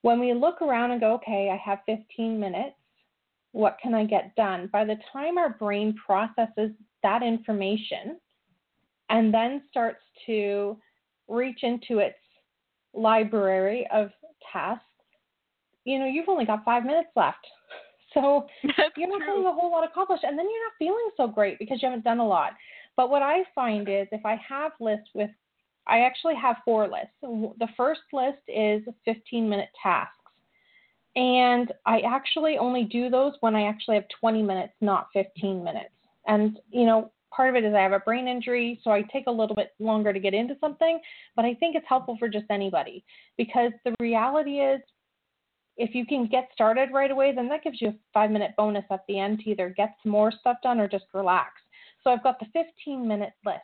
when 0.02 0.20
we 0.20 0.34
look 0.34 0.62
around 0.62 0.92
and 0.92 1.00
go, 1.00 1.14
okay, 1.14 1.50
I 1.52 1.58
have 1.58 1.80
15 1.86 2.40
minutes, 2.40 2.76
what 3.52 3.78
can 3.82 3.94
I 3.94 4.06
get 4.06 4.36
done? 4.36 4.70
By 4.72 4.86
the 4.86 4.98
time 5.12 5.38
our 5.38 5.50
brain 5.50 5.96
processes 6.06 6.72
that 7.04 7.22
information 7.24 8.20
and 9.10 9.34
then 9.34 9.62
starts 9.70 10.02
to 10.26 10.78
reach 11.28 11.60
into 11.64 12.00
its 12.00 12.18
library 12.94 13.88
of 13.94 14.10
tasks, 14.52 14.86
you 15.86 16.00
know, 16.00 16.06
you've 16.06 16.30
only 16.30 16.46
got 16.46 16.64
five 16.64 16.86
minutes 16.86 17.10
left. 17.16 17.46
So 18.14 18.46
That's 18.78 18.90
you're 18.98 19.08
not 19.08 19.20
true. 19.20 19.28
getting 19.28 19.46
a 19.46 19.54
whole 19.54 19.72
lot 19.72 19.86
accomplished, 19.86 20.26
and 20.26 20.38
then 20.38 20.46
you're 20.46 20.66
not 20.66 20.74
feeling 20.78 21.10
so 21.16 21.28
great 21.28 21.58
because 21.60 21.82
you 21.82 21.88
haven't 21.88 22.04
done 22.04 22.20
a 22.20 22.28
lot. 22.28 22.52
But 22.98 23.10
what 23.10 23.22
I 23.22 23.44
find 23.56 23.88
is 23.90 24.08
if 24.12 24.26
I 24.26 24.40
have 24.48 24.72
lists 24.80 25.10
with 25.14 25.30
I 25.88 26.02
actually 26.02 26.36
have 26.36 26.58
four 26.64 26.88
lists. 26.88 27.16
The 27.22 27.68
first 27.76 28.02
list 28.14 28.38
is 28.48 28.84
15 29.06 29.50
minute 29.50 29.70
tasks. 29.82 30.16
And 31.16 31.74
I 31.86 32.02
actually 32.02 32.58
only 32.58 32.84
do 32.84 33.10
those 33.10 33.34
when 33.42 33.56
I 33.56 33.64
actually 33.64 33.96
have 33.96 34.06
20 34.20 34.42
minutes, 34.44 34.74
not 34.80 35.08
15 35.14 35.64
minutes. 35.64 35.90
And, 36.28 36.60
you 36.70 36.86
know, 36.86 37.12
part 37.32 37.50
of 37.50 37.56
it 37.56 37.68
is 37.68 37.74
I 37.74 37.82
have 37.82 37.92
a 37.92 38.00
brain 38.00 38.28
injury, 38.28 38.80
so 38.84 38.92
I 38.92 39.02
take 39.12 39.28
a 39.28 39.32
little 39.32 39.56
bit 39.56 39.74
longer 39.80 40.14
to 40.14 40.20
get 40.20 40.34
into 40.34 40.56
something, 40.62 41.00
but 41.36 41.46
I 41.46 41.56
think 41.56 41.76
it's 41.76 41.86
helpful 41.90 42.16
for 42.18 42.30
just 42.30 42.46
anybody 42.50 43.04
because 43.38 43.72
the 43.84 43.96
reality 44.00 44.60
is 44.60 44.80
if 45.78 45.96
you 45.96 46.06
can 46.06 46.28
get 46.28 46.50
started 46.54 46.90
right 46.94 47.12
away, 47.12 47.34
then 47.34 47.50
that 47.50 47.64
gives 47.64 47.82
you 47.82 47.90
a 47.90 47.96
five 48.14 48.30
minute 48.30 48.52
bonus 48.56 48.86
at 48.92 49.02
the 49.08 49.20
end 49.20 49.40
to 49.40 49.50
either 49.50 49.70
get 49.70 49.96
some 50.04 50.12
more 50.12 50.32
stuff 50.32 50.58
done 50.64 50.80
or 50.80 50.88
just 50.88 51.06
relax. 51.14 51.54
So 52.04 52.10
I've 52.10 52.24
got 52.24 52.40
the 52.40 52.48
15 52.54 53.08
minute 53.08 53.34
list. 53.46 53.60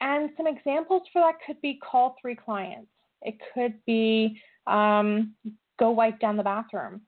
And 0.00 0.30
some 0.36 0.46
examples 0.46 1.02
for 1.12 1.22
that 1.22 1.36
could 1.46 1.60
be 1.62 1.80
call 1.82 2.16
three 2.20 2.36
clients. 2.36 2.90
It 3.22 3.36
could 3.54 3.74
be 3.86 4.40
um, 4.66 5.34
go 5.78 5.90
wipe 5.90 6.20
down 6.20 6.36
the 6.36 6.42
bathroom. 6.42 7.00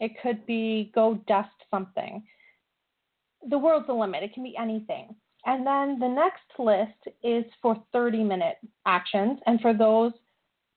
It 0.00 0.12
could 0.22 0.44
be 0.46 0.90
go 0.94 1.14
dust 1.26 1.48
something. 1.70 2.22
The 3.48 3.58
world's 3.58 3.86
the 3.86 3.94
limit. 3.94 4.22
It 4.22 4.34
can 4.34 4.42
be 4.42 4.56
anything. 4.56 5.14
And 5.46 5.66
then 5.66 5.98
the 5.98 6.08
next 6.08 6.58
list 6.58 7.16
is 7.22 7.44
for 7.60 7.82
30 7.92 8.24
minute 8.24 8.56
actions. 8.86 9.38
And 9.46 9.60
for 9.60 9.74
those, 9.74 10.12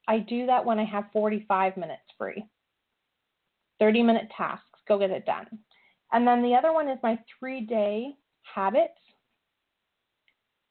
I 0.08 0.20
do 0.20 0.46
that 0.46 0.64
when 0.64 0.80
I 0.80 0.86
have 0.86 1.06
45 1.14 1.78
minutes 1.78 2.02
free. 2.18 2.46
30 3.80 4.04
minute 4.04 4.30
tasks, 4.36 4.80
go 4.88 4.98
get 4.98 5.12
it 5.12 5.26
done. 5.26 5.46
And 6.12 6.28
then 6.28 6.42
the 6.42 6.56
other 6.56 6.74
one 6.74 6.90
is 6.90 6.98
my 7.04 7.20
three 7.40 7.62
day 7.62 8.14
habits 8.56 9.00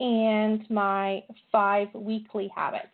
and 0.00 0.68
my 0.70 1.22
five 1.50 1.88
weekly 1.94 2.50
habits. 2.54 2.88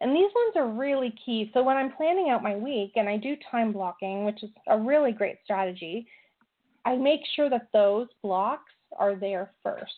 And 0.00 0.10
these 0.10 0.30
ones 0.34 0.56
are 0.56 0.68
really 0.68 1.14
key. 1.24 1.50
So 1.54 1.62
when 1.62 1.76
I'm 1.76 1.92
planning 1.92 2.30
out 2.30 2.42
my 2.42 2.56
week 2.56 2.92
and 2.96 3.08
I 3.08 3.16
do 3.16 3.36
time 3.50 3.72
blocking, 3.72 4.24
which 4.24 4.42
is 4.42 4.50
a 4.66 4.76
really 4.76 5.12
great 5.12 5.36
strategy, 5.44 6.06
I 6.84 6.96
make 6.96 7.20
sure 7.36 7.48
that 7.48 7.68
those 7.72 8.08
blocks 8.20 8.72
are 8.98 9.14
there 9.14 9.52
first. 9.62 9.92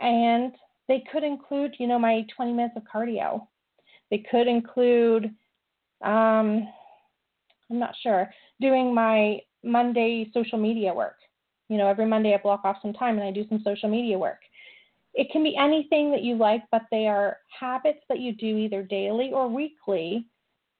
And 0.00 0.52
they 0.88 1.04
could 1.10 1.24
include, 1.24 1.74
you 1.78 1.86
know, 1.86 1.98
my 1.98 2.26
20 2.36 2.52
minutes 2.52 2.76
of 2.76 2.82
cardio. 2.84 3.46
They 4.10 4.24
could 4.30 4.46
include, 4.46 5.24
um, 6.04 6.68
I'm 7.70 7.78
not 7.78 7.94
sure, 8.02 8.30
doing 8.60 8.94
my 8.94 9.40
Monday 9.64 10.30
social 10.32 10.58
media 10.58 10.92
work. 10.92 11.16
You 11.68 11.78
know, 11.78 11.88
every 11.88 12.06
Monday 12.06 12.34
I 12.34 12.38
block 12.38 12.62
off 12.64 12.76
some 12.80 12.92
time 12.92 13.18
and 13.18 13.26
I 13.26 13.30
do 13.30 13.46
some 13.48 13.60
social 13.64 13.88
media 13.88 14.18
work. 14.18 14.40
It 15.18 15.32
can 15.32 15.42
be 15.42 15.56
anything 15.56 16.12
that 16.12 16.22
you 16.22 16.36
like, 16.36 16.62
but 16.70 16.82
they 16.92 17.08
are 17.08 17.38
habits 17.58 17.98
that 18.08 18.20
you 18.20 18.32
do 18.36 18.56
either 18.56 18.84
daily 18.84 19.32
or 19.32 19.48
weekly 19.48 20.24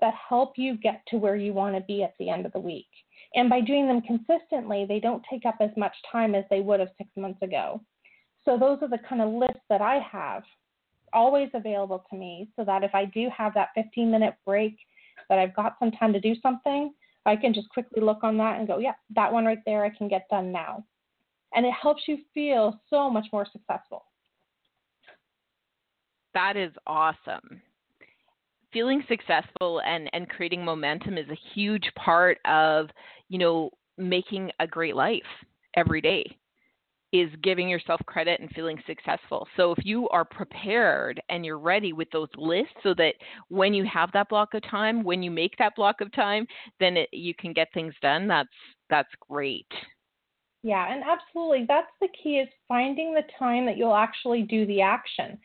that 0.00 0.14
help 0.14 0.52
you 0.56 0.76
get 0.76 1.02
to 1.08 1.16
where 1.16 1.34
you 1.34 1.52
want 1.52 1.74
to 1.74 1.80
be 1.80 2.04
at 2.04 2.14
the 2.20 2.30
end 2.30 2.46
of 2.46 2.52
the 2.52 2.60
week. 2.60 2.86
And 3.34 3.50
by 3.50 3.60
doing 3.60 3.88
them 3.88 4.00
consistently, 4.00 4.86
they 4.88 5.00
don't 5.00 5.24
take 5.28 5.44
up 5.44 5.56
as 5.58 5.70
much 5.76 5.92
time 6.12 6.36
as 6.36 6.44
they 6.50 6.60
would 6.60 6.78
have 6.78 6.90
six 6.96 7.10
months 7.16 7.42
ago. 7.42 7.82
So 8.44 8.56
those 8.56 8.78
are 8.80 8.88
the 8.88 9.00
kind 9.08 9.20
of 9.20 9.34
lists 9.34 9.64
that 9.68 9.82
I 9.82 9.98
have 10.08 10.44
always 11.12 11.48
available 11.52 12.04
to 12.08 12.16
me 12.16 12.48
so 12.54 12.64
that 12.64 12.84
if 12.84 12.94
I 12.94 13.06
do 13.06 13.28
have 13.36 13.54
that 13.54 13.70
15 13.74 14.08
minute 14.08 14.34
break 14.46 14.76
that 15.28 15.40
I've 15.40 15.56
got 15.56 15.74
some 15.80 15.90
time 15.90 16.12
to 16.12 16.20
do 16.20 16.36
something, 16.40 16.92
I 17.26 17.34
can 17.34 17.52
just 17.52 17.70
quickly 17.70 18.00
look 18.00 18.22
on 18.22 18.36
that 18.36 18.60
and 18.60 18.68
go, 18.68 18.78
yeah, 18.78 18.94
that 19.16 19.32
one 19.32 19.46
right 19.46 19.58
there 19.66 19.84
I 19.84 19.90
can 19.90 20.06
get 20.06 20.28
done 20.30 20.52
now. 20.52 20.84
And 21.56 21.66
it 21.66 21.72
helps 21.72 22.02
you 22.06 22.18
feel 22.32 22.80
so 22.88 23.10
much 23.10 23.26
more 23.32 23.44
successful. 23.50 24.04
That 26.38 26.56
is 26.56 26.72
awesome. 26.86 27.60
Feeling 28.72 29.02
successful 29.08 29.80
and, 29.84 30.08
and 30.12 30.28
creating 30.28 30.64
momentum 30.64 31.18
is 31.18 31.28
a 31.28 31.38
huge 31.52 31.90
part 31.96 32.38
of, 32.44 32.90
you 33.28 33.38
know, 33.38 33.70
making 33.96 34.52
a 34.60 34.66
great 34.66 34.94
life 34.94 35.20
every 35.74 36.00
day 36.00 36.24
is 37.12 37.28
giving 37.42 37.68
yourself 37.68 38.00
credit 38.06 38.38
and 38.38 38.48
feeling 38.50 38.80
successful. 38.86 39.48
So 39.56 39.72
if 39.72 39.84
you 39.84 40.08
are 40.10 40.24
prepared 40.24 41.20
and 41.28 41.44
you're 41.44 41.58
ready 41.58 41.92
with 41.92 42.08
those 42.12 42.28
lists 42.36 42.72
so 42.84 42.94
that 42.94 43.14
when 43.48 43.74
you 43.74 43.84
have 43.92 44.12
that 44.12 44.28
block 44.28 44.54
of 44.54 44.62
time, 44.62 45.02
when 45.02 45.24
you 45.24 45.32
make 45.32 45.56
that 45.58 45.74
block 45.74 46.00
of 46.00 46.12
time, 46.12 46.46
then 46.78 46.98
it, 46.98 47.08
you 47.10 47.34
can 47.34 47.52
get 47.52 47.66
things 47.74 47.94
done, 48.00 48.28
that's 48.28 48.48
that's 48.88 49.10
great. 49.28 49.66
Yeah, 50.62 50.92
and 50.92 51.02
absolutely. 51.02 51.64
That's 51.66 51.90
the 52.00 52.08
key 52.22 52.38
is 52.38 52.48
finding 52.68 53.12
the 53.12 53.22
time 53.38 53.66
that 53.66 53.76
you'll 53.76 53.94
actually 53.94 54.42
do 54.42 54.66
the 54.66 54.82
action. 54.82 55.38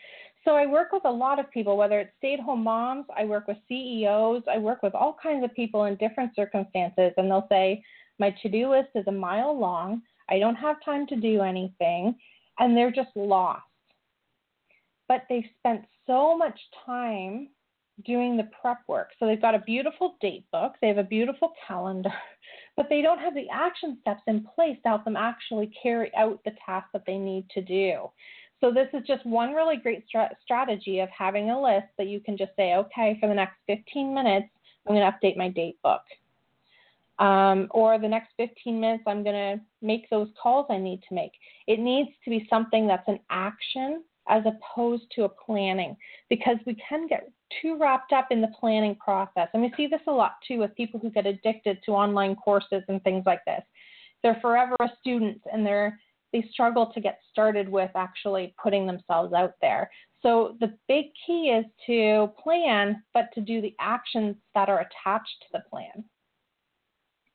So 0.46 0.56
I 0.56 0.66
work 0.66 0.92
with 0.92 1.06
a 1.06 1.12
lot 1.12 1.40
of 1.40 1.50
people, 1.52 1.78
whether 1.78 2.00
it's 2.00 2.12
stay-at-home 2.18 2.64
moms, 2.64 3.06
I 3.16 3.24
work 3.24 3.48
with 3.48 3.58
CEOs, 3.70 4.44
I 4.52 4.58
work 4.58 4.84
with 4.84 4.94
all 4.94 5.18
kinds 5.22 5.44
of 5.44 5.54
people 5.54 5.86
in 5.86 5.96
different 5.96 6.36
circumstances, 6.36 7.14
and 7.18 7.32
they'll 7.32 7.48
say, 7.50 7.84
"My 8.20 8.32
to-do 8.42 8.70
list 8.70 8.90
is 8.96 9.08
a 9.08 9.12
mile 9.12 9.58
long. 9.58 10.04
I 10.30 10.40
don't 10.40 10.56
have 10.56 10.84
time 10.84 11.08
to 11.08 11.16
do 11.16 11.42
anything," 11.42 12.20
and 12.60 12.76
they're 12.76 12.92
just 12.92 13.16
lost. 13.16 13.64
But 15.08 15.26
they've 15.30 15.50
spent 15.60 15.86
so 16.06 16.38
much 16.38 16.60
time 16.86 17.50
doing 18.06 18.36
the 18.36 18.50
prep 18.60 18.80
work. 18.88 19.12
So 19.20 19.28
they've 19.28 19.42
got 19.42 19.56
a 19.56 19.60
beautiful 19.60 20.18
date 20.20 20.46
book, 20.52 20.74
they 20.82 20.88
have 20.88 20.98
a 20.98 21.04
beautiful 21.04 21.54
calendar, 21.68 22.14
but 22.76 22.90
they 22.90 23.02
don't 23.02 23.20
have 23.20 23.36
the 23.36 23.50
action 23.50 23.98
steps 24.02 24.24
in 24.28 24.44
place 24.56 24.78
to 24.84 24.90
help 24.90 25.06
them 25.06 25.16
actually 25.16 25.68
carry 25.82 26.14
out 26.16 26.44
the 26.44 26.56
task 26.66 26.88
that 26.94 27.06
they 27.06 27.18
need 27.18 27.50
to 27.52 27.62
do. 27.62 28.10
So 28.63 28.71
this 28.71 28.88
is 28.93 29.06
just 29.06 29.26
one 29.26 29.54
really 29.54 29.76
great 29.76 30.06
strategy 30.41 31.02
of 31.02 31.10
having 31.10 31.49
a 31.49 31.62
list 31.62 31.88
that 31.97 32.08
you 32.08 32.21
can 32.21 32.38
just 32.38 32.52
say, 32.56 32.76
okay, 32.76 33.17
for 33.19 33.28
the 33.28 33.36
next 33.36 33.56
15 33.67 34.13
minutes, 34.13 34.47
I'm 34.88 34.95
going 34.95 35.06
to 35.06 35.12
update 35.12 35.36
my 35.36 35.49
date 35.49 35.76
book. 35.84 35.99
Um, 37.19 37.67
or 37.71 37.99
the 37.99 38.08
next 38.08 38.30
15 38.38 38.80
minutes, 38.80 39.04
I'm 39.06 39.21
going 39.21 39.58
to 39.58 39.62
make 39.82 40.10
those 40.10 40.30
calls 40.41 40.67
I 40.69 40.78
need 40.78 41.04
to 41.10 41.13
make. 41.13 41.34
It 41.67 41.82
needs 41.82 42.12
to 42.23 42.30
be 42.30 42.47
something 42.49 42.88
that's 42.88 43.08
an 43.10 43.19
action 43.30 44.02
as 44.30 44.43
opposed 44.45 45.04
to 45.17 45.26
a 45.26 45.30
planning 45.30 45.97
because 46.30 46.56
we 46.65 46.78
can 46.88 47.06
get 47.08 47.30
too 47.62 47.78
wrapped 47.78 48.13
up 48.13 48.28
in 48.32 48.39
the 48.39 48.52
planning 48.58 48.95
process. 48.95 49.49
And 49.54 49.62
we 49.62 49.73
see 49.76 49.88
this 49.88 49.99
a 50.08 50.12
lot 50.12 50.36
too 50.47 50.60
with 50.60 50.73
people 50.76 51.02
who 51.02 51.10
get 51.10 51.26
addicted 51.26 51.80
to 51.84 51.91
online 51.91 52.38
courses 52.38 52.84
and 52.88 53.04
things 53.04 53.23
like 53.26 53.43
this. 53.45 53.62
They're 54.21 54.39
forever 54.41 54.78
a 54.80 54.88
student 55.02 55.41
and 55.52 55.65
they're 55.65 55.99
they 56.34 56.43
struggle 56.52 56.88
to 56.88 57.00
get 57.00 57.19
started 57.32 57.69
with 57.69 57.91
actually 57.96 58.54
putting 58.62 58.86
themselves 58.86 59.34
out 59.34 59.54
there. 59.62 59.89
So 60.22 60.56
the 60.60 60.74
big 60.88 61.06
key 61.26 61.50
is 61.58 61.65
to 61.86 62.32
plan, 62.41 63.04
but 63.13 63.26
to 63.36 63.41
do 63.41 63.62
the 63.62 63.76
actions 63.80 64.36
that 64.56 64.67
are 64.67 64.80
attached 64.80 65.36
to 65.41 65.48
the 65.54 65.63
plan. 65.69 66.04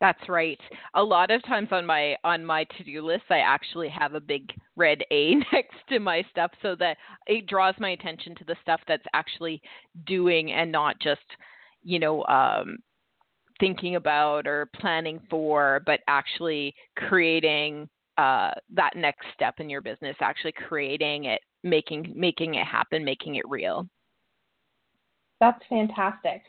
That's 0.00 0.28
right. 0.28 0.60
A 0.94 1.02
lot 1.02 1.30
of 1.30 1.42
times 1.44 1.68
on 1.72 1.84
my 1.84 2.16
on 2.22 2.44
my 2.44 2.64
to-do 2.76 3.04
list 3.04 3.24
I 3.30 3.38
actually 3.38 3.88
have 3.88 4.14
a 4.14 4.20
big 4.20 4.52
red 4.76 5.02
A 5.10 5.34
next 5.52 5.76
to 5.88 5.98
my 5.98 6.24
stuff 6.30 6.52
so 6.62 6.76
that 6.76 6.96
it 7.26 7.46
draws 7.46 7.74
my 7.78 7.90
attention 7.90 8.34
to 8.36 8.44
the 8.44 8.56
stuff 8.62 8.80
that's 8.86 9.04
actually 9.12 9.60
doing 10.06 10.52
and 10.52 10.70
not 10.70 11.00
just, 11.00 11.20
you 11.82 11.98
know, 11.98 12.24
um 12.26 12.78
thinking 13.58 13.96
about 13.96 14.46
or 14.46 14.70
planning 14.76 15.20
for, 15.28 15.82
but 15.84 15.98
actually 16.06 16.72
creating 16.96 17.88
uh, 18.18 18.50
that 18.74 18.96
next 18.96 19.26
step 19.32 19.54
in 19.58 19.70
your 19.70 19.80
business, 19.80 20.16
actually 20.20 20.52
creating 20.52 21.24
it, 21.24 21.40
making 21.62 22.12
making 22.14 22.56
it 22.56 22.66
happen, 22.66 23.04
making 23.04 23.36
it 23.36 23.48
real. 23.48 23.88
That's 25.40 25.62
fantastic. 25.68 26.42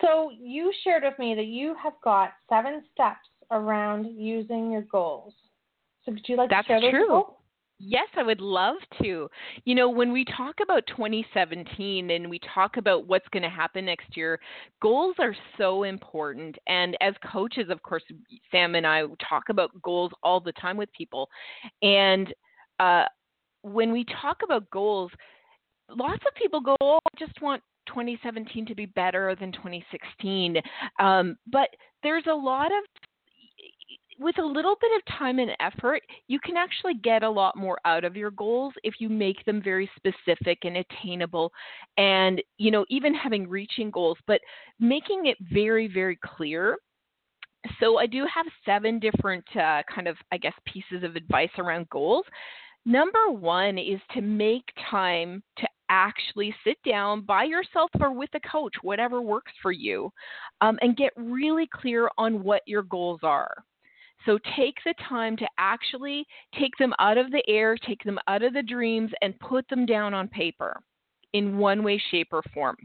So 0.00 0.30
you 0.30 0.72
shared 0.82 1.02
with 1.04 1.18
me 1.18 1.34
that 1.34 1.46
you 1.46 1.74
have 1.82 1.92
got 2.02 2.32
seven 2.48 2.82
steps 2.92 3.28
around 3.50 4.06
using 4.06 4.72
your 4.72 4.82
goals. 4.82 5.34
So 6.04 6.12
could 6.12 6.26
you 6.26 6.36
like 6.36 6.48
That's 6.48 6.66
to 6.68 6.80
share 6.80 6.92
those? 6.92 7.08
True. 7.08 7.24
Yes, 7.82 8.08
I 8.14 8.22
would 8.22 8.42
love 8.42 8.76
to. 9.02 9.30
You 9.64 9.74
know, 9.74 9.88
when 9.88 10.12
we 10.12 10.26
talk 10.26 10.56
about 10.62 10.86
2017 10.88 12.10
and 12.10 12.28
we 12.28 12.38
talk 12.54 12.76
about 12.76 13.06
what's 13.06 13.26
going 13.28 13.42
to 13.42 13.48
happen 13.48 13.86
next 13.86 14.18
year, 14.18 14.38
goals 14.82 15.14
are 15.18 15.34
so 15.56 15.84
important. 15.84 16.56
And 16.66 16.94
as 17.00 17.14
coaches, 17.32 17.70
of 17.70 17.82
course, 17.82 18.02
Sam 18.50 18.74
and 18.74 18.86
I 18.86 19.04
talk 19.26 19.44
about 19.48 19.70
goals 19.80 20.12
all 20.22 20.40
the 20.40 20.52
time 20.52 20.76
with 20.76 20.92
people. 20.92 21.30
And 21.80 22.32
uh, 22.80 23.06
when 23.62 23.92
we 23.92 24.04
talk 24.20 24.38
about 24.44 24.68
goals, 24.70 25.10
lots 25.88 26.22
of 26.26 26.34
people 26.34 26.60
go, 26.60 26.76
oh, 26.82 26.98
I 27.06 27.18
just 27.18 27.40
want 27.40 27.62
2017 27.86 28.66
to 28.66 28.74
be 28.74 28.86
better 28.86 29.34
than 29.40 29.52
2016. 29.52 30.56
Um, 30.98 31.36
but 31.50 31.68
there's 32.02 32.24
a 32.30 32.34
lot 32.34 32.66
of 32.66 32.84
with 34.20 34.38
a 34.38 34.44
little 34.44 34.76
bit 34.80 34.90
of 34.94 35.18
time 35.18 35.38
and 35.38 35.52
effort, 35.60 36.02
you 36.28 36.38
can 36.38 36.56
actually 36.56 36.94
get 37.02 37.22
a 37.22 37.30
lot 37.30 37.56
more 37.56 37.78
out 37.86 38.04
of 38.04 38.16
your 38.16 38.30
goals 38.30 38.74
if 38.84 38.94
you 38.98 39.08
make 39.08 39.42
them 39.46 39.62
very 39.62 39.90
specific 39.96 40.58
and 40.64 40.76
attainable 40.76 41.50
and, 41.96 42.42
you 42.58 42.70
know, 42.70 42.84
even 42.90 43.14
having 43.14 43.48
reaching 43.48 43.90
goals, 43.90 44.18
but 44.26 44.40
making 44.78 45.24
it 45.24 45.38
very, 45.40 45.88
very 45.88 46.18
clear. 46.22 46.76
So 47.80 47.98
I 47.98 48.06
do 48.06 48.26
have 48.32 48.44
seven 48.64 48.98
different 48.98 49.44
uh, 49.56 49.82
kind 49.92 50.06
of, 50.06 50.16
I 50.30 50.36
guess, 50.36 50.54
pieces 50.66 51.02
of 51.02 51.16
advice 51.16 51.50
around 51.56 51.88
goals. 51.88 52.26
Number 52.84 53.30
one 53.30 53.78
is 53.78 54.00
to 54.12 54.20
make 54.20 54.64
time 54.90 55.42
to 55.58 55.68
actually 55.88 56.54
sit 56.62 56.76
down 56.86 57.22
by 57.22 57.44
yourself 57.44 57.90
or 57.98 58.12
with 58.12 58.30
a 58.34 58.40
coach, 58.40 58.74
whatever 58.82 59.22
works 59.22 59.52
for 59.62 59.72
you, 59.72 60.10
um, 60.60 60.78
and 60.82 60.96
get 60.96 61.12
really 61.16 61.68
clear 61.72 62.10
on 62.18 62.42
what 62.42 62.62
your 62.66 62.82
goals 62.82 63.20
are. 63.22 63.64
So 64.26 64.38
take 64.56 64.76
the 64.84 64.94
time 65.08 65.36
to 65.38 65.46
actually 65.58 66.26
take 66.58 66.76
them 66.78 66.92
out 66.98 67.18
of 67.18 67.30
the 67.30 67.42
air, 67.48 67.76
take 67.76 68.02
them 68.04 68.18
out 68.28 68.42
of 68.42 68.52
the 68.52 68.62
dreams, 68.62 69.10
and 69.22 69.38
put 69.40 69.68
them 69.68 69.86
down 69.86 70.14
on 70.14 70.28
paper 70.28 70.80
in 71.32 71.58
one 71.58 71.82
way, 71.82 72.02
shape, 72.10 72.28
or 72.32 72.42
form. 72.52 72.76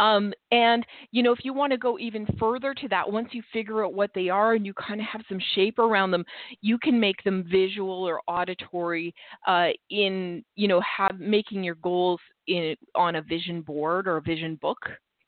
Um, 0.00 0.32
and 0.50 0.84
you 1.12 1.22
know, 1.22 1.32
if 1.32 1.38
you 1.42 1.54
want 1.54 1.72
to 1.72 1.78
go 1.78 1.98
even 1.98 2.26
further 2.38 2.74
to 2.74 2.88
that, 2.88 3.10
once 3.10 3.28
you 3.32 3.42
figure 3.52 3.84
out 3.84 3.94
what 3.94 4.10
they 4.14 4.28
are 4.28 4.54
and 4.54 4.66
you 4.66 4.74
kind 4.74 5.00
of 5.00 5.06
have 5.06 5.22
some 5.28 5.38
shape 5.54 5.78
around 5.78 6.10
them, 6.10 6.24
you 6.60 6.78
can 6.78 7.00
make 7.00 7.22
them 7.24 7.44
visual 7.50 8.06
or 8.06 8.20
auditory 8.28 9.14
uh, 9.46 9.68
in 9.90 10.44
you 10.56 10.68
know 10.68 10.80
have 10.80 11.18
making 11.18 11.64
your 11.64 11.76
goals 11.76 12.20
in 12.48 12.76
on 12.94 13.16
a 13.16 13.22
vision 13.22 13.62
board 13.62 14.06
or 14.06 14.18
a 14.18 14.22
vision 14.22 14.58
book, 14.60 14.78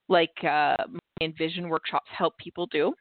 like 0.08 0.34
uh, 0.42 0.76
my 0.90 0.98
Envision 1.20 1.68
workshops 1.68 2.08
help 2.16 2.36
people 2.38 2.66
do 2.66 2.92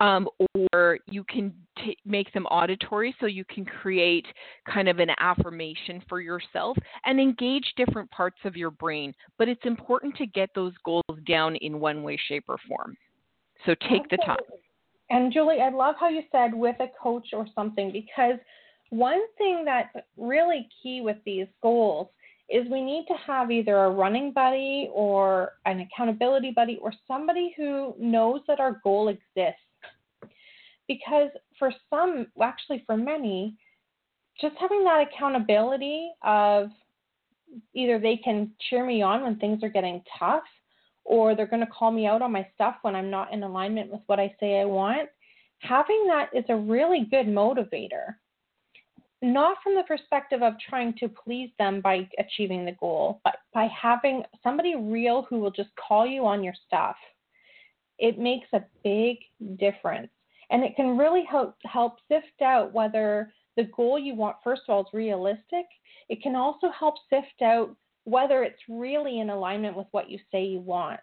um, 0.00 0.28
or 0.72 0.98
you 1.06 1.22
can 1.24 1.52
t- 1.78 1.96
make 2.04 2.32
them 2.32 2.46
auditory 2.46 3.14
so 3.20 3.26
you 3.26 3.44
can 3.44 3.64
create 3.64 4.26
kind 4.72 4.88
of 4.88 4.98
an 4.98 5.10
affirmation 5.18 6.02
for 6.08 6.20
yourself 6.20 6.76
and 7.04 7.20
engage 7.20 7.74
different 7.76 8.10
parts 8.10 8.38
of 8.44 8.56
your 8.56 8.70
brain. 8.70 9.14
But 9.38 9.48
it's 9.48 9.64
important 9.64 10.16
to 10.16 10.26
get 10.26 10.50
those 10.54 10.72
goals 10.84 11.04
down 11.26 11.56
in 11.56 11.78
one 11.78 12.02
way, 12.02 12.18
shape, 12.28 12.44
or 12.48 12.56
form. 12.66 12.96
So 13.66 13.74
take 13.90 14.08
the 14.10 14.16
time. 14.18 14.38
And 15.10 15.32
Jolie, 15.32 15.60
I 15.60 15.70
love 15.70 15.96
how 16.00 16.08
you 16.08 16.22
said 16.32 16.54
with 16.54 16.76
a 16.80 16.86
coach 17.00 17.28
or 17.32 17.46
something 17.54 17.92
because 17.92 18.38
one 18.90 19.20
thing 19.36 19.64
that's 19.64 19.94
really 20.16 20.68
key 20.82 21.00
with 21.02 21.16
these 21.26 21.46
goals 21.62 22.08
is 22.48 22.66
we 22.70 22.80
need 22.82 23.04
to 23.06 23.14
have 23.26 23.50
either 23.50 23.76
a 23.76 23.90
running 23.90 24.32
buddy 24.32 24.88
or 24.92 25.52
an 25.66 25.80
accountability 25.80 26.52
buddy 26.54 26.78
or 26.80 26.92
somebody 27.06 27.54
who 27.56 27.94
knows 27.98 28.40
that 28.48 28.60
our 28.60 28.80
goal 28.82 29.08
exists 29.08 29.60
because 30.90 31.30
for 31.56 31.72
some, 31.88 32.26
actually 32.42 32.82
for 32.84 32.96
many, 32.96 33.56
just 34.40 34.56
having 34.58 34.82
that 34.82 35.06
accountability 35.06 36.10
of 36.24 36.70
either 37.74 38.00
they 38.00 38.16
can 38.16 38.50
cheer 38.68 38.84
me 38.84 39.00
on 39.00 39.22
when 39.22 39.36
things 39.36 39.62
are 39.62 39.68
getting 39.68 40.02
tough 40.18 40.42
or 41.04 41.36
they're 41.36 41.46
going 41.46 41.64
to 41.64 41.70
call 41.70 41.92
me 41.92 42.08
out 42.08 42.22
on 42.22 42.32
my 42.32 42.44
stuff 42.56 42.74
when 42.82 42.96
I'm 42.96 43.08
not 43.08 43.32
in 43.32 43.44
alignment 43.44 43.88
with 43.92 44.00
what 44.06 44.18
I 44.18 44.34
say 44.40 44.60
I 44.60 44.64
want. 44.64 45.08
Having 45.60 46.06
that 46.08 46.30
is 46.34 46.44
a 46.48 46.56
really 46.56 47.06
good 47.08 47.26
motivator. 47.26 48.16
Not 49.22 49.58
from 49.62 49.76
the 49.76 49.84
perspective 49.86 50.42
of 50.42 50.54
trying 50.68 50.94
to 50.98 51.08
please 51.08 51.50
them 51.56 51.80
by 51.80 52.08
achieving 52.18 52.64
the 52.64 52.76
goal, 52.80 53.20
but 53.22 53.36
by 53.54 53.68
having 53.80 54.24
somebody 54.42 54.74
real 54.74 55.24
who 55.30 55.38
will 55.38 55.52
just 55.52 55.70
call 55.76 56.04
you 56.04 56.26
on 56.26 56.42
your 56.42 56.54
stuff. 56.66 56.96
It 57.98 58.18
makes 58.18 58.48
a 58.54 58.64
big 58.82 59.18
difference 59.56 60.10
and 60.50 60.64
it 60.64 60.76
can 60.76 60.96
really 60.98 61.24
help 61.24 61.56
help 61.64 61.98
sift 62.08 62.42
out 62.42 62.72
whether 62.72 63.32
the 63.56 63.64
goal 63.76 63.98
you 63.98 64.14
want 64.14 64.36
first 64.42 64.62
of 64.68 64.74
all 64.74 64.80
is 64.82 64.86
realistic. 64.92 65.66
It 66.08 66.22
can 66.22 66.34
also 66.34 66.70
help 66.70 66.94
sift 67.08 67.42
out 67.42 67.74
whether 68.04 68.42
it's 68.42 68.60
really 68.68 69.20
in 69.20 69.30
alignment 69.30 69.76
with 69.76 69.86
what 69.92 70.10
you 70.10 70.18
say 70.32 70.44
you 70.44 70.60
want 70.60 71.00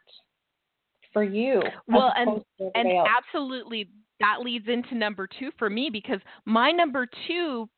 for 1.13 1.23
you. 1.23 1.61
Well, 1.87 2.13
and 2.15 2.41
and 2.75 2.89
absolutely 3.07 3.89
that 4.19 4.37
leads 4.41 4.67
into 4.67 4.95
number 4.95 5.27
two 5.39 5.51
for 5.57 5.69
me 5.69 5.89
because 5.91 6.19
my 6.45 6.71
number 6.71 7.07
two 7.27 7.69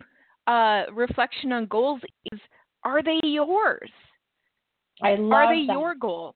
uh, 0.48 0.84
reflection 0.94 1.52
on 1.52 1.66
goals 1.68 2.02
is: 2.32 2.40
Are 2.84 3.04
they 3.04 3.20
yours? 3.24 3.92
I 5.02 5.16
love 5.16 5.32
Are 5.32 5.56
they 5.56 5.66
that. 5.68 5.74
your 5.74 5.96
goals? 5.96 6.36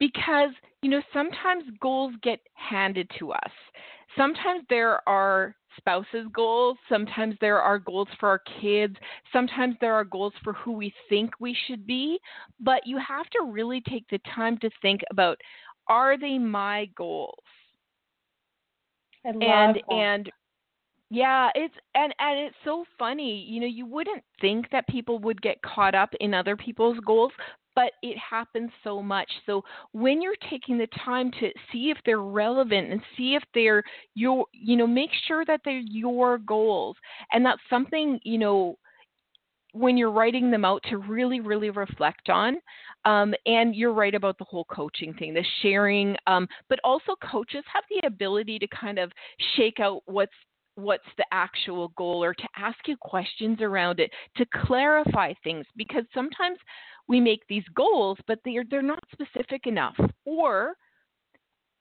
Because 0.00 0.50
you 0.82 0.90
know 0.90 1.02
sometimes 1.12 1.64
goals 1.80 2.14
get 2.22 2.40
handed 2.54 3.10
to 3.18 3.32
us 3.32 3.52
sometimes 4.16 4.64
there 4.68 5.06
are 5.08 5.54
spouses' 5.76 6.26
goals, 6.32 6.76
sometimes 6.88 7.34
there 7.40 7.60
are 7.60 7.78
goals 7.78 8.08
for 8.20 8.28
our 8.28 8.40
kids, 8.60 8.96
sometimes 9.32 9.74
there 9.80 9.94
are 9.94 10.04
goals 10.04 10.32
for 10.42 10.52
who 10.52 10.72
we 10.72 10.92
think 11.08 11.32
we 11.40 11.56
should 11.66 11.86
be, 11.86 12.18
but 12.60 12.80
you 12.86 12.98
have 12.98 13.28
to 13.30 13.44
really 13.50 13.80
take 13.88 14.06
the 14.10 14.20
time 14.34 14.56
to 14.58 14.70
think 14.82 15.00
about 15.10 15.38
are 15.88 16.16
they 16.18 16.38
my 16.38 16.88
goals? 16.96 17.34
and 19.24 19.80
and 19.90 20.30
yeah, 21.10 21.50
it's 21.54 21.74
and 21.94 22.14
and 22.18 22.38
it's 22.38 22.56
so 22.64 22.84
funny. 22.98 23.44
You 23.48 23.60
know, 23.60 23.66
you 23.66 23.86
wouldn't 23.86 24.22
think 24.40 24.68
that 24.70 24.86
people 24.88 25.18
would 25.20 25.40
get 25.42 25.60
caught 25.62 25.94
up 25.94 26.10
in 26.20 26.34
other 26.34 26.56
people's 26.56 26.98
goals, 27.06 27.32
but 27.74 27.92
it 28.02 28.16
happens 28.18 28.70
so 28.82 29.02
much. 29.02 29.30
So 29.46 29.62
when 29.92 30.22
you're 30.22 30.36
taking 30.50 30.78
the 30.78 30.88
time 31.04 31.30
to 31.40 31.50
see 31.72 31.90
if 31.90 31.98
they're 32.04 32.20
relevant 32.20 32.92
and 32.92 33.00
see 33.16 33.34
if 33.34 33.42
they're 33.52 33.82
your, 34.14 34.46
you 34.52 34.76
know, 34.76 34.86
make 34.86 35.10
sure 35.26 35.44
that 35.44 35.60
they're 35.64 35.78
your 35.78 36.38
goals. 36.38 36.96
And 37.32 37.44
that's 37.44 37.60
something, 37.68 38.20
you 38.22 38.38
know, 38.38 38.78
when 39.72 39.96
you're 39.96 40.10
writing 40.10 40.52
them 40.52 40.64
out 40.64 40.80
to 40.88 40.98
really, 40.98 41.40
really 41.40 41.70
reflect 41.70 42.30
on. 42.30 42.56
Um, 43.04 43.34
and 43.44 43.74
you're 43.74 43.92
right 43.92 44.14
about 44.14 44.38
the 44.38 44.44
whole 44.44 44.64
coaching 44.64 45.12
thing, 45.14 45.34
the 45.34 45.44
sharing. 45.60 46.16
Um, 46.26 46.48
but 46.68 46.78
also, 46.84 47.16
coaches 47.30 47.64
have 47.72 47.84
the 47.90 48.06
ability 48.06 48.58
to 48.60 48.68
kind 48.68 48.98
of 48.98 49.10
shake 49.56 49.80
out 49.80 50.02
what's 50.06 50.32
what's 50.76 51.04
the 51.16 51.24
actual 51.30 51.88
goal 51.96 52.24
or 52.24 52.34
to 52.34 52.48
ask 52.56 52.78
you 52.86 52.96
questions 52.96 53.58
around 53.60 54.00
it 54.00 54.10
to 54.36 54.44
clarify 54.66 55.32
things 55.44 55.64
because 55.76 56.04
sometimes 56.12 56.58
we 57.08 57.20
make 57.20 57.42
these 57.48 57.64
goals, 57.74 58.18
but 58.26 58.38
they're 58.44 58.64
they're 58.70 58.82
not 58.82 59.02
specific 59.12 59.66
enough. 59.66 59.96
Or 60.24 60.74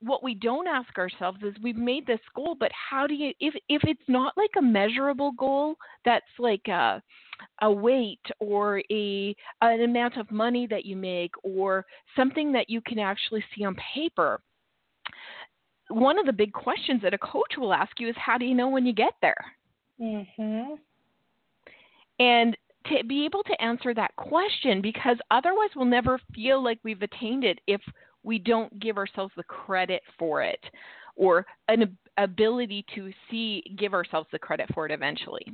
what 0.01 0.21
we 0.21 0.35
don't 0.35 0.67
ask 0.67 0.97
ourselves 0.97 1.39
is 1.43 1.53
we've 1.63 1.77
made 1.77 2.05
this 2.05 2.19
goal, 2.35 2.55
but 2.59 2.71
how 2.73 3.07
do 3.07 3.13
you 3.13 3.31
if 3.39 3.53
if 3.69 3.81
it's 3.85 4.03
not 4.07 4.33
like 4.37 4.51
a 4.57 4.61
measurable 4.61 5.31
goal 5.31 5.75
that's 6.03 6.25
like 6.39 6.67
a 6.67 7.01
a 7.61 7.71
weight 7.71 8.21
or 8.39 8.81
a 8.91 9.35
an 9.61 9.81
amount 9.81 10.17
of 10.17 10.29
money 10.31 10.67
that 10.67 10.85
you 10.85 10.95
make 10.95 11.31
or 11.43 11.85
something 12.15 12.51
that 12.51 12.69
you 12.69 12.81
can 12.81 12.99
actually 12.99 13.43
see 13.55 13.63
on 13.63 13.75
paper 13.93 14.41
one 15.89 16.17
of 16.17 16.25
the 16.25 16.33
big 16.33 16.53
questions 16.53 17.01
that 17.01 17.13
a 17.13 17.17
coach 17.17 17.55
will 17.57 17.73
ask 17.73 17.99
you 17.99 18.07
is 18.07 18.15
how 18.17 18.37
do 18.37 18.45
you 18.45 18.55
know 18.55 18.69
when 18.69 18.85
you 18.85 18.93
get 18.93 19.13
there 19.21 19.45
mhm 19.99 20.77
and 22.19 22.55
to 22.87 23.03
be 23.05 23.25
able 23.25 23.43
to 23.43 23.61
answer 23.61 23.93
that 23.93 24.15
question 24.15 24.81
because 24.81 25.17
otherwise 25.31 25.69
we'll 25.75 25.85
never 25.85 26.19
feel 26.33 26.63
like 26.63 26.79
we've 26.83 27.01
attained 27.01 27.43
it 27.43 27.59
if 27.67 27.81
we 28.23 28.39
don't 28.39 28.77
give 28.79 28.97
ourselves 28.97 29.33
the 29.35 29.43
credit 29.43 30.01
for 30.17 30.41
it 30.41 30.59
or 31.15 31.45
an 31.67 31.97
ability 32.17 32.85
to 32.95 33.11
see 33.29 33.63
give 33.77 33.93
ourselves 33.93 34.27
the 34.31 34.39
credit 34.39 34.67
for 34.73 34.85
it 34.85 34.91
eventually. 34.91 35.45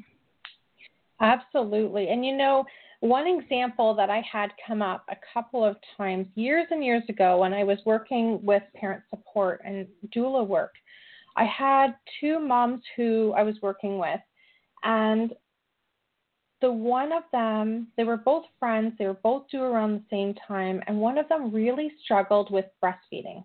Absolutely. 1.21 2.09
And 2.09 2.25
you 2.25 2.35
know 2.35 2.65
one 3.01 3.27
example 3.27 3.93
that 3.95 4.09
i 4.09 4.21
had 4.29 4.51
come 4.65 4.81
up 4.81 5.05
a 5.09 5.15
couple 5.33 5.63
of 5.63 5.77
times 5.97 6.27
years 6.35 6.67
and 6.71 6.83
years 6.83 7.03
ago 7.07 7.39
when 7.39 7.53
i 7.53 7.63
was 7.63 7.77
working 7.85 8.39
with 8.43 8.63
parent 8.75 9.01
support 9.09 9.61
and 9.65 9.87
doula 10.15 10.45
work 10.45 10.73
i 11.37 11.45
had 11.45 11.95
two 12.19 12.39
moms 12.39 12.81
who 12.95 13.33
i 13.37 13.43
was 13.43 13.55
working 13.61 13.97
with 13.97 14.19
and 14.83 15.33
the 16.61 16.71
one 16.71 17.11
of 17.11 17.23
them, 17.31 17.87
they 17.95 18.03
were 18.03 18.17
both 18.17 18.45
friends, 18.59 18.93
they 18.97 19.07
were 19.07 19.13
both 19.13 19.49
due 19.49 19.63
around 19.63 19.93
the 19.93 20.03
same 20.09 20.35
time, 20.47 20.81
and 20.87 20.99
one 20.99 21.17
of 21.17 21.27
them 21.29 21.51
really 21.51 21.91
struggled 22.03 22.51
with 22.51 22.65
breastfeeding. 22.83 23.43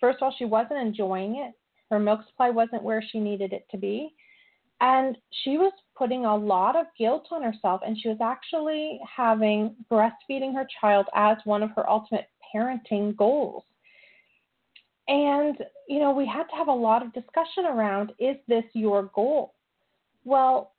First 0.00 0.18
of 0.18 0.24
all, 0.24 0.34
she 0.38 0.44
wasn't 0.44 0.80
enjoying 0.80 1.36
it. 1.36 1.54
Her 1.90 1.98
milk 1.98 2.20
supply 2.28 2.50
wasn't 2.50 2.82
where 2.82 3.02
she 3.02 3.18
needed 3.18 3.52
it 3.52 3.66
to 3.70 3.76
be. 3.76 4.14
And 4.80 5.16
she 5.44 5.56
was 5.56 5.72
putting 5.96 6.24
a 6.24 6.36
lot 6.36 6.76
of 6.76 6.86
guilt 6.98 7.28
on 7.30 7.42
herself, 7.42 7.80
and 7.86 7.98
she 7.98 8.08
was 8.08 8.18
actually 8.20 9.00
having 9.16 9.74
breastfeeding 9.90 10.54
her 10.54 10.66
child 10.80 11.06
as 11.14 11.38
one 11.44 11.62
of 11.62 11.70
her 11.76 11.88
ultimate 11.88 12.28
parenting 12.54 13.16
goals. 13.16 13.64
And, 15.08 15.56
you 15.88 16.00
know, 16.00 16.12
we 16.12 16.26
had 16.26 16.44
to 16.44 16.56
have 16.56 16.68
a 16.68 16.72
lot 16.72 17.02
of 17.02 17.12
discussion 17.12 17.66
around 17.66 18.12
is 18.18 18.36
this 18.48 18.64
your 18.74 19.10
goal? 19.14 19.54
Well, 20.24 20.73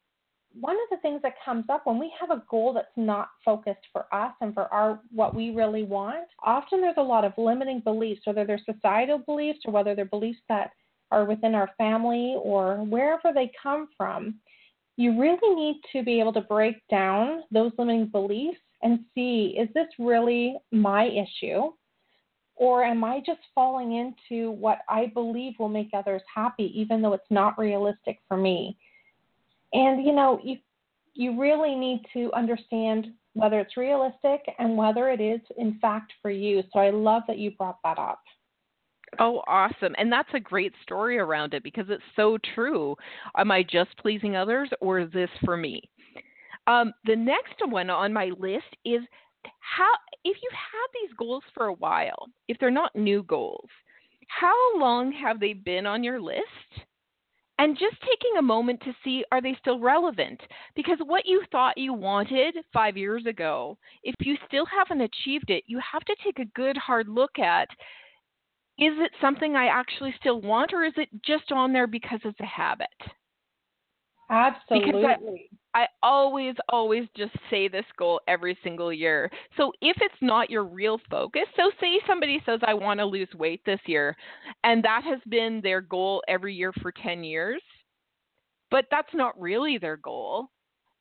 one 0.60 0.76
of 0.76 0.89
the 0.89 1.02
things 1.02 1.22
that 1.22 1.34
comes 1.44 1.65
up 1.70 1.86
when 1.86 2.00
we 2.00 2.12
have 2.20 2.30
a 2.30 2.44
goal 2.50 2.74
that's 2.74 2.88
not 2.96 3.30
focused 3.44 3.86
for 3.91 4.06
us 4.13 4.34
and 4.41 4.54
for 4.54 4.74
our 4.74 5.00
what 5.12 5.36
we 5.36 5.52
really 5.52 5.84
want, 5.84 6.28
often 6.44 6.82
there's 6.82 6.96
a 6.98 7.04
lot 7.04 7.26
of 7.26 7.34
limiting 7.38 7.82
beliefs, 7.82 8.22
whether 8.26 8.46
they're 8.46 8.62
societal 8.65 9.20
beliefs 9.20 9.60
or 9.65 9.74
whether 9.74 9.96
they're 9.96 10.06
beliefs 10.06 10.39
that 10.48 10.72
are 11.12 11.26
within 11.26 11.56
our 11.56 11.70
family 11.78 12.36
or 12.41 12.78
wherever 12.78 13.34
they 13.34 13.52
come 13.62 13.89
from. 13.98 14.36
You 14.98 15.20
really 15.20 15.56
need 15.56 15.82
to 15.94 16.04
be 16.04 16.20
able 16.20 16.34
to 16.34 16.41
break 16.41 16.76
down 16.89 17.44
those 17.52 17.72
limiting 17.78 18.08
beliefs 18.08 18.60
and 18.82 19.00
see 19.13 19.56
is 19.60 19.68
this 19.74 19.88
really 20.00 20.58
my 20.72 21.06
issue? 21.06 21.72
Or 22.58 22.86
am 22.86 23.04
I 23.04 23.22
just 23.26 23.41
falling 23.54 23.94
into 23.98 24.52
what 24.52 24.80
I 24.88 25.08
believe 25.08 25.56
will 25.60 25.68
make 25.68 25.89
others 25.94 26.22
happy, 26.34 26.72
even 26.74 27.02
though 27.02 27.12
it's 27.12 27.30
not 27.30 27.60
realistic 27.60 28.20
for 28.30 28.38
me? 28.38 28.78
And 29.76 30.06
you 30.06 30.14
know, 30.14 30.40
you 30.44 30.58
you 31.14 31.40
really 31.40 31.76
need 31.76 32.02
to 32.14 32.32
understand 32.34 33.08
whether 33.34 33.60
it's 33.60 33.78
realistic 33.78 34.42
and 34.60 34.78
whether 34.78 35.10
it 35.10 35.20
is 35.20 35.42
in 35.58 35.78
fact 35.80 36.14
for 36.22 36.32
you. 36.32 36.64
So 36.72 36.80
I 36.80 36.90
love 36.90 37.24
that 37.28 37.38
you 37.38 37.52
brought 37.52 37.78
that 37.84 38.00
up. 38.00 38.22
Oh, 39.20 39.44
awesome. 39.48 39.94
And 39.98 40.12
that's 40.12 40.34
a 40.34 40.40
great 40.40 40.74
story 40.84 41.18
around 41.18 41.54
it 41.54 41.64
because 41.64 41.86
it's 41.90 42.04
so 42.16 42.38
true. 42.54 42.96
Am 43.38 43.52
I 43.52 43.64
just 43.64 43.96
pleasing 43.98 44.36
others 44.36 44.70
or 44.82 45.00
is 45.00 45.12
this 45.12 45.30
for 45.44 45.56
me? 45.56 45.82
Um, 46.68 46.94
the 47.06 47.16
next 47.16 47.56
one 47.68 47.90
on 47.90 48.12
my 48.12 48.32
list 48.40 48.76
is 48.84 49.02
how 49.60 49.92
if 50.24 50.38
you've 50.42 50.54
had 50.54 50.88
these 50.94 51.16
goals 51.18 51.44
for 51.54 51.68
a 51.68 51.74
while, 51.74 52.28
if 52.48 52.58
they're 52.60 52.72
not 52.72 52.96
new 52.96 53.24
goals, 53.24 53.70
how 54.28 54.56
long 54.80 55.12
have 55.12 55.40
they 55.40 55.54
been 55.54 55.86
on 55.86 56.04
your 56.04 56.20
list? 56.20 56.42
And 57.58 57.78
just 57.78 57.96
taking 58.02 58.38
a 58.38 58.41
moment 58.41 58.82
to 58.82 58.94
see 59.04 59.24
are 59.32 59.41
they 59.41 59.56
still 59.60 59.80
relevant? 59.80 60.41
Because 60.76 60.98
what 61.06 61.26
you 61.26 61.41
thought 61.52 61.78
you 61.78 61.94
wanted 61.94 62.56
five 62.74 62.98
years 62.98 63.26
ago, 63.26 63.78
if 64.04 64.15
you 64.20 64.36
still 64.48 64.65
haven't 64.65 65.02
achieved 65.02 65.50
it, 65.50 65.63
you 65.65 65.80
have 65.80 66.04
to 66.04 66.15
take 66.24 66.39
a 66.39 66.52
good 66.54 66.76
hard 66.78 67.08
look 67.08 67.39
at 67.39 67.70
is 68.78 68.94
it 68.98 69.12
something 69.22 69.56
I 69.56 69.68
actually 69.68 70.13
still 70.20 70.41
want 70.41 70.74
or 70.74 70.84
is 70.84 70.94
it 70.98 71.08
just 71.26 71.52
on 71.54 71.72
there 71.72 71.88
because 71.88 72.20
it's 72.26 72.39
a 72.41 72.46
habit? 72.46 72.89
Absolutely. 74.30 75.06
I, 75.06 75.15
I, 75.76 75.88
always, 76.02 76.56
always 76.70 77.04
just 77.18 77.34
say 77.50 77.68
this 77.68 77.86
goal 77.98 78.22
every 78.30 78.58
single 78.64 78.94
year. 78.94 79.30
So 79.58 79.74
if 79.82 79.98
it's 80.00 80.16
not 80.22 80.50
your 80.50 80.64
real 80.64 81.00
focus, 81.12 81.44
so 81.58 81.70
say 81.82 82.00
somebody 82.08 82.42
says, 82.46 82.62
I 82.66 82.74
want 82.74 83.02
to 83.02 83.06
lose 83.06 83.28
weight 83.36 83.62
this 83.66 83.82
year, 83.86 84.16
and 84.64 84.82
that 84.86 85.02
has 85.04 85.20
been 85.28 85.60
their 85.62 85.82
goal 85.82 86.24
every 86.30 86.56
year 86.56 86.72
for 86.82 86.94
10 86.94 87.26
years, 87.26 87.62
but 88.72 88.86
that's 88.90 89.14
not 89.14 89.40
really 89.40 89.78
their 89.78 89.98
goal. 89.98 90.48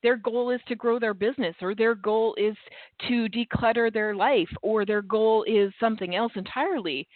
Their 0.03 0.17
goal 0.17 0.51
is 0.51 0.61
to 0.67 0.75
grow 0.75 0.99
their 0.99 1.13
business, 1.13 1.55
or 1.61 1.73
their 1.73 1.95
goal 1.95 2.35
is 2.37 2.55
to 3.07 3.29
declutter 3.29 3.91
their 3.91 4.13
life, 4.13 4.49
or 4.61 4.85
their 4.85 5.01
goal 5.01 5.45
is 5.47 5.71
something 5.79 6.15
else 6.15 6.33
entirely. 6.35 7.07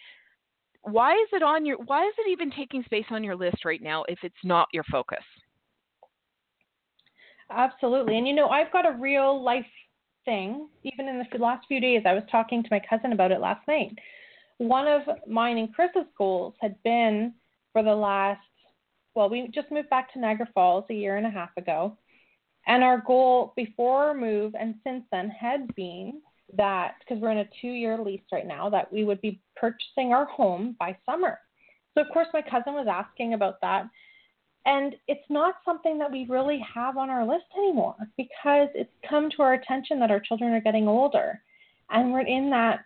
Why 0.82 1.12
is 1.12 1.28
it 1.32 1.42
on 1.42 1.66
your 1.66 1.76
why 1.76 2.06
is 2.06 2.14
it 2.18 2.30
even 2.30 2.50
taking 2.50 2.82
space 2.84 3.04
on 3.10 3.22
your 3.22 3.36
list 3.36 3.66
right 3.66 3.82
now 3.82 4.04
if 4.08 4.18
it's 4.22 4.34
not 4.42 4.66
your 4.72 4.84
focus? 4.90 5.22
Absolutely. 7.50 8.16
And 8.16 8.26
you 8.26 8.34
know, 8.34 8.48
I've 8.48 8.72
got 8.72 8.86
a 8.86 8.96
real 8.98 9.42
life 9.42 9.66
thing. 10.24 10.68
Even 10.84 11.08
in 11.08 11.18
the 11.18 11.38
last 11.38 11.66
few 11.66 11.80
days, 11.80 12.02
I 12.06 12.14
was 12.14 12.22
talking 12.30 12.62
to 12.62 12.68
my 12.70 12.80
cousin 12.88 13.12
about 13.12 13.32
it 13.32 13.40
last 13.40 13.66
night. 13.66 13.98
One 14.58 14.86
of 14.86 15.02
mine 15.26 15.58
and 15.58 15.74
Chris's 15.74 16.06
goals 16.16 16.54
had 16.60 16.80
been 16.82 17.34
for 17.72 17.82
the 17.82 17.94
last, 17.94 18.40
well, 19.14 19.28
we 19.28 19.48
just 19.54 19.70
moved 19.70 19.90
back 19.90 20.12
to 20.12 20.20
Niagara 20.20 20.48
Falls 20.54 20.84
a 20.90 20.94
year 20.94 21.16
and 21.16 21.26
a 21.26 21.30
half 21.30 21.50
ago. 21.56 21.96
And 22.66 22.84
our 22.84 23.02
goal 23.06 23.52
before 23.56 24.04
our 24.04 24.14
move 24.14 24.54
and 24.58 24.74
since 24.84 25.02
then 25.10 25.30
had 25.30 25.74
been 25.74 26.20
that, 26.56 26.96
because 27.00 27.20
we're 27.20 27.30
in 27.30 27.38
a 27.38 27.48
two 27.60 27.68
year 27.68 27.98
lease 27.98 28.20
right 28.30 28.46
now, 28.46 28.68
that 28.70 28.92
we 28.92 29.04
would 29.04 29.20
be 29.22 29.40
purchasing 29.56 30.12
our 30.12 30.26
home 30.26 30.76
by 30.78 30.96
summer. 31.06 31.38
So, 31.94 32.02
of 32.02 32.08
course, 32.12 32.28
my 32.32 32.42
cousin 32.42 32.74
was 32.74 32.86
asking 32.88 33.34
about 33.34 33.60
that. 33.62 33.88
And 34.66 34.94
it's 35.08 35.24
not 35.30 35.54
something 35.64 35.98
that 35.98 36.12
we 36.12 36.26
really 36.28 36.62
have 36.74 36.98
on 36.98 37.08
our 37.08 37.26
list 37.26 37.46
anymore 37.56 37.96
because 38.16 38.68
it's 38.74 38.92
come 39.08 39.30
to 39.30 39.42
our 39.42 39.54
attention 39.54 39.98
that 40.00 40.10
our 40.10 40.20
children 40.20 40.52
are 40.52 40.60
getting 40.60 40.86
older. 40.86 41.40
And 41.90 42.12
we're 42.12 42.26
in 42.26 42.50
that 42.50 42.84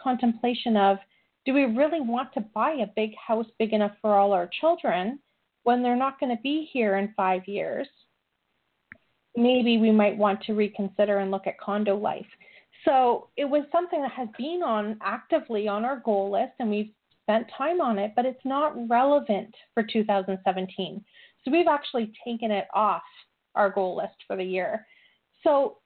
contemplation 0.00 0.76
of 0.76 0.98
do 1.44 1.54
we 1.54 1.64
really 1.64 2.00
want 2.00 2.32
to 2.34 2.40
buy 2.40 2.72
a 2.72 2.86
big 2.94 3.12
house 3.16 3.46
big 3.58 3.72
enough 3.72 3.92
for 4.00 4.14
all 4.14 4.32
our 4.32 4.48
children 4.60 5.18
when 5.64 5.82
they're 5.82 5.96
not 5.96 6.20
going 6.20 6.34
to 6.34 6.42
be 6.42 6.68
here 6.72 6.96
in 6.96 7.14
five 7.16 7.42
years? 7.46 7.88
Maybe 9.36 9.78
we 9.78 9.90
might 9.90 10.16
want 10.16 10.42
to 10.44 10.54
reconsider 10.54 11.18
and 11.18 11.30
look 11.30 11.46
at 11.46 11.60
condo 11.60 11.96
life. 11.96 12.26
So 12.84 13.28
it 13.36 13.44
was 13.44 13.64
something 13.72 14.00
that 14.00 14.12
has 14.12 14.28
been 14.38 14.62
on 14.64 14.98
actively 15.02 15.66
on 15.66 15.84
our 15.84 16.00
goal 16.00 16.30
list, 16.30 16.52
and 16.58 16.70
we've 16.70 16.92
spent 17.26 17.46
time 17.56 17.80
on 17.80 17.98
it, 17.98 18.12
but 18.14 18.24
it's 18.24 18.44
not 18.44 18.88
relevant 18.88 19.52
for 19.74 19.82
2017. 19.82 21.04
So 21.44 21.50
we've 21.50 21.66
actually 21.66 22.12
taken 22.24 22.50
it 22.50 22.66
off 22.72 23.02
our 23.56 23.70
goal 23.70 23.96
list 23.96 24.14
for 24.26 24.36
the 24.36 24.44
year. 24.44 24.86
So, 25.42 25.78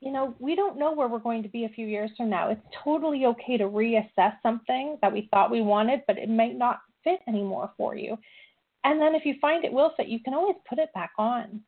you 0.00 0.12
know, 0.12 0.34
we 0.38 0.56
don't 0.56 0.78
know 0.78 0.92
where 0.92 1.08
we're 1.08 1.18
going 1.18 1.42
to 1.42 1.48
be 1.48 1.64
a 1.64 1.70
few 1.70 1.86
years 1.86 2.10
from 2.16 2.30
now. 2.30 2.50
It's 2.50 2.60
totally 2.84 3.26
okay 3.26 3.56
to 3.56 3.64
reassess 3.64 4.34
something 4.42 4.98
that 5.02 5.12
we 5.12 5.28
thought 5.30 5.50
we 5.50 5.62
wanted, 5.62 6.02
but 6.06 6.18
it 6.18 6.28
might 6.28 6.56
not 6.56 6.80
fit 7.04 7.20
anymore 7.28 7.72
for 7.76 7.96
you. 7.96 8.16
And 8.84 9.00
then 9.00 9.14
if 9.14 9.24
you 9.24 9.34
find 9.40 9.64
it 9.64 9.72
will 9.72 9.92
fit, 9.96 10.08
you 10.08 10.20
can 10.20 10.34
always 10.34 10.56
put 10.68 10.78
it 10.78 10.92
back 10.94 11.10
on. 11.18 11.60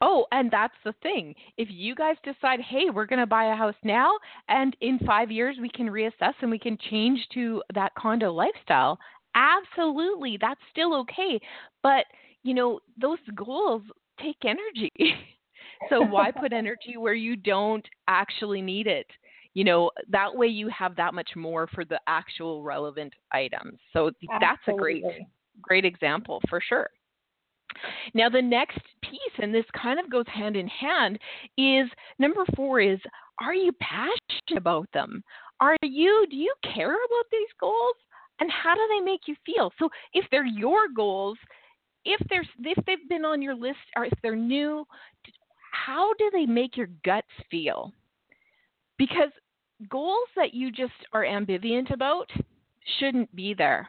Oh, 0.00 0.26
and 0.32 0.50
that's 0.50 0.74
the 0.84 0.94
thing. 1.02 1.34
If 1.56 1.68
you 1.70 1.94
guys 1.94 2.16
decide, 2.24 2.60
hey, 2.60 2.90
we're 2.92 3.06
going 3.06 3.20
to 3.20 3.26
buy 3.26 3.52
a 3.52 3.56
house 3.56 3.74
now, 3.84 4.12
and 4.48 4.76
in 4.80 4.98
five 5.06 5.30
years 5.30 5.56
we 5.60 5.68
can 5.68 5.86
reassess 5.86 6.34
and 6.40 6.50
we 6.50 6.58
can 6.58 6.76
change 6.90 7.20
to 7.34 7.62
that 7.74 7.94
condo 7.94 8.32
lifestyle, 8.32 8.98
absolutely, 9.34 10.36
that's 10.40 10.60
still 10.70 10.94
okay. 11.00 11.40
But, 11.82 12.06
you 12.42 12.54
know, 12.54 12.80
those 13.00 13.18
goals 13.34 13.82
take 14.20 14.36
energy. 14.44 14.92
so 15.88 16.02
why 16.02 16.30
put 16.30 16.52
energy 16.52 16.96
where 16.98 17.14
you 17.14 17.36
don't 17.36 17.86
actually 18.08 18.62
need 18.62 18.86
it? 18.86 19.06
You 19.54 19.62
know, 19.62 19.90
that 20.10 20.34
way 20.34 20.48
you 20.48 20.68
have 20.68 20.96
that 20.96 21.14
much 21.14 21.30
more 21.36 21.68
for 21.68 21.84
the 21.84 22.00
actual 22.08 22.64
relevant 22.64 23.12
items. 23.32 23.78
So 23.92 24.08
absolutely. 24.08 24.38
that's 24.40 24.62
a 24.68 24.72
great, 24.72 25.04
great 25.62 25.84
example 25.84 26.40
for 26.48 26.60
sure. 26.60 26.90
Now, 28.14 28.28
the 28.28 28.42
next 28.42 28.78
piece, 29.02 29.38
and 29.38 29.54
this 29.54 29.64
kind 29.80 29.98
of 29.98 30.10
goes 30.10 30.26
hand 30.32 30.56
in 30.56 30.68
hand, 30.68 31.18
is 31.58 31.88
number 32.18 32.44
four 32.56 32.80
is 32.80 32.98
are 33.40 33.54
you 33.54 33.72
passionate 33.80 34.56
about 34.56 34.88
them? 34.92 35.22
Are 35.60 35.76
you, 35.82 36.26
do 36.30 36.36
you 36.36 36.54
care 36.62 36.92
about 36.92 37.26
these 37.30 37.48
goals? 37.60 37.96
And 38.40 38.50
how 38.50 38.74
do 38.74 38.80
they 38.90 39.04
make 39.04 39.22
you 39.26 39.36
feel? 39.46 39.72
So, 39.78 39.88
if 40.12 40.24
they're 40.30 40.46
your 40.46 40.88
goals, 40.94 41.38
if 42.04 42.20
there's 42.28 42.48
if 42.58 42.84
they've 42.84 43.08
been 43.08 43.24
on 43.24 43.40
your 43.40 43.54
list 43.54 43.78
or 43.96 44.04
if 44.04 44.12
they're 44.22 44.36
new, 44.36 44.84
how 45.70 46.12
do 46.14 46.30
they 46.32 46.46
make 46.46 46.76
your 46.76 46.88
guts 47.04 47.28
feel? 47.50 47.92
Because 48.98 49.30
goals 49.88 50.28
that 50.36 50.54
you 50.54 50.70
just 50.70 50.92
are 51.12 51.24
ambivalent 51.24 51.92
about 51.92 52.30
shouldn't 52.98 53.34
be 53.34 53.54
there. 53.54 53.88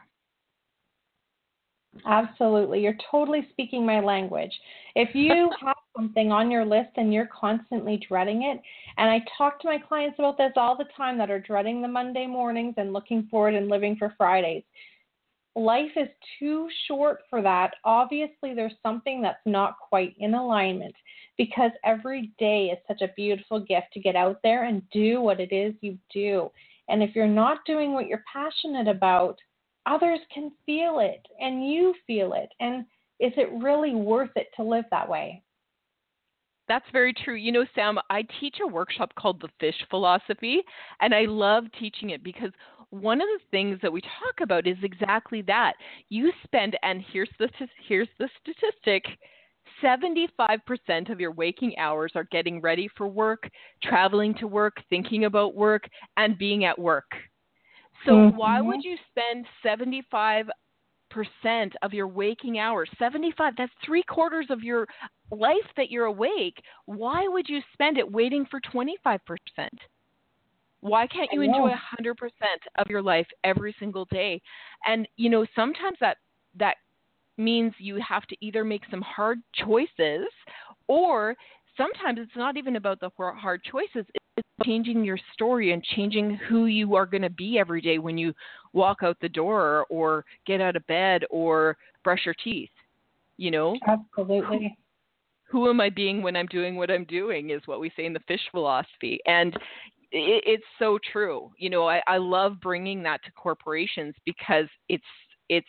Absolutely. 2.04 2.80
You're 2.80 2.96
totally 3.10 3.46
speaking 3.52 3.86
my 3.86 4.00
language. 4.00 4.52
If 4.94 5.14
you 5.14 5.50
have 5.64 5.76
something 5.96 6.30
on 6.30 6.50
your 6.50 6.64
list 6.64 6.90
and 6.96 7.12
you're 7.12 7.28
constantly 7.28 8.00
dreading 8.08 8.42
it, 8.42 8.60
and 8.98 9.10
I 9.10 9.24
talk 9.36 9.60
to 9.60 9.68
my 9.68 9.78
clients 9.78 10.18
about 10.18 10.36
this 10.36 10.52
all 10.56 10.76
the 10.76 10.86
time 10.96 11.18
that 11.18 11.30
are 11.30 11.40
dreading 11.40 11.82
the 11.82 11.88
Monday 11.88 12.26
mornings 12.26 12.74
and 12.76 12.92
looking 12.92 13.28
forward 13.30 13.54
and 13.54 13.68
living 13.68 13.96
for 13.96 14.14
Fridays. 14.16 14.64
Life 15.54 15.92
is 15.96 16.08
too 16.38 16.68
short 16.86 17.20
for 17.30 17.40
that. 17.40 17.72
Obviously, 17.84 18.52
there's 18.52 18.74
something 18.82 19.22
that's 19.22 19.46
not 19.46 19.78
quite 19.78 20.14
in 20.18 20.34
alignment 20.34 20.94
because 21.38 21.70
every 21.82 22.32
day 22.38 22.66
is 22.66 22.78
such 22.86 23.00
a 23.00 23.12
beautiful 23.16 23.60
gift 23.60 23.86
to 23.94 24.00
get 24.00 24.16
out 24.16 24.38
there 24.42 24.64
and 24.64 24.82
do 24.90 25.20
what 25.20 25.40
it 25.40 25.52
is 25.52 25.74
you 25.80 25.96
do. 26.12 26.50
And 26.88 27.02
if 27.02 27.16
you're 27.16 27.26
not 27.26 27.64
doing 27.64 27.92
what 27.92 28.06
you're 28.06 28.22
passionate 28.30 28.86
about, 28.86 29.40
others 29.86 30.20
can 30.32 30.50
feel 30.64 30.98
it 31.00 31.24
and 31.40 31.68
you 31.68 31.94
feel 32.06 32.32
it. 32.34 32.48
And 32.60 32.84
is 33.20 33.32
it 33.36 33.50
really 33.62 33.94
worth 33.94 34.30
it 34.36 34.48
to 34.56 34.62
live 34.62 34.84
that 34.90 35.08
way? 35.08 35.42
That's 36.68 36.84
very 36.92 37.12
true. 37.12 37.36
You 37.36 37.52
know, 37.52 37.64
Sam, 37.74 37.98
I 38.10 38.24
teach 38.40 38.56
a 38.62 38.66
workshop 38.66 39.12
called 39.16 39.40
the 39.40 39.48
Fish 39.60 39.76
Philosophy, 39.88 40.62
and 41.00 41.14
I 41.14 41.22
love 41.26 41.64
teaching 41.78 42.10
it 42.10 42.24
because 42.24 42.50
one 42.90 43.20
of 43.20 43.28
the 43.28 43.44
things 43.50 43.78
that 43.82 43.92
we 43.92 44.00
talk 44.00 44.40
about 44.42 44.66
is 44.66 44.76
exactly 44.82 45.42
that. 45.42 45.74
You 46.08 46.32
spend, 46.44 46.76
and 46.82 47.04
here's 47.12 47.30
the 47.38 47.48
here's 47.86 48.08
the 48.18 48.28
statistic: 48.42 49.04
75% 49.82 51.10
of 51.10 51.20
your 51.20 51.32
waking 51.32 51.78
hours 51.78 52.12
are 52.14 52.24
getting 52.24 52.60
ready 52.60 52.88
for 52.96 53.06
work, 53.06 53.48
traveling 53.82 54.34
to 54.34 54.48
work, 54.48 54.78
thinking 54.90 55.24
about 55.24 55.54
work, 55.54 55.88
and 56.16 56.36
being 56.36 56.64
at 56.64 56.78
work. 56.78 57.10
So 58.04 58.12
mm-hmm. 58.12 58.36
why 58.36 58.60
would 58.60 58.84
you 58.84 58.96
spend 59.10 59.46
75 59.62 60.48
percent 61.08 61.72
of 61.82 61.94
your 61.94 62.08
waking 62.08 62.58
hours 62.58 62.90
75 62.98 63.54
that's 63.56 63.72
three 63.84 64.02
quarters 64.02 64.46
of 64.50 64.62
your 64.62 64.88
life 65.30 65.54
that 65.76 65.88
you're 65.88 66.06
awake 66.06 66.60
why 66.86 67.28
would 67.28 67.48
you 67.48 67.60
spend 67.72 67.96
it 67.96 68.10
waiting 68.10 68.44
for 68.50 68.60
25 68.72 69.20
percent? 69.24 69.78
Why 70.80 71.06
can't 71.06 71.30
you 71.32 71.42
enjoy 71.42 71.70
100% 71.70 72.14
of 72.78 72.86
your 72.88 73.02
life 73.02 73.26
every 73.44 73.74
single 73.78 74.04
day? 74.06 74.40
And 74.86 75.08
you 75.16 75.30
know 75.30 75.46
sometimes 75.54 75.96
that 76.00 76.18
that 76.58 76.76
means 77.36 77.72
you 77.78 78.00
have 78.06 78.26
to 78.26 78.36
either 78.40 78.64
make 78.64 78.82
some 78.90 79.02
hard 79.02 79.38
choices 79.54 80.26
or 80.88 81.34
sometimes 81.76 82.18
it's 82.20 82.36
not 82.36 82.56
even 82.56 82.76
about 82.76 83.00
the 83.00 83.10
hard 83.18 83.62
choices 83.64 84.06
changing 84.64 85.04
your 85.04 85.18
story 85.34 85.72
and 85.72 85.82
changing 85.82 86.38
who 86.48 86.66
you 86.66 86.94
are 86.94 87.06
going 87.06 87.22
to 87.22 87.30
be 87.30 87.58
every 87.58 87.80
day 87.80 87.98
when 87.98 88.16
you 88.16 88.32
walk 88.72 88.98
out 89.02 89.16
the 89.20 89.28
door 89.28 89.86
or 89.90 90.24
get 90.46 90.60
out 90.60 90.76
of 90.76 90.86
bed 90.86 91.22
or 91.30 91.76
brush 92.02 92.20
your 92.24 92.34
teeth 92.42 92.70
you 93.36 93.50
know 93.50 93.76
absolutely 93.86 94.76
who 95.48 95.68
am 95.70 95.80
I 95.80 95.90
being 95.90 96.22
when 96.22 96.36
I'm 96.36 96.46
doing 96.46 96.76
what 96.76 96.90
I'm 96.90 97.04
doing 97.04 97.50
is 97.50 97.62
what 97.66 97.80
we 97.80 97.92
say 97.96 98.04
in 98.04 98.12
the 98.12 98.20
fish 98.26 98.40
philosophy. 98.50 99.20
And 99.26 99.54
it, 100.12 100.42
it's 100.46 100.64
so 100.78 100.98
true. 101.12 101.50
You 101.58 101.70
know, 101.70 101.88
I, 101.88 102.02
I 102.06 102.16
love 102.16 102.60
bringing 102.60 103.02
that 103.04 103.22
to 103.24 103.32
corporations 103.32 104.14
because 104.24 104.66
it's 104.88 105.04
it's 105.48 105.66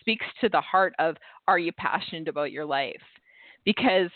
speaks 0.00 0.26
to 0.40 0.48
the 0.48 0.60
heart 0.60 0.94
of 0.98 1.16
are 1.48 1.58
you 1.58 1.72
passionate 1.72 2.28
about 2.28 2.52
your 2.52 2.64
life? 2.66 3.02
Because 3.64 4.10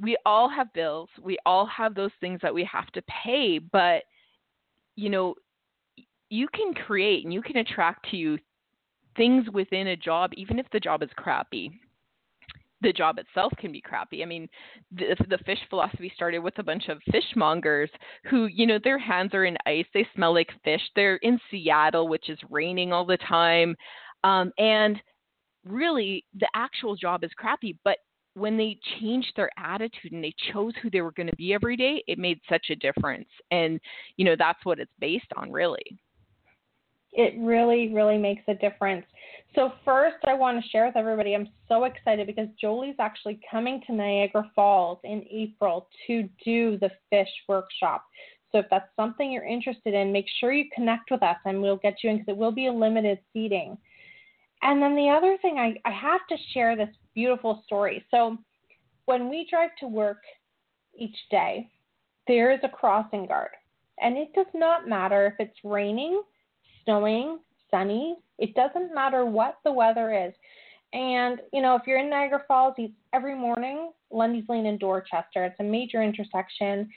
we 0.00 0.16
all 0.26 0.48
have 0.48 0.72
bills, 0.72 1.08
we 1.22 1.38
all 1.46 1.66
have 1.66 1.94
those 1.94 2.10
things 2.20 2.40
that 2.42 2.54
we 2.54 2.64
have 2.64 2.90
to 2.92 3.02
pay, 3.02 3.58
but 3.58 4.02
you 4.96 5.10
know, 5.10 5.34
you 6.30 6.48
can 6.48 6.74
create 6.74 7.24
and 7.24 7.32
you 7.32 7.42
can 7.42 7.58
attract 7.58 8.10
to 8.10 8.16
you 8.16 8.38
things 9.16 9.48
within 9.52 9.88
a 9.88 9.96
job, 9.96 10.32
even 10.36 10.58
if 10.58 10.66
the 10.72 10.80
job 10.80 11.02
is 11.02 11.10
crappy. 11.16 11.70
The 12.80 12.92
job 12.92 13.18
itself 13.18 13.52
can 13.58 13.72
be 13.72 13.80
crappy. 13.80 14.22
I 14.22 14.26
mean, 14.26 14.48
the, 14.92 15.16
the 15.30 15.38
fish 15.46 15.60
philosophy 15.70 16.12
started 16.14 16.40
with 16.40 16.58
a 16.58 16.62
bunch 16.62 16.88
of 16.88 16.98
fishmongers 17.12 17.88
who, 18.24 18.46
you 18.46 18.66
know, 18.66 18.78
their 18.82 18.98
hands 18.98 19.32
are 19.32 19.46
in 19.46 19.56
ice. 19.64 19.86
They 19.94 20.06
smell 20.14 20.34
like 20.34 20.50
fish. 20.64 20.82
They're 20.94 21.16
in 21.16 21.38
Seattle, 21.50 22.08
which 22.08 22.28
is 22.28 22.38
raining 22.50 22.92
all 22.92 23.06
the 23.06 23.16
time. 23.16 23.74
Um, 24.22 24.52
and 24.58 25.00
really, 25.64 26.24
the 26.38 26.48
actual 26.54 26.94
job 26.94 27.24
is 27.24 27.30
crappy. 27.38 27.78
But 27.84 27.98
when 28.34 28.56
they 28.56 28.78
changed 29.00 29.32
their 29.36 29.50
attitude 29.56 30.12
and 30.12 30.22
they 30.22 30.34
chose 30.52 30.72
who 30.82 30.90
they 30.90 31.00
were 31.00 31.12
going 31.12 31.28
to 31.28 31.36
be 31.36 31.54
every 31.54 31.76
day, 31.76 32.02
it 32.06 32.18
made 32.18 32.40
such 32.48 32.66
a 32.70 32.76
difference. 32.76 33.28
And, 33.50 33.80
you 34.16 34.24
know, 34.24 34.36
that's 34.36 34.64
what 34.64 34.78
it's 34.78 34.92
based 35.00 35.32
on, 35.36 35.52
really 35.52 35.98
it 37.14 37.34
really, 37.38 37.92
really 37.94 38.18
makes 38.18 38.42
a 38.48 38.54
difference. 38.54 39.06
So, 39.54 39.72
first, 39.84 40.16
I 40.26 40.34
want 40.34 40.62
to 40.62 40.70
share 40.70 40.86
with 40.86 40.96
everybody 40.96 41.34
I'm 41.34 41.48
so 41.68 41.84
excited 41.84 42.26
because 42.26 42.48
Jolie's 42.60 42.96
actually 42.98 43.38
coming 43.48 43.80
to 43.86 43.94
Niagara 43.94 44.50
Falls 44.54 44.98
in 45.04 45.24
April 45.30 45.88
to 46.06 46.28
do 46.44 46.76
the 46.78 46.90
fish 47.10 47.28
workshop. 47.48 48.04
So, 48.50 48.58
if 48.58 48.66
that's 48.68 48.88
something 48.96 49.30
you're 49.30 49.44
interested 49.44 49.94
in, 49.94 50.12
make 50.12 50.26
sure 50.40 50.52
you 50.52 50.64
connect 50.74 51.10
with 51.12 51.22
us 51.22 51.36
and 51.44 51.62
we'll 51.62 51.76
get 51.76 51.98
you 52.02 52.10
in 52.10 52.18
because 52.18 52.32
it 52.32 52.36
will 52.36 52.52
be 52.52 52.66
a 52.66 52.72
limited 52.72 53.20
seating. 53.32 53.78
And 54.64 54.82
then 54.82 54.96
the 54.96 55.10
other 55.10 55.36
thing, 55.40 55.58
I, 55.58 55.76
I 55.88 55.92
have 55.92 56.26
to 56.28 56.36
share 56.52 56.76
this 56.76 56.94
beautiful 57.14 57.62
story. 57.66 58.04
So, 58.10 58.36
when 59.06 59.28
we 59.28 59.46
drive 59.50 59.70
to 59.80 59.86
work 59.86 60.22
each 60.98 61.16
day, 61.30 61.68
there 62.26 62.50
is 62.50 62.60
a 62.62 62.68
crossing 62.68 63.26
guard. 63.26 63.50
And 64.00 64.16
it 64.16 64.32
does 64.34 64.46
not 64.54 64.88
matter 64.88 65.26
if 65.26 65.34
it's 65.38 65.58
raining 65.62 66.22
snowing, 66.84 67.38
sunny. 67.70 68.16
It 68.38 68.54
doesn't 68.54 68.94
matter 68.94 69.24
what 69.24 69.58
the 69.64 69.72
weather 69.72 70.12
is. 70.12 70.32
And, 70.92 71.40
you 71.52 71.60
know, 71.60 71.74
if 71.74 71.82
you're 71.86 71.98
in 71.98 72.10
Niagara 72.10 72.44
Falls, 72.46 72.74
every 73.12 73.34
morning, 73.34 73.90
Lundy's 74.10 74.48
Lane 74.48 74.66
in 74.66 74.78
Dorchester, 74.78 75.44
it's 75.44 75.58
a 75.58 75.64
major 75.64 76.02
intersection. 76.02 76.88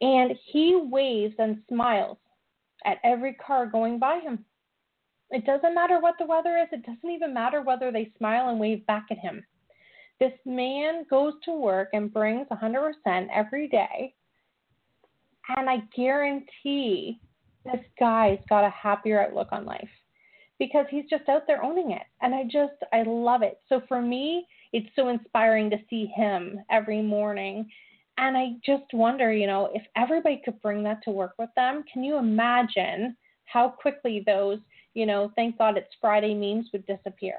And 0.00 0.32
he 0.46 0.80
waves 0.82 1.34
and 1.38 1.62
smiles 1.68 2.16
at 2.86 2.98
every 3.04 3.34
car 3.34 3.66
going 3.66 3.98
by 3.98 4.20
him. 4.20 4.44
It 5.30 5.46
doesn't 5.46 5.74
matter 5.74 6.00
what 6.00 6.14
the 6.18 6.26
weather 6.26 6.58
is, 6.58 6.68
it 6.72 6.84
doesn't 6.86 7.10
even 7.10 7.34
matter 7.34 7.62
whether 7.62 7.90
they 7.90 8.12
smile 8.18 8.50
and 8.50 8.60
wave 8.60 8.86
back 8.86 9.06
at 9.10 9.18
him. 9.18 9.44
This 10.20 10.32
man 10.44 11.04
goes 11.10 11.34
to 11.44 11.52
work 11.52 11.88
and 11.92 12.12
brings 12.12 12.46
100% 12.48 12.92
every 13.34 13.68
day. 13.68 14.14
And 15.56 15.68
I 15.68 15.78
guarantee 15.96 17.20
this 17.64 17.84
guy's 17.98 18.38
got 18.48 18.64
a 18.64 18.70
happier 18.70 19.22
outlook 19.22 19.48
on 19.50 19.64
life 19.64 19.88
because 20.58 20.86
he's 20.90 21.08
just 21.10 21.28
out 21.28 21.46
there 21.46 21.62
owning 21.62 21.90
it. 21.90 22.02
And 22.22 22.34
I 22.34 22.44
just, 22.44 22.74
I 22.92 23.02
love 23.02 23.42
it. 23.42 23.58
So 23.68 23.82
for 23.88 24.00
me, 24.00 24.46
it's 24.72 24.88
so 24.96 25.08
inspiring 25.08 25.70
to 25.70 25.78
see 25.90 26.06
him 26.14 26.60
every 26.70 27.02
morning. 27.02 27.68
And 28.18 28.36
I 28.36 28.52
just 28.64 28.92
wonder, 28.92 29.32
you 29.32 29.46
know, 29.46 29.70
if 29.74 29.82
everybody 29.96 30.40
could 30.44 30.60
bring 30.62 30.82
that 30.84 31.02
to 31.04 31.10
work 31.10 31.34
with 31.38 31.50
them, 31.56 31.84
can 31.92 32.04
you 32.04 32.16
imagine 32.16 33.16
how 33.46 33.68
quickly 33.68 34.22
those, 34.24 34.58
you 34.94 35.06
know, 35.06 35.32
thank 35.36 35.58
God 35.58 35.76
it's 35.76 35.94
Friday 36.00 36.34
memes 36.34 36.68
would 36.72 36.86
disappear? 36.86 37.38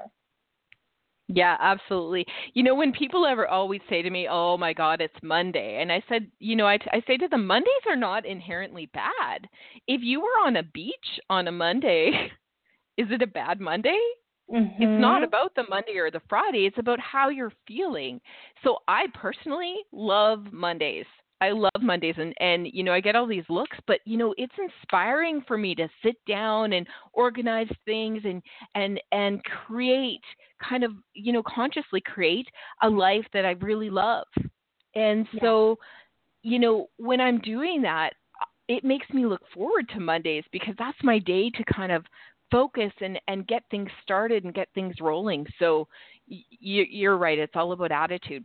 Yeah, 1.28 1.56
absolutely. 1.58 2.24
You 2.54 2.62
know, 2.62 2.76
when 2.76 2.92
people 2.92 3.26
ever 3.26 3.48
always 3.48 3.80
say 3.90 4.00
to 4.00 4.10
me, 4.10 4.28
"Oh 4.30 4.56
my 4.56 4.72
God, 4.72 5.00
it's 5.00 5.22
Monday," 5.22 5.80
and 5.82 5.90
I 5.90 6.02
said, 6.08 6.30
you 6.38 6.54
know, 6.54 6.66
I, 6.66 6.78
I 6.92 7.02
say 7.06 7.16
to 7.16 7.26
them, 7.26 7.46
Mondays 7.46 7.72
are 7.88 7.96
not 7.96 8.24
inherently 8.24 8.86
bad. 8.86 9.48
If 9.88 10.02
you 10.02 10.20
were 10.20 10.38
on 10.44 10.56
a 10.56 10.62
beach 10.62 10.94
on 11.28 11.48
a 11.48 11.52
Monday, 11.52 12.30
is 12.96 13.08
it 13.10 13.22
a 13.22 13.26
bad 13.26 13.60
Monday? 13.60 13.98
Mm-hmm. 14.52 14.80
It's 14.80 15.00
not 15.00 15.24
about 15.24 15.52
the 15.56 15.64
Monday 15.68 15.96
or 15.96 16.12
the 16.12 16.22
Friday. 16.28 16.66
It's 16.66 16.78
about 16.78 17.00
how 17.00 17.30
you're 17.30 17.52
feeling. 17.66 18.20
So 18.62 18.78
I 18.86 19.06
personally 19.12 19.74
love 19.90 20.52
Mondays. 20.52 21.06
I 21.40 21.50
love 21.50 21.70
Mondays 21.80 22.14
and 22.16 22.34
and 22.40 22.66
you 22.72 22.82
know 22.82 22.92
I 22.92 23.00
get 23.00 23.16
all 23.16 23.26
these 23.26 23.44
looks 23.48 23.76
but 23.86 24.00
you 24.04 24.16
know 24.16 24.34
it's 24.38 24.54
inspiring 24.58 25.42
for 25.46 25.58
me 25.58 25.74
to 25.74 25.88
sit 26.02 26.16
down 26.26 26.72
and 26.72 26.86
organize 27.12 27.68
things 27.84 28.22
and 28.24 28.42
and 28.74 29.00
and 29.12 29.42
create 29.66 30.22
kind 30.66 30.84
of 30.84 30.92
you 31.14 31.32
know 31.32 31.42
consciously 31.42 32.00
create 32.00 32.48
a 32.82 32.88
life 32.88 33.26
that 33.32 33.44
I 33.44 33.52
really 33.52 33.90
love. 33.90 34.26
And 34.94 35.26
yeah. 35.32 35.40
so 35.42 35.78
you 36.42 36.58
know 36.58 36.88
when 36.96 37.20
I'm 37.20 37.38
doing 37.40 37.82
that 37.82 38.14
it 38.68 38.82
makes 38.82 39.08
me 39.10 39.26
look 39.26 39.42
forward 39.54 39.88
to 39.90 40.00
Mondays 40.00 40.44
because 40.52 40.74
that's 40.78 40.98
my 41.02 41.18
day 41.18 41.50
to 41.50 41.64
kind 41.64 41.92
of 41.92 42.04
focus 42.50 42.92
and 43.00 43.20
and 43.28 43.46
get 43.46 43.62
things 43.70 43.90
started 44.02 44.44
and 44.44 44.54
get 44.54 44.68
things 44.74 44.94
rolling. 45.00 45.46
So 45.58 45.86
y- 46.28 46.42
you're 46.50 47.18
right 47.18 47.38
it's 47.38 47.56
all 47.56 47.72
about 47.72 47.92
attitude. 47.92 48.44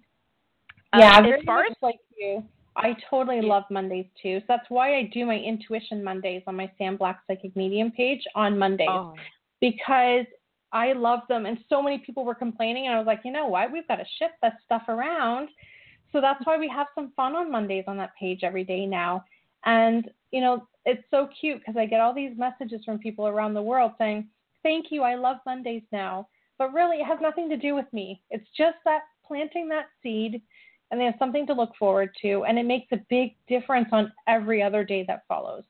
Yeah, 0.98 1.20
uh, 1.20 1.22
as 1.22 1.46
far 1.46 1.64
as 1.64 1.76
like 1.82 2.00
you 2.18 2.44
I 2.76 2.96
totally 3.10 3.42
love 3.42 3.64
Mondays 3.70 4.06
too. 4.22 4.40
So 4.40 4.46
that's 4.48 4.70
why 4.70 4.96
I 4.98 5.10
do 5.14 5.26
my 5.26 5.38
intuition 5.38 6.04
Mondays 6.04 6.42
on 6.48 6.56
my 6.56 6.72
Sam 6.78 6.96
Black 6.96 7.22
Psychic 7.28 7.56
Medium 7.56 7.92
page 7.92 8.22
on 8.36 8.58
Mondays 8.58 8.88
oh. 8.90 9.14
because 9.60 10.26
I 10.72 10.94
love 10.94 11.22
them. 11.28 11.46
And 11.46 11.58
so 11.68 11.82
many 11.82 11.98
people 12.00 12.24
were 12.24 12.36
complaining, 12.36 12.88
and 12.88 12.96
I 12.96 12.98
was 12.98 13.08
like, 13.08 13.22
you 13.26 13.32
know 13.32 13.48
what? 13.48 13.72
We've 13.72 13.88
got 13.88 13.98
to 13.98 14.06
shift 14.20 14.36
this 14.42 14.54
stuff 14.66 14.84
around. 14.88 15.50
So 16.12 16.22
that's 16.22 16.46
why 16.46 16.58
we 16.58 16.70
have 16.70 16.88
some 16.96 17.12
fun 17.16 17.36
on 17.36 17.52
Mondays 17.52 17.86
on 17.88 17.98
that 17.98 18.12
page 18.20 18.42
every 18.44 18.64
day 18.64 18.86
now. 18.86 19.26
And, 19.66 20.10
you 20.32 20.42
know, 20.42 20.68
it's 20.86 21.04
so 21.12 21.30
cute 21.40 21.60
because 21.60 21.78
I 21.78 21.86
get 21.86 22.02
all 22.02 22.14
these 22.14 22.38
messages 22.38 22.82
from 22.86 23.00
people 23.00 23.28
around 23.28 23.54
the 23.54 23.62
world 23.62 23.92
saying, 23.98 24.28
thank 24.64 24.88
you, 24.92 25.04
I 25.04 25.16
love 25.16 25.38
Mondays 25.46 25.84
now. 25.92 26.28
But 26.58 26.74
really, 26.74 26.98
it 26.98 27.06
has 27.06 27.20
nothing 27.22 27.50
to 27.50 27.58
do 27.58 27.76
with 27.76 27.92
me. 27.92 28.22
It's 28.30 28.48
just 28.58 28.78
that 28.86 29.02
planting 29.26 29.68
that 29.70 29.86
seed 30.04 30.42
and 30.92 31.00
they 31.00 31.06
have 31.06 31.16
something 31.18 31.48
to 31.48 31.54
look 31.54 31.72
forward 31.80 32.10
to, 32.22 32.44
and 32.44 32.60
it 32.60 32.66
makes 32.66 32.88
a 32.92 32.98
big 33.10 33.36
difference 33.48 33.88
on 33.92 34.12
every 34.28 34.62
other 34.62 34.84
day 34.84 35.06
that 35.08 35.24
follows. 35.28 35.64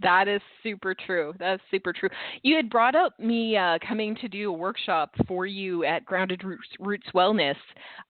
That 0.00 0.28
is 0.28 0.40
super 0.62 0.94
true. 0.94 1.34
That's 1.40 1.62
super 1.72 1.92
true. 1.92 2.08
You 2.42 2.54
had 2.54 2.70
brought 2.70 2.94
up 2.94 3.18
me 3.18 3.56
uh, 3.56 3.78
coming 3.86 4.14
to 4.16 4.28
do 4.28 4.48
a 4.48 4.56
workshop 4.56 5.10
for 5.26 5.44
you 5.44 5.84
at 5.84 6.04
Grounded 6.04 6.44
Roots, 6.44 6.68
Roots 6.78 7.08
Wellness 7.14 7.56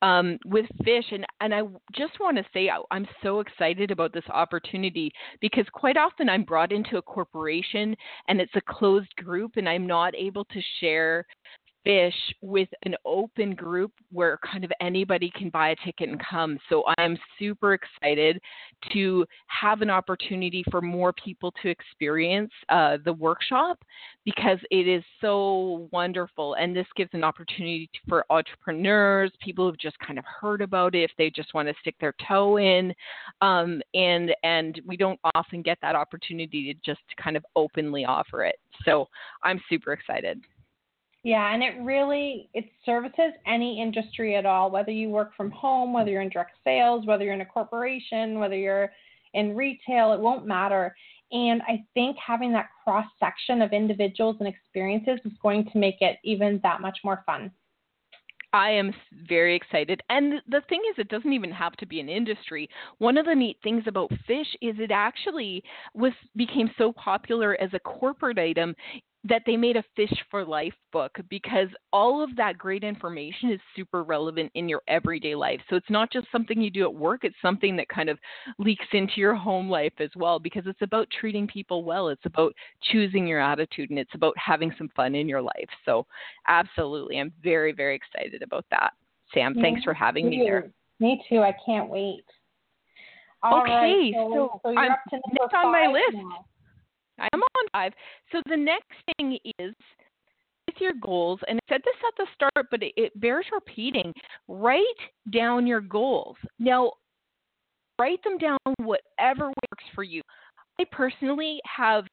um, 0.02 0.38
with 0.44 0.66
fish, 0.84 1.06
and 1.10 1.24
and 1.40 1.54
I 1.54 1.62
just 1.96 2.20
want 2.20 2.36
to 2.36 2.44
say 2.52 2.70
I'm 2.90 3.06
so 3.22 3.40
excited 3.40 3.90
about 3.90 4.12
this 4.12 4.28
opportunity 4.28 5.10
because 5.40 5.64
quite 5.72 5.96
often 5.96 6.28
I'm 6.28 6.44
brought 6.44 6.72
into 6.72 6.98
a 6.98 7.02
corporation 7.02 7.96
and 8.28 8.38
it's 8.38 8.54
a 8.54 8.60
closed 8.68 9.14
group, 9.16 9.52
and 9.56 9.66
I'm 9.66 9.86
not 9.86 10.14
able 10.14 10.44
to 10.44 10.60
share 10.80 11.24
fish 11.88 12.14
with 12.42 12.68
an 12.84 12.94
open 13.06 13.54
group 13.54 13.92
where 14.12 14.38
kind 14.44 14.62
of 14.62 14.70
anybody 14.78 15.32
can 15.34 15.48
buy 15.48 15.70
a 15.70 15.76
ticket 15.86 16.10
and 16.10 16.20
come. 16.30 16.58
So 16.68 16.84
I'm 16.98 17.16
super 17.38 17.72
excited 17.72 18.38
to 18.92 19.24
have 19.46 19.80
an 19.80 19.88
opportunity 19.88 20.62
for 20.70 20.82
more 20.82 21.14
people 21.14 21.50
to 21.62 21.70
experience 21.70 22.52
uh, 22.68 22.98
the 23.06 23.14
workshop 23.14 23.78
because 24.26 24.58
it 24.70 24.86
is 24.86 25.02
so 25.22 25.88
wonderful. 25.90 26.54
And 26.54 26.76
this 26.76 26.86
gives 26.94 27.08
an 27.14 27.24
opportunity 27.24 27.88
for 28.06 28.26
entrepreneurs, 28.28 29.32
people 29.40 29.66
who've 29.66 29.78
just 29.78 29.98
kind 30.00 30.18
of 30.18 30.26
heard 30.26 30.60
about 30.60 30.94
it, 30.94 31.04
if 31.04 31.12
they 31.16 31.30
just 31.30 31.54
want 31.54 31.68
to 31.68 31.74
stick 31.80 31.94
their 32.02 32.14
toe 32.28 32.58
in. 32.58 32.92
Um, 33.40 33.80
and 33.94 34.34
and 34.42 34.78
we 34.86 34.98
don't 34.98 35.18
often 35.34 35.62
get 35.62 35.78
that 35.80 35.96
opportunity 35.96 36.74
to 36.74 36.80
just 36.84 37.00
kind 37.22 37.36
of 37.36 37.46
openly 37.56 38.04
offer 38.04 38.44
it. 38.44 38.56
So 38.84 39.06
I'm 39.42 39.58
super 39.70 39.92
excited. 39.92 40.42
Yeah, 41.24 41.52
and 41.52 41.62
it 41.62 41.74
really 41.82 42.48
it 42.54 42.66
services 42.86 43.32
any 43.46 43.82
industry 43.82 44.36
at 44.36 44.46
all, 44.46 44.70
whether 44.70 44.92
you 44.92 45.10
work 45.10 45.34
from 45.36 45.50
home, 45.50 45.92
whether 45.92 46.10
you're 46.10 46.22
in 46.22 46.28
direct 46.28 46.52
sales, 46.64 47.06
whether 47.06 47.24
you're 47.24 47.34
in 47.34 47.40
a 47.40 47.46
corporation, 47.46 48.38
whether 48.38 48.56
you're 48.56 48.90
in 49.34 49.56
retail, 49.56 50.12
it 50.12 50.20
won't 50.20 50.46
matter. 50.46 50.94
And 51.32 51.60
I 51.62 51.84
think 51.92 52.16
having 52.24 52.52
that 52.52 52.70
cross 52.82 53.06
section 53.20 53.60
of 53.60 53.72
individuals 53.72 54.36
and 54.38 54.48
experiences 54.48 55.18
is 55.24 55.32
going 55.42 55.68
to 55.72 55.78
make 55.78 55.96
it 56.00 56.18
even 56.24 56.60
that 56.62 56.80
much 56.80 56.98
more 57.04 57.22
fun. 57.26 57.50
I 58.52 58.70
am 58.70 58.94
very 59.28 59.54
excited. 59.54 60.02
And 60.08 60.40
the 60.48 60.62
thing 60.68 60.80
is, 60.90 60.98
it 60.98 61.08
doesn't 61.08 61.32
even 61.32 61.50
have 61.50 61.76
to 61.76 61.86
be 61.86 62.00
an 62.00 62.08
industry. 62.08 62.68
One 62.96 63.18
of 63.18 63.26
the 63.26 63.34
neat 63.34 63.58
things 63.62 63.84
about 63.86 64.10
fish 64.26 64.46
is 64.62 64.76
it 64.78 64.90
actually 64.90 65.62
was 65.94 66.12
became 66.34 66.70
so 66.78 66.92
popular 66.92 67.60
as 67.60 67.68
a 67.74 67.78
corporate 67.80 68.38
item 68.38 68.74
that 69.24 69.42
they 69.46 69.56
made 69.56 69.76
a 69.76 69.84
Fish 69.96 70.12
for 70.30 70.44
Life 70.44 70.74
book 70.92 71.16
because 71.28 71.68
all 71.92 72.22
of 72.22 72.34
that 72.36 72.56
great 72.56 72.84
information 72.84 73.50
is 73.50 73.60
super 73.74 74.04
relevant 74.04 74.50
in 74.54 74.68
your 74.68 74.82
everyday 74.86 75.34
life. 75.34 75.60
So 75.68 75.76
it's 75.76 75.90
not 75.90 76.12
just 76.12 76.28
something 76.30 76.60
you 76.60 76.70
do 76.70 76.84
at 76.84 76.94
work, 76.94 77.24
it's 77.24 77.36
something 77.42 77.76
that 77.76 77.88
kind 77.88 78.08
of 78.08 78.18
leaks 78.58 78.86
into 78.92 79.14
your 79.16 79.34
home 79.34 79.68
life 79.68 79.92
as 79.98 80.10
well 80.14 80.38
because 80.38 80.64
it's 80.66 80.82
about 80.82 81.08
treating 81.20 81.48
people 81.48 81.82
well. 81.84 82.08
It's 82.08 82.26
about 82.26 82.54
choosing 82.92 83.26
your 83.26 83.40
attitude 83.40 83.90
and 83.90 83.98
it's 83.98 84.14
about 84.14 84.34
having 84.38 84.72
some 84.78 84.88
fun 84.94 85.14
in 85.14 85.28
your 85.28 85.42
life. 85.42 85.68
So 85.84 86.06
absolutely, 86.46 87.18
I'm 87.18 87.32
very, 87.42 87.72
very 87.72 87.96
excited 87.96 88.42
about 88.42 88.66
that. 88.70 88.92
Sam, 89.34 89.54
thanks 89.54 89.82
for 89.82 89.92
having 89.92 90.30
me 90.30 90.42
there. 90.44 90.70
Me 91.00 91.22
too. 91.28 91.40
I 91.40 91.54
can't 91.66 91.90
wait. 91.90 92.24
All 93.42 93.62
okay, 93.62 93.70
right, 93.70 94.12
so, 94.14 94.60
so, 94.62 94.70
you're 94.70 94.80
I'm 94.80 94.92
up 94.92 94.98
to 95.10 95.20
next 95.32 95.54
on 95.54 95.70
my 95.70 95.86
list. 95.86 96.14
Now. 96.14 96.44
I'm 97.18 97.40
on 97.40 97.66
five. 97.72 97.92
So 98.32 98.42
the 98.48 98.56
next 98.56 98.94
thing 99.16 99.38
is 99.58 99.74
with 100.66 100.76
your 100.80 100.94
goals, 101.00 101.40
and 101.48 101.58
I 101.58 101.72
said 101.72 101.80
this 101.84 101.94
at 102.06 102.14
the 102.16 102.26
start, 102.34 102.66
but 102.70 102.82
it, 102.82 102.92
it 102.96 103.20
bears 103.20 103.46
repeating. 103.52 104.12
Write 104.48 104.82
down 105.32 105.66
your 105.66 105.80
goals. 105.80 106.36
Now, 106.58 106.92
write 107.98 108.22
them 108.22 108.38
down 108.38 108.58
whatever 108.78 109.48
works 109.48 109.84
for 109.94 110.02
you. 110.02 110.22
I 110.80 110.84
personally 110.92 111.60
have 111.64 112.04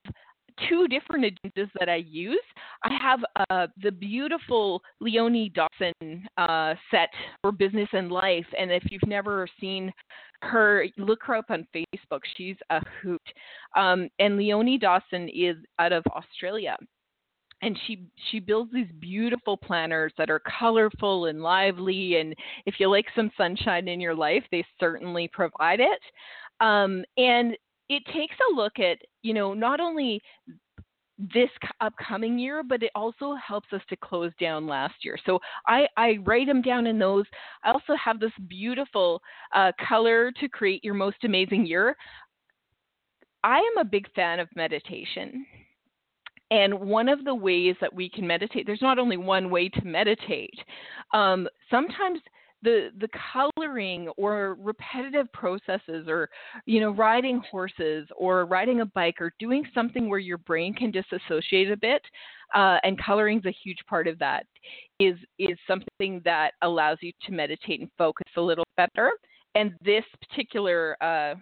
two 0.70 0.88
different 0.88 1.26
agendas 1.26 1.70
that 1.80 1.90
I 1.90 1.98
use. 2.08 2.42
I 2.84 2.98
have 3.02 3.20
uh, 3.50 3.68
the 3.82 3.92
beautiful 3.92 4.82
Leonie 5.02 5.52
Dawson 5.54 6.28
uh, 6.38 6.76
set 6.92 7.10
for 7.42 7.52
business 7.52 7.90
and 7.94 8.12
life, 8.12 8.46
and 8.58 8.72
if 8.72 8.84
you've 8.90 9.08
never 9.08 9.48
seen 9.60 9.92
her, 10.42 10.86
look 10.98 11.24
her 11.24 11.36
up 11.36 11.50
on 11.50 11.68
Facebook. 11.76 12.22
She's 12.36 12.58
a 12.70 12.82
hoot. 13.02 13.22
Um, 13.76 14.10
and 14.20 14.38
Leonie 14.38 14.78
Dawson 14.78 15.30
is 15.30 15.58
out 15.80 15.94
of 15.94 16.04
Australia. 16.08 16.78
And 17.62 17.80
she 17.88 18.06
she 18.30 18.40
builds 18.40 18.72
these 18.74 18.92
beautiful 19.00 19.56
planners 19.56 20.12
that 20.18 20.30
are 20.30 20.42
colorful 20.60 21.28
and 21.28 21.42
lively. 21.42 22.18
And 22.20 22.36
if 22.66 22.76
you 22.80 22.90
like 22.90 23.06
some 23.16 23.32
sunshine 23.38 23.88
in 23.88 24.02
your 24.02 24.14
life, 24.14 24.44
they 24.52 24.64
certainly 24.80 25.30
provide 25.32 25.80
it. 25.80 26.00
Um, 26.60 27.04
and 27.18 27.56
it 27.90 28.04
takes 28.14 28.36
a 28.52 28.56
look 28.56 28.78
at 28.80 28.98
you 29.24 29.34
know 29.34 29.54
not 29.54 29.80
only 29.80 30.22
this 31.18 31.50
upcoming 31.80 32.38
year, 32.38 32.62
but 32.62 32.84
it 32.84 32.92
also 32.94 33.36
helps 33.36 33.72
us 33.72 33.82
to 33.90 33.96
close 33.96 34.32
down 34.40 34.68
last 34.68 34.96
year. 35.02 35.18
So 35.26 35.40
I, 35.68 35.88
I 35.96 36.18
write 36.26 36.48
them 36.48 36.62
down 36.62 36.88
in 36.88 37.00
those. 37.00 37.26
I 37.64 37.72
also 37.72 37.96
have 38.04 38.20
this 38.20 38.32
beautiful 38.48 39.22
uh, 39.54 39.72
color 39.88 40.32
to 40.40 40.50
create 40.50 40.84
your 40.84 40.94
most 40.94 41.24
amazing 41.24 41.66
year. 41.66 41.96
I 43.44 43.58
am 43.58 43.78
a 43.80 43.86
big 43.86 44.12
fan 44.14 44.40
of 44.40 44.50
meditation. 44.56 45.46
And 46.52 46.80
one 46.80 47.10
of 47.10 47.24
the 47.24 47.34
ways 47.34 47.76
that 47.82 47.94
we 47.94 48.10
can 48.10 48.28
meditate, 48.28 48.66
there's 48.66 48.82
not 48.82 49.00
only 49.00 49.18
one 49.18 49.50
way 49.50 49.70
to 49.70 49.86
meditate. 49.86 50.60
Um, 51.14 51.48
sometimes 51.72 52.20
the 52.66 52.90
the 53.00 53.08
coloring 53.32 54.10
or 54.18 54.58
repetitive 54.60 55.32
processes 55.32 56.08
or 56.10 56.30
you 56.66 56.82
know 56.82 56.92
riding 56.92 57.42
horses 57.50 58.08
or 58.18 58.46
riding 58.46 58.82
a 58.82 58.86
bike 58.88 59.22
or 59.22 59.32
doing 59.40 59.64
something 59.74 60.10
where 60.10 60.20
your 60.20 60.40
brain 60.40 60.74
can 60.74 60.92
disassociate 60.92 61.72
a 61.72 61.78
bit 61.78 62.02
uh, 62.54 62.78
and 62.84 63.02
coloring 63.02 63.38
is 63.40 63.46
a 63.46 63.56
huge 63.64 63.80
part 63.88 64.08
of 64.08 64.20
that 64.20 64.46
is 65.00 65.16
is 65.40 65.58
something 65.68 66.22
that 66.26 66.52
allows 66.64 66.98
you 67.02 67.14
to 67.26 67.32
meditate 67.32 67.80
and 67.80 67.90
focus 67.98 68.28
a 68.36 68.42
little 68.42 68.66
better 68.76 69.12
and 69.54 69.74
this 69.86 70.04
particular 70.28 70.98
uh, 71.02 71.36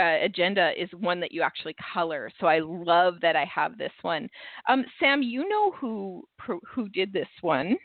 uh, 0.00 0.24
agenda 0.24 0.70
is 0.80 0.88
one 0.98 1.20
that 1.20 1.30
you 1.30 1.42
actually 1.42 1.74
color. 1.92 2.30
So 2.40 2.46
I 2.46 2.60
love 2.60 3.16
that 3.20 3.36
I 3.36 3.44
have 3.44 3.76
this 3.76 3.92
one. 4.00 4.30
Um, 4.66 4.84
Sam, 4.98 5.22
you 5.22 5.46
know 5.46 5.72
who 5.72 6.24
who 6.66 6.88
did 6.88 7.12
this 7.12 7.28
one? 7.42 7.76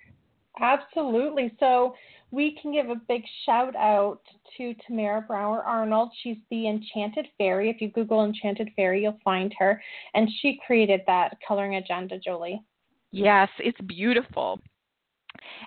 Absolutely. 0.60 1.54
So 1.60 1.96
we 2.32 2.58
can 2.62 2.74
give 2.74 2.90
a 2.90 3.02
big 3.08 3.24
shout 3.46 3.76
out 3.76 4.22
to 4.58 4.74
Tamara 4.86 5.22
Brower 5.22 5.64
Arnold. 5.64 6.10
She's 6.22 6.38
the 6.50 6.68
Enchanted 6.68 7.28
Fairy. 7.38 7.70
If 7.70 7.82
you 7.82 7.90
Google 7.90 8.26
Enchanted 8.26 8.70
Fairy, 8.76 9.04
you'll 9.04 9.20
find 9.24 9.54
her. 9.60 9.82
And 10.14 10.30
she 10.42 10.60
created 10.66 11.02
that 11.08 11.38
coloring 11.48 11.76
agenda, 11.76 12.20
Jolie. 12.20 12.62
Yes, 13.12 13.50
it's 13.60 13.80
beautiful. 13.82 14.60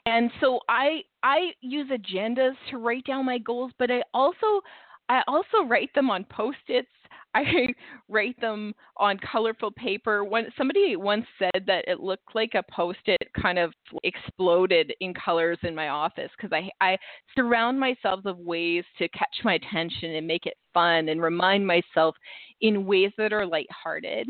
And 0.07 0.31
so 0.41 0.61
I 0.69 1.03
I 1.23 1.53
use 1.61 1.91
agendas 1.91 2.55
to 2.71 2.79
write 2.79 3.05
down 3.05 3.25
my 3.25 3.39
goals, 3.39 3.73
but 3.79 3.91
I 3.91 4.03
also 4.15 4.61
I 5.09 5.23
also 5.27 5.65
write 5.67 5.93
them 5.95 6.11
on 6.11 6.25
post-its 6.25 6.89
I 7.35 7.69
write 8.09 8.41
them 8.41 8.75
on 8.97 9.19
colorful 9.19 9.71
paper. 9.73 10.25
When 10.25 10.47
somebody 10.57 10.97
once 10.97 11.27
said 11.39 11.65
that 11.67 11.85
it 11.87 12.01
looked 12.01 12.35
like 12.35 12.55
a 12.55 12.65
post-it 12.73 13.19
kind 13.41 13.59
of 13.59 13.73
exploded 14.03 14.93
in 15.01 15.13
colors 15.15 15.59
in 15.63 15.75
my 15.75 15.89
office 15.89 16.31
because 16.37 16.53
I 16.53 16.71
I 16.85 16.97
surround 17.37 17.79
myself 17.79 18.25
of 18.25 18.39
ways 18.39 18.85
to 18.99 19.09
catch 19.11 19.37
my 19.45 19.55
attention 19.55 20.15
and 20.15 20.27
make 20.27 20.47
it 20.47 20.57
fun 20.73 21.11
and 21.11 21.23
remind 21.23 21.67
myself 21.67 22.17
in 22.61 22.87
ways 22.87 23.13
that 23.19 23.33
are 23.33 23.47
lighthearted 23.47 24.29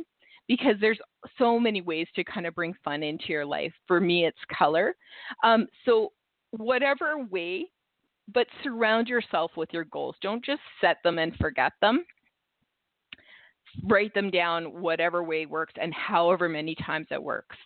because 0.49 0.75
there's 0.81 0.99
so 1.39 1.59
many 1.61 1.81
ways 1.81 2.07
to 2.17 2.25
kind 2.25 2.47
of 2.47 2.55
bring 2.55 2.75
fun 2.83 3.03
into 3.03 3.27
your 3.29 3.45
life. 3.45 3.73
For 3.87 4.01
me, 4.01 4.27
it's 4.27 4.39
color. 4.57 4.97
Um, 5.45 5.67
so 5.85 6.13
whatever 6.51 7.25
way, 7.31 7.67
but 8.33 8.47
surround 8.63 9.09
yourself 9.09 9.51
with 9.57 9.69
your 9.73 9.85
goals. 9.85 10.17
Don't 10.21 10.45
just 10.45 10.61
set 10.81 10.99
them 11.03 11.19
and 11.19 11.35
forget 11.37 11.73
them 11.81 12.05
write 13.85 14.15
them 14.15 14.31
down 14.31 14.81
whatever 14.81 15.23
way 15.23 15.47
works 15.47 15.75
and 15.81 15.93
however 15.95 16.49
many 16.49 16.75
times 16.75 17.07
it 17.11 17.23
works. 17.23 17.57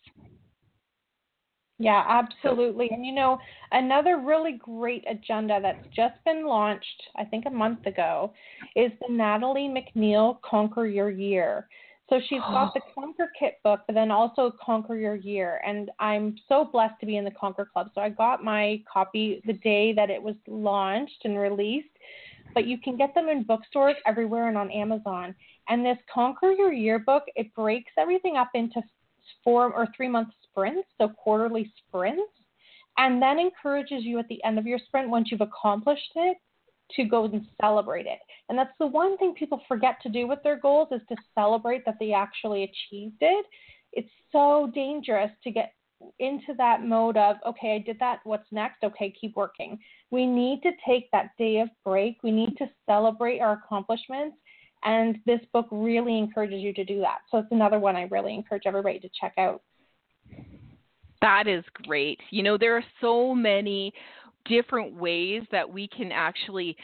Yeah, 1.78 2.04
absolutely. 2.06 2.90
And 2.92 3.04
you 3.04 3.12
know, 3.12 3.38
another 3.72 4.18
really 4.18 4.60
great 4.62 5.04
agenda 5.10 5.58
that's 5.60 5.84
just 5.94 6.14
been 6.24 6.46
launched, 6.46 7.02
I 7.16 7.24
think 7.24 7.46
a 7.46 7.50
month 7.50 7.86
ago, 7.86 8.32
is 8.76 8.92
the 9.00 9.12
Natalie 9.12 9.68
MacNeil 9.68 10.40
Conquer 10.42 10.86
Your 10.86 11.10
Year. 11.10 11.66
So 12.09 12.20
she's 12.28 12.40
got 12.40 12.74
the 12.74 12.80
Conquer 12.94 13.30
Kit 13.38 13.59
book, 13.64 13.80
but 13.86 13.94
then 13.94 14.11
also 14.11 14.53
Conquer 14.64 14.96
Your 14.96 15.16
Year. 15.16 15.61
And 15.66 15.90
I'm 15.98 16.36
so 16.48 16.68
blessed 16.70 16.94
to 17.00 17.07
be 17.07 17.16
in 17.16 17.24
the 17.24 17.30
Conquer 17.30 17.68
Club. 17.72 17.90
So 17.94 18.00
I 18.00 18.09
got 18.09 18.44
my 18.44 18.82
copy 18.92 19.42
the 19.46 19.55
day 19.55 19.92
that 19.94 20.11
it 20.11 20.22
was 20.22 20.34
launched 20.46 21.22
and 21.24 21.38
released, 21.38 21.88
but 22.55 22.66
you 22.66 22.78
can 22.78 22.96
get 22.96 23.14
them 23.14 23.28
in 23.28 23.44
bookstores 23.44 23.96
everywhere 24.07 24.48
and 24.48 24.59
on 24.59 24.70
Amazon. 24.70 25.34
And 25.68 25.84
this 25.84 25.98
Conquer 26.12 26.53
Your 26.53 26.72
Year 26.72 26.98
book, 26.98 27.24
it 27.36 27.55
breaks 27.55 27.92
everything 27.98 28.36
up 28.36 28.50
into 28.55 28.82
four 29.44 29.72
or 29.72 29.86
three 29.96 30.09
month 30.09 30.28
sprints, 30.42 30.88
so 30.98 31.09
quarterly 31.09 31.72
sprints, 31.86 32.32
and 32.98 33.22
then 33.22 33.38
encourages 33.38 34.05
you 34.05 34.18
at 34.18 34.28
the 34.28 34.42
end 34.44 34.59
of 34.59 34.66
your 34.66 34.78
sprint, 34.78 35.09
once 35.09 35.28
you've 35.30 35.40
accomplished 35.40 36.12
it, 36.16 36.36
to 36.97 37.05
go 37.05 37.24
and 37.24 37.47
celebrate 37.61 38.07
it. 38.07 38.18
And 38.49 38.59
that's 38.59 38.72
the 38.78 38.86
one 38.86 39.16
thing 39.18 39.34
people 39.34 39.61
forget 39.68 39.97
to 40.03 40.09
do 40.09 40.26
with 40.26 40.40
their 40.43 40.59
goals 40.59 40.88
is 40.93 41.01
to 41.09 41.16
celebrate 41.34 41.84
that 41.86 41.97
they 41.99 42.12
actually 42.12 42.64
achieved 42.64 43.18
it. 43.20 43.47
It's 43.93 44.11
so 44.30 44.70
dangerous 44.74 45.30
to 45.45 45.51
get 45.51 45.74
into 46.18 46.55
that 46.59 46.82
mode 46.84 47.16
of, 47.16 47.36
okay, 47.47 47.76
I 47.76 47.78
did 47.78 47.99
that. 48.01 48.20
What's 48.24 48.51
next? 48.51 48.82
Okay, 48.82 49.14
keep 49.18 49.36
working. 49.36 49.78
We 50.11 50.26
need 50.26 50.62
to 50.62 50.70
take 50.86 51.11
that 51.12 51.30
day 51.38 51.61
of 51.61 51.68
break. 51.84 52.18
We 52.22 52.32
need 52.32 52.57
to 52.59 52.66
celebrate 52.86 53.40
our 53.40 53.53
accomplishments 53.64 54.36
and 54.84 55.18
this 55.26 55.40
book 55.53 55.68
really 55.70 56.18
encourages 56.18 56.61
you 56.61 56.72
to 56.74 56.84
do 56.84 57.01
that. 57.01 57.18
So 57.30 57.38
it's 57.38 57.53
another 57.53 57.78
one 57.78 57.97
I 57.97 58.03
really 58.11 58.34
encourage 58.34 58.64
everybody 58.66 58.99
to 59.01 59.09
check 59.18 59.32
out. 59.38 59.62
That 61.20 61.47
is 61.47 61.64
great. 61.74 62.18
You 62.30 62.43
know, 62.43 62.59
there 62.59 62.76
are 62.76 62.84
so 63.01 63.34
many 63.34 63.93
different 64.45 64.95
ways 64.95 65.43
that 65.51 65.68
we 65.68 65.88
can 65.88 66.12
actually 66.12 66.76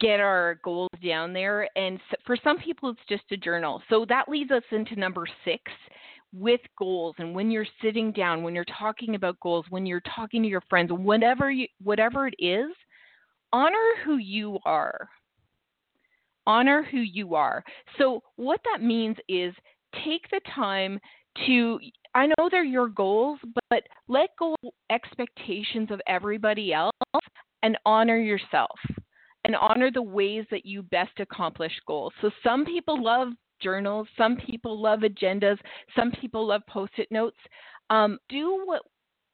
get 0.00 0.20
our 0.20 0.60
goals 0.64 0.90
down 1.04 1.32
there. 1.32 1.68
And 1.76 1.98
for 2.26 2.36
some 2.42 2.58
people, 2.58 2.90
it's 2.90 3.00
just 3.08 3.24
a 3.32 3.36
journal. 3.36 3.82
So 3.88 4.04
that 4.08 4.28
leads 4.28 4.50
us 4.50 4.62
into 4.70 4.96
number 4.96 5.26
six 5.44 5.62
with 6.32 6.60
goals. 6.78 7.14
And 7.18 7.34
when 7.34 7.50
you're 7.50 7.66
sitting 7.82 8.12
down, 8.12 8.42
when 8.42 8.54
you're 8.54 8.64
talking 8.78 9.14
about 9.14 9.40
goals, 9.40 9.64
when 9.70 9.86
you're 9.86 10.02
talking 10.14 10.42
to 10.42 10.48
your 10.48 10.62
friends, 10.68 10.90
whatever 10.92 11.50
you, 11.50 11.66
whatever 11.82 12.26
it 12.26 12.34
is, 12.38 12.70
honor 13.52 13.94
who 14.04 14.16
you 14.18 14.58
are 14.64 15.08
honor 16.48 16.82
who 16.90 16.98
you 16.98 17.36
are. 17.36 17.62
So, 17.98 18.22
what 18.34 18.60
that 18.72 18.82
means 18.82 19.16
is 19.28 19.54
take 20.04 20.22
the 20.30 20.40
time 20.56 20.98
to 21.46 21.78
I 22.18 22.26
know 22.26 22.48
they're 22.50 22.64
your 22.64 22.88
goals, 22.88 23.38
but 23.70 23.84
let 24.08 24.30
go 24.36 24.56
of 24.64 24.72
expectations 24.90 25.92
of 25.92 26.00
everybody 26.08 26.72
else 26.72 26.90
and 27.62 27.78
honor 27.86 28.18
yourself 28.18 28.76
and 29.44 29.54
honor 29.54 29.92
the 29.92 30.02
ways 30.02 30.44
that 30.50 30.66
you 30.66 30.82
best 30.82 31.20
accomplish 31.20 31.70
goals. 31.86 32.12
So 32.20 32.32
some 32.42 32.64
people 32.64 33.00
love 33.00 33.28
journals, 33.62 34.08
some 34.16 34.36
people 34.36 34.82
love 34.82 35.00
agendas, 35.00 35.58
some 35.94 36.10
people 36.10 36.44
love 36.44 36.62
post-it 36.68 37.06
notes. 37.12 37.38
Um, 37.88 38.18
do 38.28 38.64
what 38.64 38.82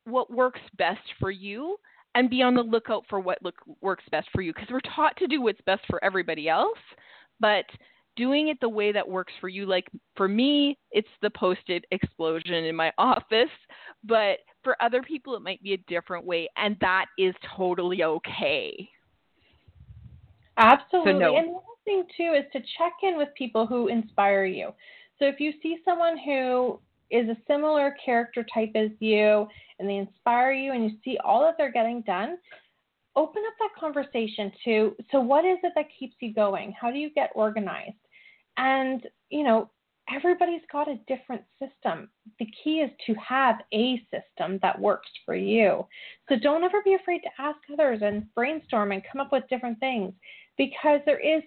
what 0.05 0.31
works 0.31 0.61
best 0.77 1.01
for 1.19 1.31
you 1.31 1.79
and 2.15 2.29
be 2.29 2.43
on 2.43 2.55
the 2.55 2.61
lookout 2.61 3.05
for 3.09 3.19
what 3.19 3.39
look, 3.43 3.55
works 3.81 4.05
best 4.11 4.29
for 4.35 4.43
you 4.43 4.53
because 4.53 4.69
we're 4.71 4.81
taught 4.95 5.17
to 5.17 5.27
do 5.27 5.41
what's 5.41 5.63
best 5.65 5.81
for 5.89 6.05
everybody 6.05 6.51
else 6.51 6.79
but 7.41 7.65
doing 8.17 8.49
it 8.49 8.59
the 8.61 8.69
way 8.69 8.93
that 8.93 9.09
works 9.09 9.33
for 9.41 9.49
you. 9.49 9.67
Like 9.67 9.89
for 10.17 10.29
me, 10.29 10.79
it's 10.91 11.09
the 11.23 11.31
post 11.31 11.61
it 11.69 11.85
explosion 11.91 12.55
in 12.55 12.77
my 12.77 12.93
office, 12.99 13.51
but 14.05 14.39
for 14.63 14.77
other 14.81 15.03
people, 15.03 15.37
it 15.37 15.43
might 15.43 15.63
be 15.63 15.75
a 15.75 15.79
different 15.89 16.25
way, 16.25 16.49
and 16.57 16.77
that 16.81 17.07
is 17.19 17.35
totally 17.57 18.03
okay. 18.03 18.89
Absolutely. 20.57 21.13
So 21.13 21.19
no. 21.19 21.37
And 21.37 21.49
the 21.49 21.53
other 21.53 21.63
thing, 21.85 22.05
too, 22.17 22.35
is 22.37 22.45
to 22.53 22.61
check 22.79 22.93
in 23.03 23.17
with 23.17 23.29
people 23.37 23.67
who 23.67 23.89
inspire 23.89 24.45
you. 24.45 24.71
So 25.19 25.27
if 25.27 25.41
you 25.41 25.53
see 25.63 25.79
someone 25.85 26.17
who 26.19 26.81
is 27.11 27.29
a 27.29 27.37
similar 27.47 27.97
character 28.05 28.45
type 28.53 28.73
as 28.75 28.91
you 29.01 29.47
and 29.79 29.89
they 29.89 29.97
inspire 29.97 30.53
you 30.53 30.73
and 30.73 30.85
you 30.85 30.97
see 31.05 31.19
all 31.25 31.43
that 31.43 31.55
they're 31.59 31.73
getting 31.73 32.03
done, 32.03 32.39
open 33.17 33.43
up 33.47 33.55
that 33.61 33.79
conversation 33.79 34.51
to 34.65 34.97
so 35.13 35.21
what 35.21 35.45
is 35.45 35.59
it 35.63 35.73
that 35.77 35.87
keeps 35.99 36.15
you 36.21 36.35
going? 36.35 36.75
How 36.79 36.91
do 36.91 36.99
you 36.99 37.11
get 37.11 37.31
organized? 37.35 37.95
And, 38.57 39.07
you 39.31 39.45
know, 39.45 39.71
everybody's 40.15 40.63
got 40.71 40.89
a 40.89 41.01
different 41.07 41.43
system. 41.59 42.09
The 42.39 42.47
key 42.63 42.81
is 42.81 42.91
to 43.07 43.15
have 43.15 43.57
a 43.73 44.03
system 44.11 44.59
that 44.63 44.79
works 44.79 45.09
for 45.25 45.35
you. 45.35 45.87
So 46.29 46.37
don't 46.37 46.65
ever 46.65 46.83
be 46.85 46.95
afraid 46.95 47.21
to 47.21 47.43
ask 47.43 47.59
others 47.73 48.01
and 48.03 48.33
brainstorm 48.35 48.93
and 48.93 49.03
come 49.11 49.21
up 49.21 49.33
with 49.33 49.49
different 49.49 49.81
things 49.81 50.13
because 50.59 51.01
there 51.07 51.21
is 51.21 51.43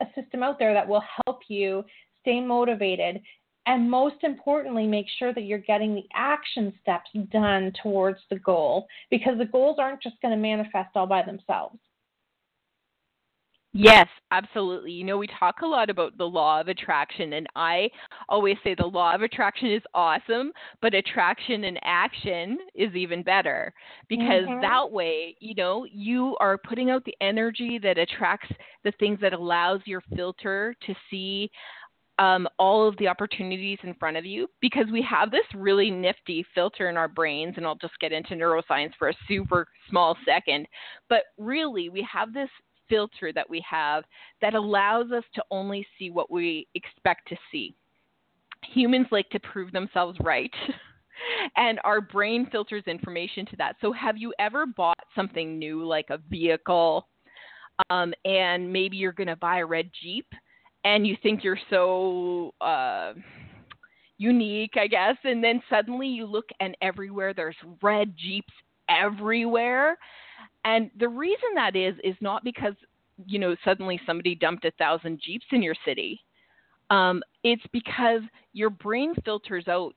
a 0.00 0.06
system 0.20 0.42
out 0.42 0.58
there 0.58 0.74
that 0.74 0.86
will 0.86 1.02
help 1.26 1.40
you 1.48 1.84
stay 2.20 2.40
motivated 2.40 3.20
and 3.66 3.88
most 3.88 4.16
importantly, 4.22 4.86
make 4.86 5.06
sure 5.18 5.32
that 5.32 5.44
you're 5.44 5.58
getting 5.58 5.94
the 5.94 6.06
action 6.14 6.72
steps 6.82 7.10
done 7.30 7.72
towards 7.82 8.18
the 8.28 8.38
goal 8.40 8.88
because 9.10 9.38
the 9.38 9.44
goals 9.44 9.76
aren't 9.78 10.02
just 10.02 10.20
going 10.20 10.34
to 10.34 10.40
manifest 10.40 10.96
all 10.96 11.06
by 11.06 11.22
themselves. 11.22 11.78
Yes, 13.74 14.06
absolutely. 14.30 14.92
You 14.92 15.04
know, 15.04 15.16
we 15.16 15.26
talk 15.38 15.62
a 15.62 15.66
lot 15.66 15.88
about 15.88 16.18
the 16.18 16.26
law 16.26 16.60
of 16.60 16.68
attraction, 16.68 17.32
and 17.32 17.46
I 17.56 17.88
always 18.28 18.58
say 18.62 18.74
the 18.74 18.84
law 18.84 19.14
of 19.14 19.22
attraction 19.22 19.72
is 19.72 19.82
awesome, 19.94 20.52
but 20.82 20.92
attraction 20.92 21.64
and 21.64 21.80
action 21.82 22.58
is 22.74 22.94
even 22.94 23.22
better 23.22 23.72
because 24.10 24.44
mm-hmm. 24.44 24.60
that 24.60 24.90
way, 24.90 25.36
you 25.40 25.54
know, 25.54 25.86
you 25.90 26.36
are 26.38 26.58
putting 26.58 26.90
out 26.90 27.02
the 27.06 27.16
energy 27.22 27.78
that 27.82 27.96
attracts 27.96 28.50
the 28.84 28.92
things 29.00 29.18
that 29.22 29.32
allows 29.32 29.80
your 29.86 30.02
filter 30.14 30.74
to 30.86 30.94
see 31.10 31.50
um, 32.18 32.46
all 32.58 32.86
of 32.86 32.96
the 32.98 33.08
opportunities 33.08 33.78
in 33.84 33.94
front 33.94 34.18
of 34.18 34.26
you 34.26 34.48
because 34.60 34.84
we 34.92 35.00
have 35.00 35.30
this 35.30 35.46
really 35.54 35.90
nifty 35.90 36.44
filter 36.54 36.90
in 36.90 36.98
our 36.98 37.08
brains, 37.08 37.54
and 37.56 37.66
I'll 37.66 37.76
just 37.76 37.98
get 38.00 38.12
into 38.12 38.34
neuroscience 38.34 38.92
for 38.98 39.08
a 39.08 39.14
super 39.26 39.66
small 39.88 40.14
second. 40.26 40.66
But 41.08 41.22
really, 41.38 41.88
we 41.88 42.06
have 42.12 42.34
this 42.34 42.50
filter 42.92 43.32
that 43.32 43.48
we 43.48 43.64
have 43.68 44.04
that 44.42 44.52
allows 44.52 45.10
us 45.12 45.24
to 45.34 45.42
only 45.50 45.86
see 45.98 46.10
what 46.10 46.30
we 46.30 46.66
expect 46.74 47.26
to 47.28 47.36
see. 47.50 47.74
Humans 48.74 49.06
like 49.10 49.30
to 49.30 49.40
prove 49.40 49.72
themselves 49.72 50.18
right. 50.20 50.52
and 51.56 51.80
our 51.84 52.02
brain 52.02 52.46
filters 52.52 52.82
information 52.86 53.46
to 53.46 53.56
that. 53.56 53.76
So, 53.80 53.92
have 53.92 54.18
you 54.18 54.34
ever 54.38 54.66
bought 54.66 55.04
something 55.16 55.58
new, 55.58 55.84
like 55.84 56.10
a 56.10 56.18
vehicle, 56.28 57.08
um, 57.88 58.12
and 58.26 58.70
maybe 58.70 58.98
you're 58.98 59.12
going 59.12 59.28
to 59.28 59.36
buy 59.36 59.58
a 59.58 59.66
red 59.66 59.90
Jeep, 60.02 60.26
and 60.84 61.06
you 61.06 61.16
think 61.22 61.42
you're 61.42 61.58
so 61.70 62.52
uh, 62.60 63.14
unique, 64.18 64.74
I 64.76 64.86
guess, 64.86 65.16
and 65.24 65.42
then 65.42 65.62
suddenly 65.70 66.08
you 66.08 66.26
look 66.26 66.46
and 66.60 66.76
everywhere 66.82 67.32
there's 67.32 67.56
red 67.82 68.14
Jeeps 68.16 68.52
everywhere. 68.88 69.96
And 70.64 70.90
the 70.98 71.08
reason 71.08 71.54
that 71.54 71.76
is 71.76 71.94
is 72.04 72.16
not 72.20 72.44
because 72.44 72.74
you 73.26 73.38
know 73.38 73.56
suddenly 73.64 74.00
somebody 74.06 74.34
dumped 74.34 74.64
a 74.64 74.70
thousand 74.72 75.20
Jeeps 75.24 75.46
in 75.52 75.62
your 75.62 75.74
city. 75.84 76.20
Um, 76.90 77.22
it's 77.42 77.64
because 77.72 78.20
your 78.52 78.70
brain 78.70 79.14
filters 79.24 79.66
out 79.68 79.94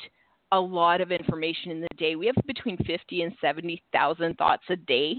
a 0.51 0.59
lot 0.59 1.01
of 1.01 1.11
information 1.11 1.71
in 1.71 1.81
the 1.81 1.87
day. 1.97 2.15
We 2.15 2.27
have 2.27 2.35
between 2.45 2.77
50 2.77 3.23
and 3.23 3.33
70,000 3.41 4.37
thoughts 4.37 4.63
a 4.69 4.75
day 4.77 5.15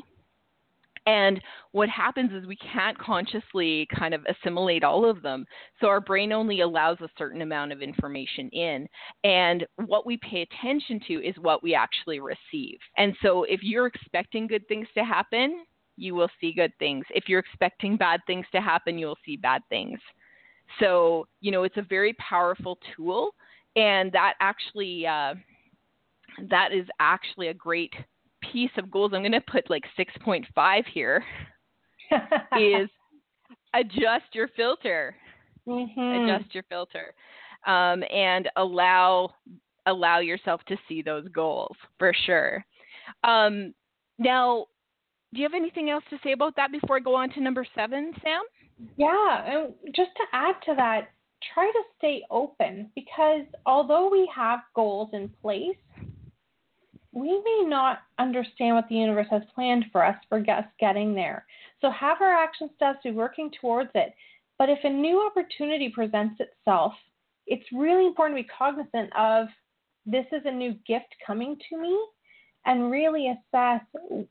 and 1.07 1.41
what 1.71 1.89
happens 1.89 2.33
is 2.33 2.47
we 2.47 2.57
can't 2.57 2.99
consciously 2.99 3.87
kind 3.97 4.13
of 4.13 4.27
assimilate 4.27 4.83
all 4.83 5.09
of 5.09 5.23
them. 5.23 5.47
So 5.81 5.87
our 5.87 6.01
brain 6.01 6.33
only 6.33 6.61
allows 6.61 7.01
a 7.01 7.09
certain 7.17 7.43
amount 7.43 7.73
of 7.73 7.81
information 7.81 8.49
in. 8.51 8.89
And 9.23 9.65
what 9.87 10.05
we 10.05 10.19
pay 10.19 10.43
attention 10.43 11.01
to 11.07 11.15
is 11.27 11.37
what 11.41 11.63
we 11.63 11.75
actually 11.75 12.19
receive. 12.19 12.79
And 12.99 13.15
so 13.23 13.45
if 13.45 13.61
you're 13.63 13.87
expecting 13.87 14.49
good 14.49 14.67
things 14.67 14.89
to 14.95 15.05
happen, 15.05 15.65
you 15.97 16.15
will 16.15 16.31
see 16.41 16.53
good 16.53 16.73
things. 16.79 17.05
If 17.11 17.29
you're 17.29 17.41
expecting 17.41 17.97
bad 17.97 18.21
things 18.27 18.47
to 18.53 18.61
happen, 18.61 18.99
you'll 18.99 19.19
see 19.25 19.37
bad 19.37 19.63
things. 19.69 19.99
So, 20.81 21.27
you 21.41 21.53
know, 21.53 21.63
it's 21.63 21.77
a 21.77 21.83
very 21.83 22.15
powerful 22.15 22.79
tool. 22.97 23.31
And 23.77 24.11
that 24.13 24.35
actually, 24.41 25.07
uh, 25.07 25.35
that 26.51 26.73
is 26.73 26.87
actually 26.99 27.49
a 27.49 27.55
great 27.55 27.93
piece 28.53 28.71
of 28.77 28.91
goals, 28.91 29.13
I'm 29.15 29.23
going 29.23 29.33
to 29.33 29.41
put 29.41 29.71
like 29.71 29.85
6.5 29.99 30.85
here, 30.93 31.25
is 32.59 32.89
adjust 33.75 34.25
your 34.33 34.49
filter. 34.57 35.17
Mm-hmm. 35.67 36.31
Adjust 36.31 36.55
your 36.55 36.65
filter, 36.69 37.13
um, 37.67 38.05
and 38.13 38.49
allow 38.57 39.33
allow 39.87 40.21
yourself 40.21 40.61
to 40.69 40.77
see 40.89 41.03
those 41.03 41.27
goals 41.29 41.77
for 41.99 42.13
sure. 42.25 42.65
Um, 43.25 43.75
now, 44.19 44.67
do 45.33 45.41
you 45.41 45.45
have 45.45 45.55
anything 45.55 45.91
else 45.91 46.05
to 46.11 46.19
say 46.23 46.33
about 46.33 46.57
that 46.57 46.73
before 46.73 46.97
I 46.97 47.01
go 47.01 47.15
on 47.15 47.31
to 47.31 47.41
number 47.41 47.67
seven, 47.75 48.13
Sam? 48.23 48.43
Yeah, 48.97 49.45
and 49.45 49.75
just 49.95 50.11
to 50.17 50.23
add 50.33 50.55
to 50.67 50.75
that, 50.77 51.09
try 51.55 51.67
to 51.67 51.83
stay 51.99 52.23
open 52.31 52.91
because 52.95 53.43
although 53.65 54.11
we 54.11 54.31
have 54.35 54.61
goals 54.75 55.11
in 55.13 55.31
place, 55.43 55.77
we 57.17 57.31
may 57.31 57.63
not 57.67 58.01
understand 58.19 58.75
what 58.75 58.87
the 58.91 58.95
universe 58.95 59.27
has 59.31 59.41
planned 59.55 59.87
for 59.91 60.05
us 60.05 60.17
for 60.29 60.39
us 60.39 60.67
getting 60.79 61.15
there. 61.15 61.47
So 61.81 61.91
have 61.91 62.21
our 62.21 62.37
action 62.37 62.69
steps, 62.77 62.99
be 63.03 63.11
working 63.11 63.51
towards 63.59 63.89
it. 63.95 64.15
But 64.59 64.69
if 64.69 64.79
a 64.85 64.91
new 64.91 65.27
opportunity 65.27 65.89
presents 65.89 66.39
itself, 66.41 66.93
it's 67.47 67.65
really 67.73 68.07
important 68.07 68.39
to 68.39 68.43
be 68.43 68.49
cognizant 68.59 69.11
of 69.17 69.49
this 70.05 70.27
is 70.31 70.43
a 70.45 70.51
new 70.51 70.75
gift 70.87 71.15
coming 71.27 71.57
to 71.71 71.81
me 71.81 71.99
and 72.67 72.91
really 72.91 73.29
assess 73.29 73.81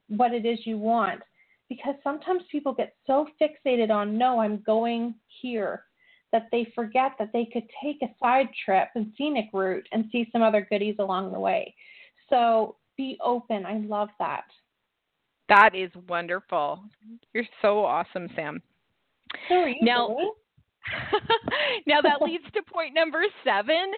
what 0.09 0.33
it 0.33 0.45
is 0.45 0.59
you 0.65 0.77
want. 0.77 1.21
Because 1.69 1.95
sometimes 2.03 2.43
people 2.51 2.71
get 2.71 2.93
so 3.07 3.27
fixated 3.41 3.89
on, 3.89 4.15
no, 4.15 4.39
I'm 4.39 4.61
going 4.63 5.15
here, 5.41 5.85
that 6.31 6.49
they 6.51 6.71
forget 6.75 7.13
that 7.17 7.31
they 7.33 7.45
could 7.51 7.63
take 7.83 8.01
a 8.03 8.13
side 8.21 8.49
trip 8.63 8.89
and 8.93 9.11
scenic 9.17 9.49
route 9.53 9.87
and 9.91 10.05
see 10.11 10.29
some 10.31 10.43
other 10.43 10.67
goodies 10.69 10.97
along 10.99 11.31
the 11.31 11.39
way. 11.39 11.73
So 12.29 12.77
be 12.97 13.17
open. 13.23 13.65
I 13.65 13.77
love 13.79 14.09
that. 14.19 14.45
That 15.49 15.75
is 15.75 15.91
wonderful. 16.07 16.83
You're 17.33 17.45
so 17.61 17.85
awesome, 17.85 18.27
Sam. 18.35 18.61
So 19.49 19.55
are 19.55 19.69
you, 19.69 19.75
now, 19.81 20.17
now 21.87 22.01
that 22.01 22.21
leads 22.21 22.43
to 22.53 22.61
point 22.63 22.93
number 22.93 23.23
seven 23.43 23.91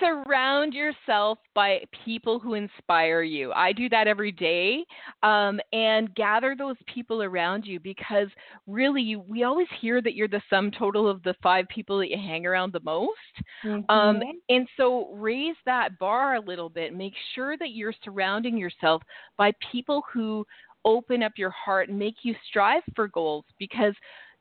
surround 0.00 0.74
yourself 0.74 1.38
by 1.54 1.80
people 2.04 2.38
who 2.38 2.54
inspire 2.54 3.22
you. 3.22 3.52
I 3.52 3.72
do 3.72 3.88
that 3.90 4.08
every 4.08 4.32
day 4.32 4.84
um, 5.22 5.60
and 5.72 6.14
gather 6.14 6.54
those 6.56 6.76
people 6.92 7.22
around 7.22 7.64
you 7.64 7.78
because 7.80 8.28
really 8.66 9.02
you, 9.02 9.20
we 9.20 9.44
always 9.44 9.68
hear 9.80 10.02
that 10.02 10.14
you're 10.14 10.28
the 10.28 10.42
sum 10.50 10.70
total 10.70 11.08
of 11.08 11.22
the 11.22 11.34
five 11.42 11.66
people 11.68 11.98
that 11.98 12.10
you 12.10 12.16
hang 12.16 12.46
around 12.46 12.72
the 12.72 12.80
most. 12.80 13.10
Um, 13.64 13.84
mm-hmm. 13.88 13.90
um, 13.90 14.22
and 14.48 14.66
so 14.76 15.10
raise 15.14 15.56
that 15.66 15.98
bar 15.98 16.36
a 16.36 16.40
little 16.40 16.68
bit. 16.68 16.94
Make 16.94 17.14
sure 17.34 17.56
that 17.58 17.70
you're 17.70 17.94
surrounding 18.04 18.56
yourself 18.56 19.02
by 19.36 19.52
people 19.70 20.02
who 20.12 20.46
open 20.84 21.22
up 21.22 21.32
your 21.36 21.50
heart 21.50 21.88
and 21.88 21.98
make 21.98 22.16
you 22.22 22.34
strive 22.48 22.82
for 22.94 23.08
goals 23.08 23.44
because 23.58 23.94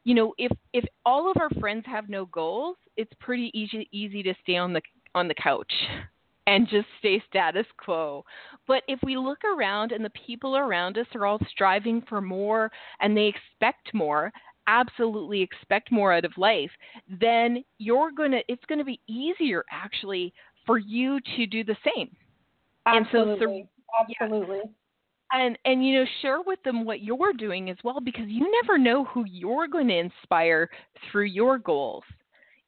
you 0.04 0.14
know, 0.14 0.34
if 0.38 0.52
if 0.74 0.84
all 1.06 1.30
of 1.30 1.38
our 1.40 1.50
friends 1.60 1.86
have 1.86 2.10
no 2.10 2.26
goals, 2.26 2.78
it's 2.98 3.12
pretty 3.20 3.52
easy 3.54 3.88
easy 3.92 4.24
to 4.24 4.34
stay 4.44 4.58
on 4.58 4.74
the 4.74 4.82
on 5.16 5.28
the 5.28 5.36
couch 5.36 5.72
and 6.48 6.68
just 6.68 6.88
stay 7.00 7.24
status 7.28 7.66
quo. 7.78 8.24
But 8.68 8.84
if 8.88 9.00
we 9.04 9.18
look 9.18 9.40
around 9.44 9.92
and 9.92 10.04
the 10.04 10.12
people 10.12 10.58
around 10.58 10.98
us 10.98 11.08
are 11.16 11.26
all 11.26 11.40
striving 11.50 12.02
for 12.08 12.22
more 12.22 12.72
and 13.00 13.16
they 13.16 13.28
expect 13.28 13.94
more, 13.94 14.32
absolutely 14.68 15.42
expect 15.42 15.92
more 15.92 16.12
out 16.12 16.26
of 16.26 16.38
life, 16.38 16.72
then 17.20 17.64
you're 17.78 18.12
going 18.12 18.32
to 18.32 18.42
it's 18.48 18.66
going 18.68 18.80
to 18.80 18.86
be 18.86 19.00
easier 19.08 19.64
actually 19.72 20.34
for 20.66 20.78
you 20.78 21.20
to 21.38 21.46
do 21.46 21.64
the 21.64 21.78
same. 21.96 22.10
Absolutely. 22.86 23.46
And 23.46 23.68
so, 23.70 24.22
Absolutely. 24.22 24.58
Yeah 24.58 24.72
and 25.34 25.58
and 25.66 25.86
you 25.86 25.96
know 25.96 26.06
share 26.22 26.42
with 26.42 26.62
them 26.64 26.86
what 26.86 27.02
you're 27.02 27.34
doing 27.34 27.70
as 27.70 27.78
well 27.84 28.00
because 28.00 28.26
you 28.28 28.50
never 28.62 28.78
know 28.78 29.04
who 29.06 29.26
you're 29.26 29.68
going 29.68 29.88
to 29.88 29.98
inspire 29.98 30.70
through 31.12 31.26
your 31.26 31.58
goals 31.58 32.04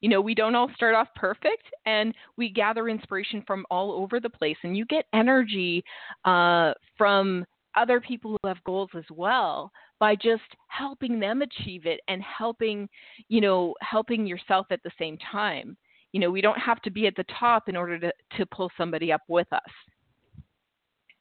you 0.01 0.09
know 0.09 0.21
we 0.21 0.35
don't 0.35 0.55
all 0.55 0.69
start 0.75 0.95
off 0.95 1.07
perfect 1.15 1.63
and 1.85 2.13
we 2.37 2.49
gather 2.49 2.89
inspiration 2.89 3.43
from 3.45 3.65
all 3.69 3.91
over 3.91 4.19
the 4.19 4.29
place 4.29 4.57
and 4.63 4.75
you 4.75 4.85
get 4.85 5.05
energy 5.13 5.83
uh, 6.25 6.73
from 6.97 7.45
other 7.75 7.99
people 7.99 8.31
who 8.31 8.47
have 8.47 8.63
goals 8.63 8.89
as 8.95 9.03
well 9.11 9.71
by 9.99 10.15
just 10.15 10.43
helping 10.67 11.19
them 11.19 11.41
achieve 11.41 11.85
it 11.85 11.99
and 12.07 12.21
helping, 12.21 12.87
you 13.29 13.41
know, 13.41 13.73
helping 13.81 14.25
yourself 14.25 14.67
at 14.71 14.81
the 14.83 14.91
same 14.99 15.17
time. 15.31 15.77
You 16.11 16.19
know, 16.19 16.31
we 16.31 16.41
don't 16.41 16.59
have 16.59 16.81
to 16.83 16.91
be 16.91 17.07
at 17.07 17.15
the 17.15 17.25
top 17.39 17.67
in 17.67 17.75
order 17.75 17.99
to, 17.99 18.11
to 18.37 18.45
pull 18.45 18.71
somebody 18.77 19.11
up 19.11 19.21
with 19.27 19.51
us. 19.51 19.61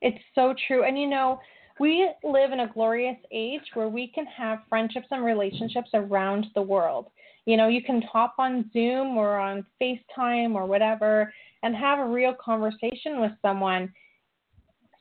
It's 0.01 0.23
so 0.35 0.55
true. 0.67 0.85
And 0.85 0.99
you 0.99 1.07
know, 1.07 1.41
we 1.81 2.09
live 2.23 2.53
in 2.53 2.61
a 2.61 2.73
glorious 2.73 3.17
age 3.33 3.63
where 3.75 3.89
we 3.89 4.09
can 4.09 4.27
have 4.27 4.61
friendships 4.69 5.09
and 5.11 5.25
relationships 5.25 5.91
around 5.95 6.47
the 6.55 6.63
world. 6.63 7.09
You 7.47 7.57
know, 7.57 7.69
you 7.69 7.83
can 7.83 8.01
hop 8.03 8.35
on 8.39 8.71
Zoom 8.73 9.17
or 9.17 9.39
on 9.39 9.67
FaceTime 9.81 10.55
or 10.55 10.67
whatever 10.67 11.33
and 11.63 11.75
have 11.75 11.99
a 11.99 12.07
real 12.07 12.35
conversation 12.35 13.21
with 13.21 13.33
someone. 13.43 13.93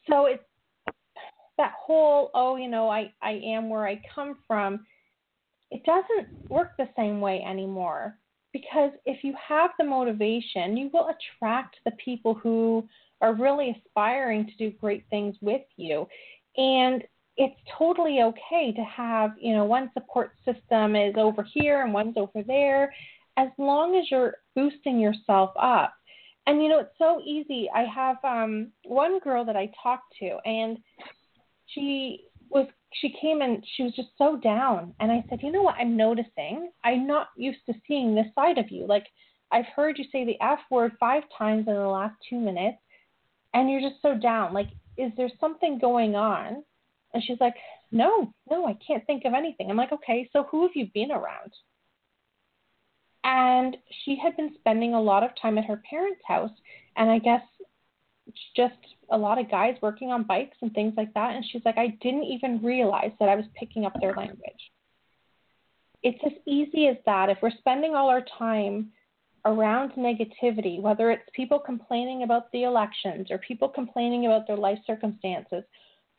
So 0.10 0.26
it's 0.26 0.44
that 1.58 1.74
whole, 1.80 2.32
oh, 2.34 2.56
you 2.56 2.68
know, 2.68 2.90
I, 2.90 3.14
I 3.22 3.42
am 3.46 3.70
where 3.70 3.88
I 3.88 4.02
come 4.14 4.40
from, 4.48 4.86
it 5.72 5.84
doesn't 5.86 6.50
work 6.50 6.72
the 6.78 6.90
same 6.96 7.22
way 7.22 7.42
anymore. 7.42 8.18
Because 8.52 8.92
if 9.06 9.24
you 9.24 9.34
have 9.48 9.72
the 9.80 9.86
motivation, 9.86 10.78
you 10.78 10.90
will 10.94 11.10
attract 11.10 11.78
the 11.86 11.92
people 12.04 12.36
who 12.36 12.88
are 13.24 13.34
really 13.34 13.82
aspiring 13.88 14.46
to 14.46 14.56
do 14.58 14.76
great 14.80 15.06
things 15.10 15.36
with 15.42 15.62
you. 15.78 16.06
And 16.58 17.04
it's 17.38 17.56
totally 17.78 18.20
okay 18.22 18.74
to 18.74 18.84
have, 18.84 19.32
you 19.40 19.56
know, 19.56 19.64
one 19.64 19.90
support 19.94 20.34
system 20.46 20.96
is 20.96 21.16
over 21.18 21.42
here 21.42 21.82
and 21.82 21.94
one's 21.94 22.18
over 22.18 22.44
there, 22.46 22.94
as 23.38 23.48
long 23.58 23.96
as 23.96 24.12
you're 24.12 24.36
boosting 24.56 25.00
yourself 25.00 25.52
up. 25.60 25.94
And 26.46 26.62
you 26.62 26.68
know, 26.68 26.80
it's 26.80 26.98
so 26.98 27.22
easy. 27.26 27.70
I 27.74 27.86
have 27.86 28.18
um 28.24 28.72
one 28.84 29.20
girl 29.20 29.46
that 29.46 29.56
I 29.56 29.72
talked 29.82 30.14
to 30.20 30.38
and 30.46 30.78
she 31.68 32.26
was 32.50 32.68
she 32.92 33.16
came 33.20 33.42
and 33.42 33.66
she 33.76 33.84
was 33.84 33.96
just 33.96 34.10
so 34.18 34.36
down 34.36 34.94
and 35.00 35.12
I 35.12 35.24
said, 35.30 35.40
"You 35.42 35.52
know 35.54 35.62
what? 35.62 35.76
I'm 35.80 35.96
noticing. 35.96 36.70
I'm 36.84 37.08
not 37.08 37.30
used 37.38 37.66
to 37.68 37.74
seeing 37.88 38.14
this 38.14 38.28
side 38.36 38.58
of 38.58 38.70
you. 38.70 38.86
Like 38.86 39.08
I've 39.52 39.66
heard 39.74 39.98
you 39.98 40.04
say 40.12 40.26
the 40.26 40.40
F 40.42 40.60
word 40.70 40.92
5 41.00 41.24
times 41.38 41.68
in 41.68 41.74
the 41.74 41.88
last 41.88 42.16
2 42.30 42.38
minutes 42.38 42.83
and 43.54 43.70
you're 43.70 43.82
just 43.82 44.02
so 44.02 44.18
down. 44.18 44.54
Like 44.54 44.70
is 44.98 45.12
there 45.18 45.30
something 45.40 45.80
going 45.80 46.16
on? 46.16 46.64
And 47.14 47.24
she's 47.24 47.40
like, 47.40 47.56
No, 47.92 48.34
no, 48.50 48.68
I 48.68 48.78
can't 48.86 49.06
think 49.06 49.26
of 49.26 49.34
anything. 49.34 49.70
I'm 49.70 49.78
like, 49.78 49.92
Okay, 49.92 50.30
so 50.34 50.44
who 50.50 50.64
have 50.64 50.76
you 50.76 50.88
been 50.94 51.12
around? 51.12 51.52
And 53.24 53.78
she 54.04 54.18
had 54.22 54.36
been 54.36 54.54
spending 54.60 54.94
a 54.94 55.02
lot 55.02 55.24
of 55.24 55.32
time 55.42 55.58
at 55.58 55.66
her 55.66 55.82
parents' 55.90 56.22
house, 56.28 56.52
and 56.98 57.10
I 57.10 57.20
guess 57.20 57.42
just 58.56 58.76
a 59.12 59.18
lot 59.18 59.40
of 59.40 59.50
guys 59.50 59.76
working 59.82 60.12
on 60.12 60.24
bikes 60.24 60.58
and 60.62 60.74
things 60.74 60.94
like 60.98 61.14
that. 61.14 61.36
And 61.36 61.46
she's 61.50 61.62
like, 61.64 61.78
I 61.78 61.98
didn't 62.02 62.24
even 62.24 62.62
realize 62.62 63.12
that 63.20 63.30
I 63.30 63.36
was 63.36 63.46
picking 63.56 63.86
up 63.86 63.94
their 64.00 64.14
language. 64.14 64.72
It's 66.02 66.20
as 66.26 66.34
easy 66.46 66.88
as 66.88 66.98
that. 67.06 67.30
If 67.30 67.38
we're 67.42 67.52
spending 67.52 67.96
all 67.96 68.10
our 68.10 68.26
time 68.38 68.92
around 69.46 69.92
negativity, 69.94 70.82
whether 70.82 71.12
it's 71.12 71.30
people 71.34 71.60
complaining 71.60 72.24
about 72.24 72.52
the 72.52 72.64
elections 72.64 73.28
or 73.30 73.38
people 73.40 73.68
complaining 73.68 74.26
about 74.26 74.48
their 74.48 74.58
life 74.58 74.80
circumstances, 74.88 75.64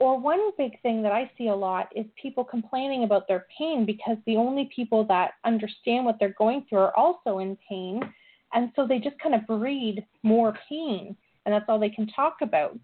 or 0.00 0.18
one 0.18 0.50
big 0.58 0.80
thing 0.82 1.02
that 1.02 1.12
I 1.12 1.30
see 1.38 1.48
a 1.48 1.54
lot 1.54 1.88
is 1.94 2.04
people 2.20 2.44
complaining 2.44 3.04
about 3.04 3.28
their 3.28 3.46
pain 3.56 3.86
because 3.86 4.16
the 4.26 4.36
only 4.36 4.68
people 4.74 5.04
that 5.04 5.32
understand 5.44 6.04
what 6.04 6.16
they're 6.18 6.34
going 6.36 6.66
through 6.68 6.80
are 6.80 6.96
also 6.98 7.38
in 7.38 7.56
pain. 7.68 8.00
And 8.52 8.70
so 8.76 8.86
they 8.86 8.98
just 8.98 9.18
kind 9.20 9.34
of 9.34 9.46
breed 9.46 10.04
more 10.22 10.56
pain, 10.68 11.16
and 11.44 11.54
that's 11.54 11.64
all 11.68 11.78
they 11.78 11.90
can 11.90 12.06
talk 12.08 12.36
about. 12.42 12.78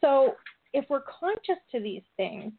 So 0.00 0.34
if 0.72 0.84
we're 0.88 1.02
conscious 1.20 1.62
to 1.72 1.80
these 1.80 2.02
things, 2.16 2.52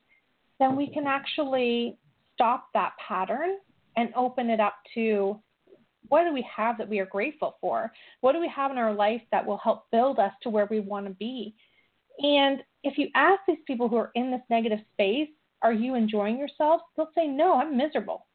then 0.60 0.76
we 0.76 0.88
can 0.88 1.08
actually 1.08 1.98
stop 2.34 2.68
that 2.74 2.94
pattern 3.08 3.58
and 3.96 4.10
open 4.16 4.50
it 4.50 4.60
up 4.60 4.76
to 4.96 5.40
what 6.14 6.26
do 6.26 6.32
we 6.32 6.46
have 6.56 6.78
that 6.78 6.88
we 6.88 7.00
are 7.00 7.08
grateful 7.08 7.58
for? 7.60 7.92
What 8.22 8.34
do 8.34 8.40
we 8.40 8.48
have 8.48 8.70
in 8.70 8.78
our 8.78 8.94
life 8.94 9.24
that 9.32 9.44
will 9.44 9.58
help 9.58 9.90
build 9.90 10.20
us 10.20 10.32
to 10.44 10.50
where 10.52 10.68
we 10.70 10.80
want 10.80 11.08
to 11.08 11.14
be? 11.14 11.56
And 12.20 12.62
if 12.84 13.00
you 13.00 13.08
ask 13.16 13.40
these 13.48 13.58
people 13.66 13.90
who 13.90 13.96
are 13.96 14.12
in 14.14 14.30
this 14.30 14.42
negative 14.48 14.78
space, 14.94 15.30
are 15.64 15.74
you 15.74 15.96
enjoying 15.96 16.38
yourself? 16.38 16.82
They'll 16.96 17.10
say, 17.16 17.26
no, 17.26 17.60
I'm 17.60 17.76
miserable. 17.76 18.28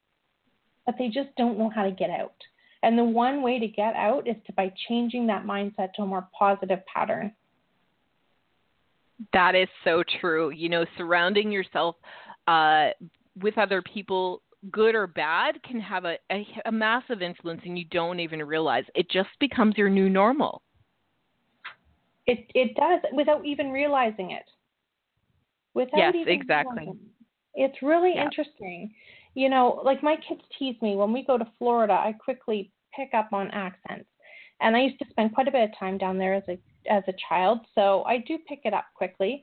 But 0.86 0.96
they 0.98 1.06
just 1.06 1.28
don't 1.36 1.56
know 1.56 1.70
how 1.72 1.84
to 1.84 1.92
get 1.92 2.10
out. 2.10 2.34
And 2.82 2.98
the 2.98 3.04
one 3.04 3.42
way 3.42 3.60
to 3.60 3.68
get 3.68 3.94
out 3.94 4.26
is 4.26 4.34
to 4.48 4.52
by 4.54 4.72
changing 4.88 5.28
that 5.28 5.44
mindset 5.44 5.92
to 5.94 6.02
a 6.02 6.06
more 6.06 6.26
positive 6.36 6.80
pattern. 6.92 7.32
That 9.32 9.54
is 9.54 9.68
so 9.84 10.02
true. 10.20 10.50
You 10.50 10.68
know, 10.68 10.84
surrounding 10.96 11.52
yourself 11.52 11.94
uh, 12.48 12.88
with 13.40 13.56
other 13.56 13.82
people 13.82 14.42
good 14.70 14.94
or 14.94 15.06
bad 15.06 15.62
can 15.62 15.80
have 15.80 16.04
a, 16.04 16.16
a, 16.32 16.46
a 16.66 16.72
massive 16.72 17.22
influence 17.22 17.60
and 17.64 17.78
you 17.78 17.84
don't 17.90 18.20
even 18.20 18.42
realize. 18.42 18.84
It 18.94 19.10
just 19.10 19.30
becomes 19.40 19.76
your 19.76 19.88
new 19.88 20.08
normal. 20.08 20.62
It 22.26 22.50
it 22.54 22.74
does 22.76 23.00
without 23.14 23.44
even 23.46 23.70
realizing 23.70 24.32
it. 24.32 24.44
Without 25.74 25.96
yes 25.96 26.14
exactly. 26.26 26.92
it's 27.54 27.82
really 27.82 28.12
yeah. 28.14 28.24
interesting. 28.24 28.92
You 29.34 29.48
know 29.48 29.80
like 29.84 30.02
my 30.02 30.16
kids 30.28 30.42
tease 30.58 30.76
me 30.82 30.96
when 30.96 31.12
we 31.12 31.24
go 31.24 31.38
to 31.38 31.46
florida 31.58 31.92
i 31.92 32.12
quickly 32.12 32.72
pick 32.94 33.10
up 33.14 33.32
on 33.32 33.50
accents. 33.52 34.08
And 34.60 34.76
i 34.76 34.80
used 34.80 34.98
to 34.98 35.06
spend 35.10 35.34
quite 35.34 35.48
a 35.48 35.52
bit 35.52 35.70
of 35.70 35.78
time 35.78 35.96
down 35.96 36.18
there 36.18 36.34
as 36.34 36.42
a 36.48 36.58
as 36.90 37.04
a 37.06 37.14
child 37.28 37.60
so 37.74 38.02
i 38.04 38.18
do 38.18 38.38
pick 38.46 38.60
it 38.64 38.74
up 38.74 38.86
quickly. 38.94 39.42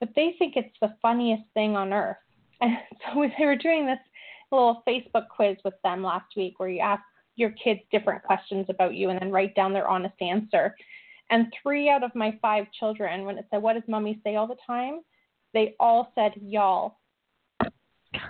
But 0.00 0.10
they 0.16 0.34
think 0.38 0.54
it's 0.56 0.76
the 0.80 0.94
funniest 1.00 1.44
thing 1.54 1.76
on 1.76 1.92
earth. 1.92 2.16
And 2.62 2.76
so 3.04 3.28
they 3.36 3.44
were 3.44 3.56
doing 3.56 3.86
this 3.86 3.98
little 4.56 4.82
Facebook 4.86 5.28
quiz 5.28 5.56
with 5.64 5.74
them 5.82 6.02
last 6.02 6.36
week 6.36 6.58
where 6.58 6.68
you 6.68 6.80
ask 6.80 7.02
your 7.36 7.50
kids 7.62 7.80
different 7.90 8.22
questions 8.22 8.66
about 8.68 8.94
you 8.94 9.10
and 9.10 9.20
then 9.20 9.30
write 9.30 9.54
down 9.54 9.72
their 9.72 9.88
honest 9.88 10.14
answer. 10.20 10.74
And 11.30 11.52
three 11.62 11.88
out 11.88 12.04
of 12.04 12.14
my 12.14 12.38
five 12.42 12.66
children, 12.78 13.24
when 13.24 13.38
it 13.38 13.46
said, 13.50 13.62
What 13.62 13.74
does 13.74 13.82
mommy 13.88 14.20
say 14.22 14.36
all 14.36 14.46
the 14.46 14.56
time? 14.66 15.00
they 15.54 15.74
all 15.80 16.12
said, 16.14 16.32
Y'all. 16.40 16.98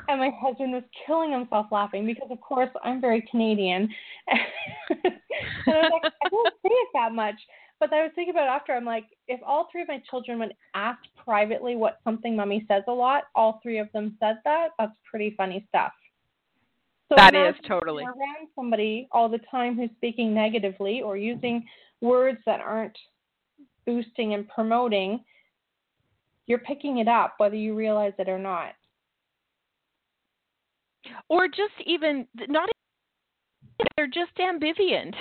And 0.09 0.21
my 0.21 0.31
husband 0.41 0.73
was 0.73 0.85
killing 1.07 1.33
himself 1.33 1.67
laughing 1.73 2.07
because, 2.07 2.29
of 2.31 2.41
course, 2.41 2.71
I'm 2.85 3.01
very 3.01 3.27
Canadian. 3.29 3.89
and 4.29 5.13
I 5.67 5.71
was 5.71 5.91
like, 5.93 6.13
I 6.25 6.29
don't 6.29 6.55
say 6.63 6.69
it 6.71 6.89
that 6.95 7.13
much. 7.13 7.35
But 7.81 7.93
I 7.93 8.03
was 8.03 8.13
thinking 8.15 8.33
about 8.33 8.45
it 8.45 8.51
after, 8.51 8.75
I'm 8.75 8.85
like, 8.85 9.07
if 9.27 9.41
all 9.45 9.69
three 9.73 9.83
of 9.83 9.89
my 9.89 10.01
children 10.09 10.39
would 10.39 10.55
ask 10.77 11.01
privately 11.25 11.75
what 11.75 11.99
something 12.05 12.37
mommy 12.37 12.65
says 12.69 12.85
a 12.87 12.93
lot, 12.93 13.25
all 13.35 13.59
three 13.61 13.79
of 13.79 13.91
them 13.93 14.17
said 14.21 14.37
that, 14.45 14.69
that's 14.79 14.93
pretty 15.11 15.35
funny 15.37 15.67
stuff. 15.69 15.91
So 17.13 17.17
that 17.17 17.35
is 17.35 17.55
totally 17.69 18.05
around 18.05 18.49
somebody 18.55 19.07
all 19.13 19.29
the 19.29 19.41
time 19.51 19.77
who's 19.77 19.91
speaking 19.97 20.33
negatively 20.33 21.03
or 21.03 21.17
using 21.19 21.67
words 22.01 22.39
that 22.47 22.61
aren't 22.61 22.97
boosting 23.85 24.33
and 24.33 24.49
promoting. 24.49 25.23
You're 26.47 26.59
picking 26.59 26.99
it 26.99 27.09
up 27.09 27.35
whether 27.37 27.55
you 27.55 27.75
realize 27.75 28.15
it 28.19 28.29
or 28.29 28.39
not. 28.39 28.73
Or 31.29 31.49
just 31.49 31.75
even 31.85 32.27
not 32.49 32.71
they're 33.97 34.07
just 34.07 34.35
ambivalent. 34.39 35.15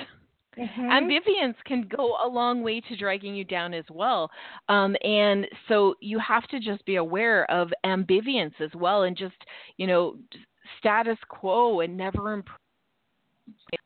Mm-hmm. 0.58 0.82
Ambivalence 0.82 1.56
can 1.66 1.88
go 1.88 2.18
a 2.24 2.28
long 2.28 2.62
way 2.62 2.82
to 2.82 2.98
dragging 2.98 3.36
you 3.36 3.44
down 3.44 3.74
as 3.74 3.86
well. 3.89 4.30
Um, 4.70 4.96
and 5.04 5.48
so 5.68 5.96
you 6.02 6.20
have 6.20 6.48
to 6.50 6.60
just 6.60 6.86
be 6.86 6.98
aware 6.98 7.50
of 7.50 7.70
ambivalence 7.86 8.60
as 8.60 8.70
well 8.76 9.04
and 9.04 9.18
just, 9.18 9.36
you 9.78 9.88
know, 9.88 10.18
status 10.78 11.17
quo 11.30 11.82
and 11.82 11.95
never 11.95 12.34
improve 12.34 12.57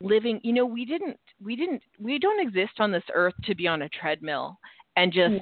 living 0.02 0.40
you 0.44 0.54
know 0.54 0.66
we 0.66 0.86
didn't 0.86 1.18
we 1.44 1.56
didn't 1.56 1.82
we 2.00 2.20
don't 2.20 2.46
exist 2.46 2.74
on 2.80 2.92
this 2.92 3.04
earth 3.14 3.34
to 3.44 3.56
be 3.56 3.68
on 3.68 3.84
a 3.84 3.90
treadmill 3.90 4.58
and 4.96 5.12
just 5.12 5.34
yeah. 5.34 5.40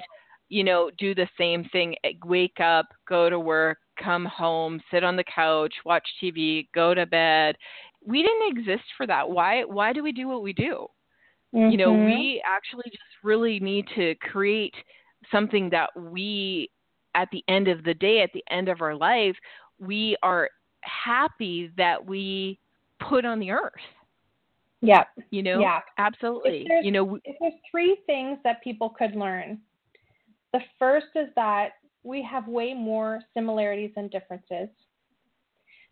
you 0.50 0.64
know 0.64 0.90
do 0.98 1.16
the 1.16 1.28
same 1.38 1.64
thing 1.72 1.96
eh, 2.04 2.12
wake 2.26 2.60
up 2.60 2.88
go 3.08 3.30
to 3.30 3.40
work 3.40 3.80
come 4.02 4.26
home 4.26 4.80
sit 4.92 5.04
on 5.04 5.16
the 5.16 5.24
couch 5.24 5.74
watch 5.86 6.08
tv 6.22 6.68
go 6.74 6.94
to 6.94 7.06
bed 7.06 7.56
we 8.06 8.22
didn't 8.22 8.58
exist 8.58 8.84
for 8.98 9.08
that 9.08 9.30
why 9.30 9.64
why 9.64 9.94
do 9.94 10.04
we 10.04 10.12
do 10.12 10.28
what 10.28 10.44
we 10.44 10.54
do 10.54 10.88
mm-hmm. 11.54 11.70
you 11.70 11.78
know 11.78 11.92
mm-hmm. 11.92 12.06
we 12.06 12.42
actually 12.46 12.90
just 12.90 13.04
really 13.24 13.60
need 13.60 13.86
to 13.96 14.16
create 14.16 14.74
something 15.32 15.70
that 15.70 15.90
we 15.96 16.70
at 17.16 17.30
the 17.32 17.44
end 17.48 17.68
of 17.68 17.84
the 17.84 17.94
day 17.94 18.22
at 18.22 18.32
the 18.34 18.44
end 18.50 18.70
of 18.70 18.82
our 18.82 18.96
life 18.96 19.36
we 19.80 20.16
are 20.24 20.50
happy 20.84 21.72
that 21.78 22.06
we 22.06 22.60
put 23.00 23.26
on 23.26 23.40
the 23.40 23.52
earth. 23.52 23.72
Yeah. 24.82 25.04
You 25.32 25.44
know? 25.44 25.60
Yeah. 25.60 25.80
Absolutely. 25.98 26.68
You 26.82 26.92
know, 26.92 27.20
if 27.24 27.36
there's 27.40 27.54
three 27.72 27.98
things 28.06 28.38
that 28.44 28.64
people 28.64 28.90
could 28.90 29.16
learn. 29.16 29.60
The 30.52 30.60
first 30.78 31.08
is 31.16 31.30
that 31.36 31.70
we 32.04 32.22
have 32.22 32.48
way 32.48 32.74
more 32.74 33.22
similarities 33.34 33.92
than 33.96 34.08
differences. 34.10 34.68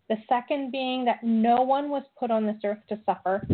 The 0.10 0.18
second 0.28 0.72
being 0.72 1.06
that 1.06 1.24
no 1.24 1.62
one 1.62 1.90
was 1.90 2.04
put 2.20 2.32
on 2.32 2.46
this 2.46 2.58
earth 2.66 2.86
to 2.90 3.00
suffer. 3.06 3.48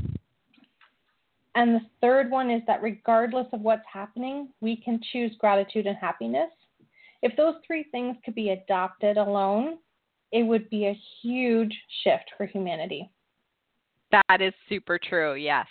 And 1.53 1.75
the 1.75 1.81
third 2.01 2.29
one 2.29 2.51
is 2.51 2.61
that 2.67 2.81
regardless 2.81 3.47
of 3.53 3.61
what's 3.61 3.85
happening, 3.91 4.49
we 4.59 4.75
can 4.75 4.99
choose 5.11 5.35
gratitude 5.39 5.87
and 5.87 5.97
happiness. 5.97 6.49
If 7.21 7.35
those 7.35 7.55
three 7.65 7.85
things 7.91 8.17
could 8.25 8.35
be 8.35 8.49
adopted 8.49 9.17
alone, 9.17 9.77
it 10.31 10.43
would 10.43 10.69
be 10.69 10.87
a 10.87 10.99
huge 11.21 11.75
shift 12.03 12.31
for 12.37 12.45
humanity. 12.45 13.09
That 14.11 14.41
is 14.41 14.53
super 14.69 14.97
true. 14.97 15.35
Yes. 15.35 15.67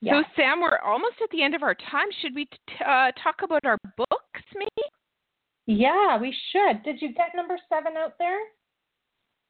Yeah. 0.00 0.20
So, 0.20 0.28
Sam, 0.36 0.60
we're 0.60 0.78
almost 0.78 1.14
at 1.22 1.30
the 1.30 1.42
end 1.42 1.54
of 1.54 1.62
our 1.62 1.74
time. 1.74 2.06
Should 2.20 2.34
we 2.34 2.44
t- 2.44 2.84
uh, 2.86 3.12
talk 3.22 3.36
about 3.42 3.64
our 3.64 3.78
books, 3.96 4.42
maybe? 4.54 4.88
Yeah, 5.66 6.18
we 6.18 6.34
should. 6.52 6.82
Did 6.84 7.00
you 7.00 7.12
get 7.12 7.34
number 7.34 7.58
seven 7.68 7.96
out 7.96 8.14
there? 8.18 8.38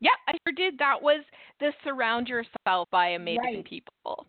Yeah, 0.01 0.11
I 0.29 0.33
sure 0.33 0.55
did. 0.55 0.79
That 0.79 1.03
was 1.03 1.25
the 1.61 1.73
Surround 1.85 2.29
Yourself 2.29 2.89
by 2.91 3.09
Amazing 3.09 3.43
right. 3.43 3.65
People. 3.65 4.27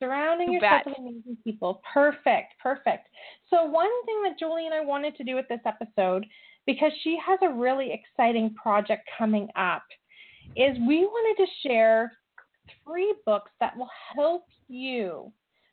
Surrounding 0.00 0.52
yourself 0.52 0.82
with 0.86 0.98
amazing 0.98 1.36
people. 1.42 1.82
Perfect, 1.92 2.54
perfect. 2.62 3.08
So, 3.50 3.64
one 3.64 3.90
thing 4.06 4.22
that 4.24 4.38
Jolie 4.38 4.66
and 4.66 4.74
I 4.74 4.80
wanted 4.80 5.16
to 5.16 5.24
do 5.24 5.34
with 5.34 5.48
this 5.48 5.60
episode, 5.66 6.24
because 6.68 6.92
she 7.02 7.16
has 7.26 7.38
a 7.40 7.48
really 7.48 7.90
exciting 7.94 8.54
project 8.54 9.08
coming 9.16 9.48
up, 9.56 9.84
is 10.54 10.76
we 10.86 11.06
wanted 11.06 11.42
to 11.42 11.50
share 11.66 12.12
three 12.84 13.14
books 13.24 13.50
that 13.58 13.74
will 13.74 13.88
help 14.14 14.44
you 14.68 15.32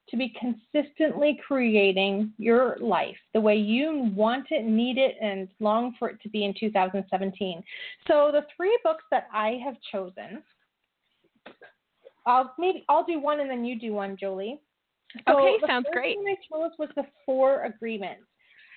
to 0.09 0.15
be 0.15 0.33
consistently 0.39 1.37
creating 1.45 2.31
your 2.37 2.77
life 2.79 3.17
the 3.33 3.41
way 3.41 3.57
you 3.57 4.09
want 4.15 4.45
it, 4.51 4.63
need 4.63 4.97
it, 4.97 5.17
and 5.21 5.49
long 5.59 5.93
for 5.99 6.07
it 6.07 6.21
to 6.21 6.29
be 6.29 6.45
in 6.45 6.53
2017. 6.57 7.61
So 8.07 8.29
the 8.31 8.45
three 8.55 8.79
books 8.81 9.03
that 9.11 9.27
I 9.33 9.59
have 9.65 9.75
chosen, 9.91 10.41
I'll 12.25 12.53
maybe 12.57 12.85
I'll 12.87 13.03
do 13.03 13.19
one 13.19 13.41
and 13.41 13.49
then 13.49 13.65
you 13.65 13.77
do 13.77 13.91
one, 13.91 14.15
Jolie. 14.17 14.61
So 15.27 15.37
okay, 15.37 15.57
sounds 15.67 15.87
great. 15.91 16.17
The 16.23 16.31
I 16.31 16.35
chose 16.49 16.71
was 16.79 16.89
the 16.95 17.03
Four 17.25 17.65
Agreements. 17.65 18.23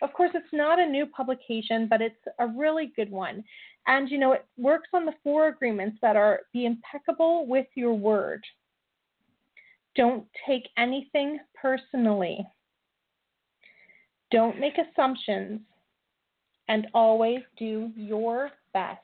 Of 0.03 0.13
course, 0.13 0.31
it's 0.35 0.53
not 0.53 0.79
a 0.79 0.87
new 0.87 1.07
publication, 1.07 1.89
but 1.89 2.01
it's 2.01 2.21
a 2.39 2.47
really 2.47 2.93
good 2.95 3.11
one. 3.11 3.43
And 3.87 4.11
you 4.11 4.19
know, 4.19 4.33
it 4.33 4.45
works 4.57 4.89
on 4.93 5.05
the 5.05 5.15
four 5.25 5.49
agreements 5.49 5.99
that 6.03 6.17
are 6.17 6.41
be 6.53 6.67
impeccable 6.67 7.47
with 7.47 7.67
your 7.75 7.95
word. 7.95 8.45
Don't 9.97 10.25
take 10.47 10.69
anything 10.77 11.39
personally. 11.61 12.47
Don't 14.31 14.61
make 14.61 14.75
assumptions 14.79 15.61
and 16.69 16.87
always 16.93 17.41
do 17.59 17.91
your 17.97 18.51
best. 18.73 19.01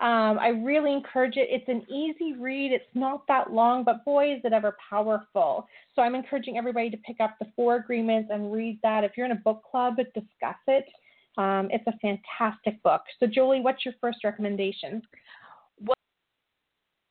Um, 0.00 0.38
I 0.38 0.48
really 0.48 0.94
encourage 0.94 1.36
it. 1.36 1.48
It's 1.50 1.68
an 1.68 1.82
easy 1.90 2.32
read. 2.32 2.72
It's 2.72 2.84
not 2.94 3.26
that 3.28 3.52
long, 3.52 3.84
but 3.84 4.04
boy, 4.04 4.34
is 4.34 4.40
it 4.44 4.52
ever 4.52 4.76
powerful. 4.88 5.66
So 5.94 6.02
I'm 6.02 6.14
encouraging 6.14 6.56
everybody 6.56 6.88
to 6.90 6.96
pick 6.98 7.20
up 7.20 7.36
the 7.38 7.46
four 7.54 7.76
agreements 7.76 8.30
and 8.32 8.50
read 8.50 8.78
that. 8.82 9.04
If 9.04 9.12
you're 9.16 9.26
in 9.26 9.32
a 9.32 9.42
book 9.44 9.62
club, 9.70 9.96
discuss 9.96 10.56
it. 10.66 10.86
Um, 11.36 11.68
it's 11.70 11.86
a 11.86 11.92
fantastic 12.00 12.82
book. 12.82 13.02
So, 13.20 13.26
Jolie, 13.26 13.60
what's 13.60 13.84
your 13.84 13.94
first 14.00 14.24
recommendation? 14.24 15.02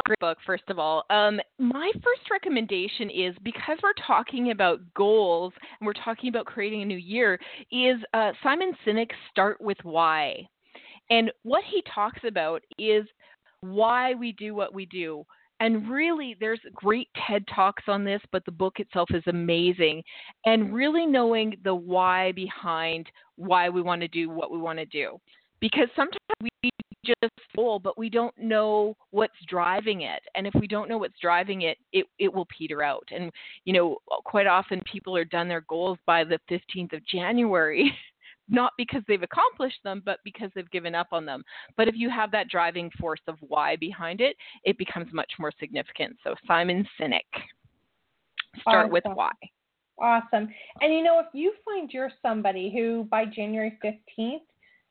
great 0.10 0.20
book, 0.20 0.40
first 0.44 0.64
of 0.70 0.80
all. 0.80 1.04
Um, 1.12 1.40
my 1.60 1.92
first 1.94 2.32
recommendation 2.32 3.12
is 3.12 3.36
because 3.44 3.78
we're 3.84 3.94
talking 4.08 4.50
about 4.50 4.80
goals 4.96 5.54
and 5.80 5.86
we're 5.86 5.94
talking 5.94 6.30
about 6.30 6.48
creating 6.48 6.82
a 6.82 6.86
new 6.86 6.98
year, 6.98 7.40
is 7.72 7.98
uh, 8.16 8.32
Simon 8.42 8.74
Sinek's 8.86 9.16
Start 9.30 9.62
with 9.62 9.78
Why. 9.84 10.48
And 11.10 11.32
what 11.43 11.64
he 11.70 11.84
talks 11.93 12.22
about 12.26 12.62
is 12.78 13.05
why 13.62 14.14
we 14.14 14.32
do 14.34 14.55
what 14.55 14.74
we 14.74 14.86
do. 14.86 15.26
And 15.62 15.89
really, 15.89 16.38
there's 16.39 16.62
great 16.74 17.10
TED 17.28 17.43
Talks 17.53 17.84
on 17.88 18.05
this, 18.05 18.22
but 18.32 18.45
the 18.45 18.51
book 18.51 18.80
itself 18.80 19.10
is 19.14 19.24
amazing. 19.28 20.01
And 20.45 20.74
really 20.74 21.05
knowing 21.05 21.57
the 21.64 21.76
why 21.76 22.32
behind 22.32 23.07
why 23.36 23.68
we 23.68 23.82
want 23.82 24.01
to 24.01 24.07
do 24.07 24.30
what 24.30 24.51
we 24.51 24.57
want 24.57 24.80
to 24.80 24.86
do. 24.86 25.18
Because 25.60 25.89
sometimes 25.97 26.20
we 26.41 26.70
just 27.05 27.34
goal, 27.60 27.80
but 27.80 27.97
we 27.97 28.10
don't 28.10 28.38
know 28.38 28.95
what's 29.12 29.34
driving 29.47 30.01
it. 30.01 30.22
And 30.36 30.47
if 30.47 30.53
we 30.60 30.68
don't 30.68 30.89
know 30.89 30.97
what's 30.97 31.20
driving 31.22 31.64
it, 31.64 31.78
it, 31.91 32.05
it 32.18 32.34
will 32.34 32.45
peter 32.45 32.82
out. 32.82 33.07
And, 33.14 33.32
you 33.66 33.74
know, 33.74 33.97
quite 34.26 34.47
often 34.47 34.82
people 34.91 35.16
are 35.16 35.26
done 35.26 35.47
their 35.47 35.66
goals 35.68 35.97
by 36.05 36.24
the 36.24 36.39
15th 36.49 36.93
of 36.93 37.05
January. 37.05 37.91
not 38.50 38.74
because 38.78 39.02
they've 39.08 39.24
accomplished 39.24 39.80
them, 39.84 40.02
but 40.06 40.20
because 40.24 40.50
they've 40.56 40.70
given 40.72 40.95
up 40.95 41.08
on 41.12 41.26
them. 41.26 41.43
But 41.78 41.88
if 41.88 41.95
you 41.95 42.10
have 42.10 42.32
that 42.32 42.50
driving 42.50 42.89
force 43.00 43.22
of 43.28 43.38
why 43.41 43.76
behind 43.76 44.22
it, 44.22 44.36
it 44.64 44.78
becomes 44.78 45.12
much 45.14 45.32
more 45.39 45.52
significant. 45.60 46.18
So 46.24 46.36
Simon 46.47 46.88
Sinek, 47.00 47.22
start 48.62 48.86
awesome. 48.86 48.91
with 48.91 49.04
why. 49.14 49.32
Awesome. 50.02 50.50
And 50.82 50.93
you 50.93 51.04
know, 51.04 51.20
if 51.20 51.28
you 51.34 51.54
find 51.66 51.89
you're 51.91 52.12
somebody 52.22 52.72
who 52.74 53.08
by 53.10 53.26
January 53.26 53.78
15th 53.84 54.39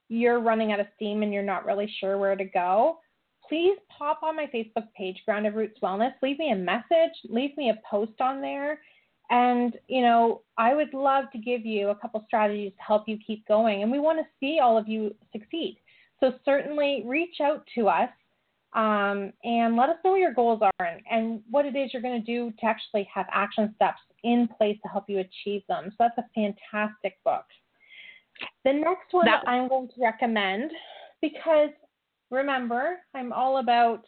you're 0.09 0.41
running 0.41 0.73
out 0.73 0.81
of 0.81 0.87
steam 0.97 1.23
and 1.23 1.33
you're 1.33 1.43
not 1.43 1.67
really 1.67 1.93
sure 2.01 2.19
where 2.19 2.37
to 2.37 2.45
go, 2.45 2.99
please 3.49 3.79
pop 3.97 4.23
on 4.23 4.37
my 4.37 4.47
Facebook 4.47 4.87
page, 4.97 5.21
Grounded 5.25 5.55
Roots 5.55 5.79
Wellness. 5.83 6.13
Leave 6.23 6.39
me 6.39 6.53
a 6.53 6.57
message, 6.57 7.13
leave 7.29 7.57
me 7.57 7.71
a 7.71 7.79
post 7.89 8.21
on 8.21 8.41
there. 8.41 8.81
And, 9.31 9.77
you 9.89 10.01
know, 10.01 10.43
I 10.57 10.75
would 10.75 10.95
love 10.95 11.27
to 11.33 11.39
give 11.39 11.67
you 11.67 11.91
a 11.91 11.95
couple 11.95 12.25
strategies 12.27 12.73
to 12.79 12.83
help 12.83 13.07
you 13.07 13.19
keep 13.25 13.47
going. 13.47 13.83
And 13.83 13.93
we 13.93 13.99
want 13.99 14.19
to 14.19 14.25
see 14.41 14.59
all 14.63 14.79
of 14.79 14.89
you 14.89 15.15
succeed. 15.33 15.79
So 16.21 16.33
certainly 16.45 17.05
reach 17.07 17.37
out 17.43 17.65
to 17.75 17.89
us 17.89 18.09
um, 18.75 19.33
and 19.45 19.77
let 19.77 19.91
us 19.91 19.97
know 20.05 20.13
what 20.13 20.21
your 20.21 20.35
goals 20.35 20.61
are 20.63 20.87
and, 20.87 21.03
and 21.11 21.43
what 21.51 21.67
it 21.67 21.77
is 21.77 21.93
you're 21.93 22.03
going 22.03 22.21
to 22.21 22.27
do 22.27 22.53
to 22.59 22.67
actually 22.67 23.09
have 23.13 23.27
action 23.33 23.73
steps 23.77 24.01
in 24.25 24.49
place 24.57 24.79
to 24.83 24.89
help 24.89 25.05
you 25.09 25.19
achieve 25.19 25.63
them. 25.69 25.91
So 25.91 25.97
that's 25.99 26.19
a 26.19 26.25
fantastic 26.35 27.23
book. 27.25 27.45
The 28.65 28.73
next 28.73 29.13
one 29.13 29.27
that, 29.27 29.43
that 29.45 29.51
I'm 29.51 29.69
going 29.69 29.89
to 29.89 29.95
recommend, 30.01 30.71
because 31.21 31.71
remember, 32.31 32.99
I'm 33.15 33.33
all 33.33 33.59
about 33.59 34.05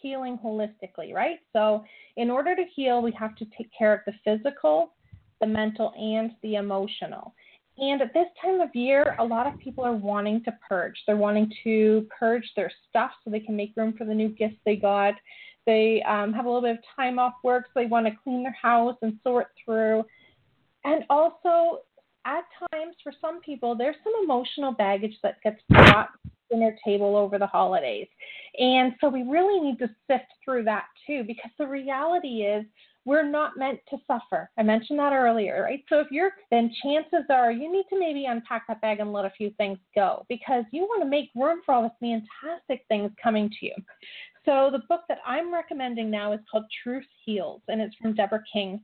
healing 0.00 0.38
holistically, 0.42 1.14
right? 1.14 1.38
So, 1.52 1.84
in 2.16 2.30
order 2.30 2.54
to 2.54 2.64
heal, 2.74 3.02
we 3.02 3.12
have 3.12 3.36
to 3.36 3.46
take 3.56 3.70
care 3.76 3.94
of 3.94 4.00
the 4.06 4.12
physical, 4.24 4.94
the 5.40 5.46
mental, 5.46 5.92
and 5.96 6.32
the 6.42 6.56
emotional. 6.56 7.34
And 7.78 8.02
at 8.02 8.12
this 8.12 8.26
time 8.42 8.60
of 8.60 8.74
year, 8.74 9.16
a 9.18 9.24
lot 9.24 9.46
of 9.46 9.58
people 9.58 9.84
are 9.84 9.92
wanting 9.92 10.44
to 10.44 10.52
purge. 10.68 10.96
They're 11.06 11.16
wanting 11.16 11.50
to 11.64 12.06
purge 12.18 12.44
their 12.54 12.70
stuff 12.88 13.12
so 13.24 13.30
they 13.30 13.40
can 13.40 13.56
make 13.56 13.72
room 13.76 13.94
for 13.96 14.04
the 14.04 14.14
new 14.14 14.28
gifts 14.28 14.56
they 14.66 14.76
got. 14.76 15.14
They 15.66 16.02
um, 16.02 16.32
have 16.32 16.44
a 16.44 16.48
little 16.48 16.62
bit 16.62 16.78
of 16.78 16.84
time 16.96 17.18
off 17.18 17.34
work, 17.42 17.66
so 17.66 17.80
they 17.80 17.86
want 17.86 18.06
to 18.06 18.12
clean 18.22 18.42
their 18.42 18.56
house 18.60 18.96
and 19.02 19.18
sort 19.22 19.48
through. 19.64 20.04
And 20.84 21.04
also, 21.08 21.80
at 22.24 22.44
times 22.72 22.94
for 23.02 23.12
some 23.20 23.40
people 23.40 23.74
there's 23.74 23.96
some 24.04 24.12
emotional 24.22 24.72
baggage 24.72 25.16
that 25.22 25.42
gets 25.42 25.60
brought 25.68 26.10
their 26.58 26.76
table 26.84 27.16
over 27.16 27.38
the 27.38 27.46
holidays. 27.46 28.08
And 28.58 28.94
so 29.00 29.08
we 29.08 29.22
really 29.22 29.60
need 29.60 29.78
to 29.78 29.88
sift 30.10 30.26
through 30.44 30.64
that 30.64 30.86
too 31.06 31.22
because 31.24 31.50
the 31.58 31.66
reality 31.66 32.42
is 32.42 32.64
we're 33.04 33.28
not 33.28 33.56
meant 33.56 33.78
to 33.88 33.96
suffer. 34.06 34.50
I 34.58 34.62
mentioned 34.62 34.98
that 34.98 35.12
earlier 35.12 35.62
right? 35.62 35.84
So 35.88 36.00
if 36.00 36.08
you're 36.10 36.32
then 36.50 36.72
chances 36.82 37.24
are 37.30 37.52
you 37.52 37.70
need 37.70 37.84
to 37.90 37.98
maybe 37.98 38.26
unpack 38.26 38.66
that 38.66 38.80
bag 38.80 39.00
and 39.00 39.12
let 39.12 39.24
a 39.24 39.30
few 39.30 39.50
things 39.50 39.78
go 39.94 40.26
because 40.28 40.64
you 40.72 40.82
want 40.82 41.02
to 41.02 41.08
make 41.08 41.30
room 41.36 41.60
for 41.64 41.74
all 41.74 41.82
the 41.82 41.92
fantastic 42.00 42.84
things 42.88 43.12
coming 43.22 43.48
to 43.60 43.66
you. 43.66 43.74
So 44.44 44.70
the 44.72 44.82
book 44.88 45.02
that 45.08 45.18
i'm 45.26 45.52
recommending 45.52 46.10
now 46.10 46.32
is 46.32 46.40
called 46.50 46.64
truth 46.82 47.04
heals 47.24 47.62
and 47.68 47.80
it's 47.80 47.94
from 47.96 48.14
deborah 48.14 48.42
king 48.52 48.82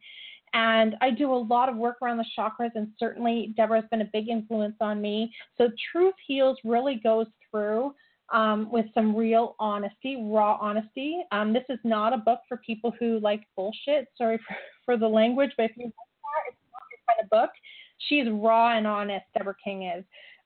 and 0.56 0.96
I 1.02 1.10
do 1.10 1.34
a 1.34 1.36
lot 1.36 1.68
of 1.68 1.76
work 1.76 1.96
around 2.00 2.16
the 2.16 2.24
chakras, 2.36 2.70
and 2.74 2.88
certainly 2.98 3.52
Deborah's 3.58 3.84
been 3.90 4.00
a 4.00 4.08
big 4.10 4.30
influence 4.30 4.76
on 4.80 5.02
me. 5.02 5.30
So, 5.58 5.68
Truth 5.92 6.14
Heals 6.26 6.56
really 6.64 6.94
goes 6.94 7.26
through 7.50 7.94
um, 8.32 8.70
with 8.72 8.86
some 8.94 9.14
real 9.14 9.54
honesty, 9.60 10.16
raw 10.18 10.56
honesty. 10.58 11.22
Um, 11.30 11.52
this 11.52 11.64
is 11.68 11.78
not 11.84 12.14
a 12.14 12.16
book 12.16 12.40
for 12.48 12.56
people 12.56 12.90
who 12.98 13.20
like 13.20 13.42
bullshit. 13.54 14.08
Sorry 14.16 14.38
for, 14.48 14.56
for 14.86 14.96
the 14.96 15.06
language, 15.06 15.50
but 15.58 15.64
if 15.64 15.72
you 15.76 15.84
like 15.84 15.92
that, 15.92 16.48
it's 16.48 16.58
not 16.72 16.82
your 16.90 17.00
kind 17.06 17.22
of 17.22 17.28
book. 17.28 17.50
She's 18.08 18.26
raw 18.30 18.78
and 18.78 18.86
honest, 18.86 19.26
Deborah 19.36 19.54
King 19.62 19.82
is. 19.82 20.04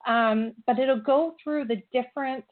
Um, 0.09 0.55
but 0.67 0.81
it'll 0.81 1.01
go 1.01 1.37
through 1.43 1.67
the 1.67 1.83
different 1.93 2.45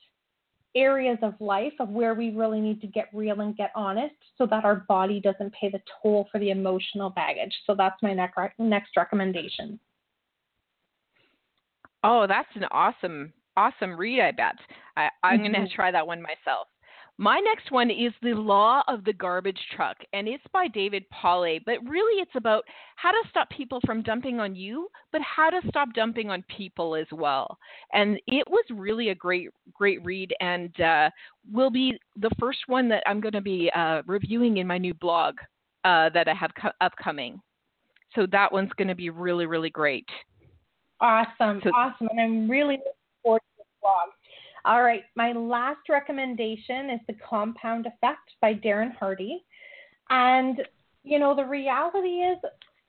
areas 0.74 1.18
of 1.22 1.34
life 1.40 1.72
of 1.80 1.88
where 1.88 2.14
we 2.14 2.30
really 2.30 2.60
need 2.60 2.80
to 2.80 2.86
get 2.86 3.08
real 3.12 3.40
and 3.40 3.56
get 3.56 3.70
honest 3.74 4.14
so 4.36 4.46
that 4.46 4.64
our 4.64 4.84
body 4.88 5.20
doesn't 5.20 5.52
pay 5.52 5.70
the 5.70 5.80
toll 6.02 6.28
for 6.30 6.38
the 6.38 6.50
emotional 6.50 7.10
baggage. 7.10 7.54
So 7.66 7.74
that's 7.74 8.00
my 8.02 8.14
next 8.58 8.96
recommendation. 8.96 9.80
Oh, 12.04 12.26
that's 12.28 12.48
an 12.54 12.64
awesome, 12.70 13.32
awesome 13.56 13.96
read, 13.96 14.20
I 14.20 14.30
bet. 14.30 14.54
I, 14.96 15.08
I'm 15.22 15.40
mm-hmm. 15.40 15.52
going 15.52 15.68
to 15.68 15.74
try 15.74 15.90
that 15.90 16.06
one 16.06 16.22
myself. 16.22 16.68
My 17.20 17.40
next 17.40 17.72
one 17.72 17.90
is 17.90 18.12
The 18.22 18.32
Law 18.32 18.84
of 18.86 19.02
the 19.02 19.12
Garbage 19.12 19.58
Truck, 19.74 19.96
and 20.12 20.28
it's 20.28 20.44
by 20.52 20.68
David 20.68 21.04
Pollay. 21.12 21.60
But 21.66 21.78
really, 21.84 22.22
it's 22.22 22.36
about 22.36 22.62
how 22.94 23.10
to 23.10 23.28
stop 23.28 23.50
people 23.50 23.80
from 23.84 24.02
dumping 24.02 24.38
on 24.38 24.54
you, 24.54 24.88
but 25.10 25.20
how 25.22 25.50
to 25.50 25.60
stop 25.68 25.92
dumping 25.94 26.30
on 26.30 26.44
people 26.44 26.94
as 26.94 27.08
well. 27.10 27.58
And 27.92 28.20
it 28.28 28.48
was 28.48 28.64
really 28.70 29.08
a 29.08 29.16
great, 29.16 29.50
great 29.74 30.04
read, 30.04 30.32
and 30.40 30.80
uh, 30.80 31.10
will 31.52 31.70
be 31.70 31.98
the 32.16 32.30
first 32.38 32.60
one 32.68 32.88
that 32.90 33.02
I'm 33.04 33.20
going 33.20 33.32
to 33.32 33.40
be 33.40 33.68
uh, 33.74 34.02
reviewing 34.06 34.58
in 34.58 34.68
my 34.68 34.78
new 34.78 34.94
blog 34.94 35.34
uh, 35.82 36.10
that 36.10 36.28
I 36.28 36.34
have 36.34 36.52
co- 36.60 36.70
upcoming. 36.80 37.40
So 38.14 38.26
that 38.30 38.52
one's 38.52 38.72
going 38.78 38.88
to 38.88 38.94
be 38.94 39.10
really, 39.10 39.46
really 39.46 39.70
great. 39.70 40.06
Awesome, 41.00 41.60
so, 41.64 41.70
awesome, 41.70 42.06
and 42.12 42.20
I'm 42.20 42.48
really 42.48 42.76
looking 42.76 42.92
forward 43.24 43.40
to 43.40 43.58
the 43.58 43.64
blog. 43.82 44.10
All 44.64 44.82
right, 44.82 45.04
my 45.14 45.32
last 45.32 45.88
recommendation 45.88 46.90
is 46.90 47.00
The 47.06 47.14
Compound 47.28 47.86
Effect 47.86 48.30
by 48.40 48.54
Darren 48.54 48.94
Hardy. 48.96 49.44
And, 50.10 50.62
you 51.04 51.18
know, 51.18 51.34
the 51.34 51.44
reality 51.44 52.22
is, 52.22 52.38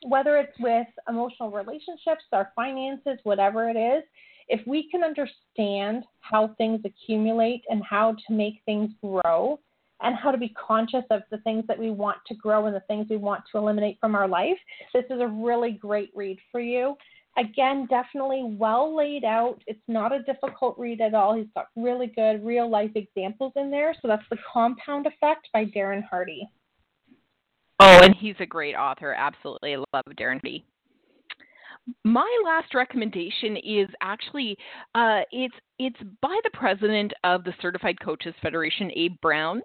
whether 0.08 0.38
it's 0.38 0.58
with 0.60 0.88
emotional 1.08 1.52
relationships, 1.52 2.24
our 2.32 2.52
finances, 2.56 3.20
whatever 3.24 3.70
it 3.70 3.78
is, 3.78 4.04
if 4.48 4.66
we 4.66 4.90
can 4.90 5.04
understand 5.04 6.06
how 6.22 6.56
things 6.58 6.82
accumulate 6.86 7.64
and 7.70 7.84
how 7.84 8.14
to 8.14 8.34
make 8.34 8.62
things 8.66 8.90
grow 9.02 9.60
and 10.02 10.16
how 10.16 10.32
to 10.32 10.38
be 10.38 10.50
conscious 10.50 11.04
of 11.12 11.22
the 11.30 11.38
things 11.40 11.66
that 11.68 11.78
we 11.78 11.92
want 11.92 12.18
to 12.28 12.34
grow 12.34 12.66
and 12.66 12.76
the 12.76 12.80
things 12.82 13.08
we 13.10 13.18
want 13.18 13.44
to 13.52 13.58
eliminate 13.58 13.98
from 14.00 14.16
our 14.16 14.28
life, 14.28 14.58
this 14.94 15.04
is 15.10 15.20
a 15.22 15.28
really 15.28 15.72
great 15.72 16.10
read 16.16 16.40
for 16.52 16.62
you. 16.62 16.96
Again, 17.38 17.88
definitely 17.90 18.44
well 18.58 18.96
laid 18.96 19.24
out. 19.24 19.62
It's 19.68 19.80
not 19.88 20.12
a 20.12 20.24
difficult 20.24 20.78
read 20.78 21.00
at 21.00 21.14
all. 21.14 21.36
He's 21.36 21.48
got 21.56 21.68
really 21.76 22.08
good 22.08 22.44
real 22.44 22.70
life 22.70 22.92
examples 22.96 23.54
in 23.56 23.72
there. 23.72 23.96
So 24.02 24.08
that's 24.08 24.24
The 24.30 24.38
Compound 24.52 25.08
Effect 25.08 25.48
by 25.54 25.66
Darren 25.66 26.04
Hardy. 26.10 26.48
Oh, 27.80 28.02
and 28.04 28.14
he's 28.16 28.36
a 28.40 28.46
great 28.46 28.76
author. 28.76 29.14
Absolutely. 29.14 29.78
Love 29.78 30.04
Darren 30.18 30.42
Hardy. 30.42 30.66
My 32.04 32.28
last 32.44 32.76
recommendation 32.76 33.58
is 33.58 33.88
actually 34.02 34.58
uh, 34.94 35.22
it's 35.32 35.56
it's 35.80 36.00
by 36.22 36.38
the 36.44 36.52
president 36.54 37.14
of 37.24 37.44
the 37.44 37.54
Certified 37.62 38.00
Coaches 38.04 38.36
Federation, 38.42 38.92
Abe 38.96 39.16
Brown. 39.22 39.62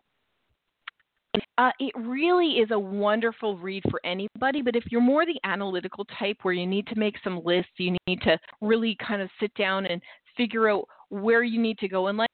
Uh, 1.57 1.71
it 1.79 1.93
really 1.97 2.55
is 2.59 2.71
a 2.71 2.79
wonderful 2.79 3.57
read 3.59 3.83
for 3.91 4.01
anybody, 4.05 4.61
but 4.63 4.75
if 4.75 4.85
you're 4.91 5.01
more 5.01 5.25
the 5.25 5.39
analytical 5.45 6.05
type 6.19 6.39
where 6.43 6.55
you 6.55 6.67
need 6.67 6.87
to 6.89 6.99
make 6.99 7.15
some 7.23 7.41
lists, 7.45 7.73
you 7.77 7.97
need 8.07 8.21
to 8.23 8.39
really 8.61 8.97
kind 9.07 9.23
of 9.23 9.31
sit 9.41 9.55
down 9.55 9.87
and 9.87 10.03
figure 10.37 10.69
out 10.69 10.85
where 11.11 11.45
you 11.45 11.61
need 11.61 11.79
to 11.79 11.89
go 11.89 12.09
in 12.09 12.17
life, 12.17 12.29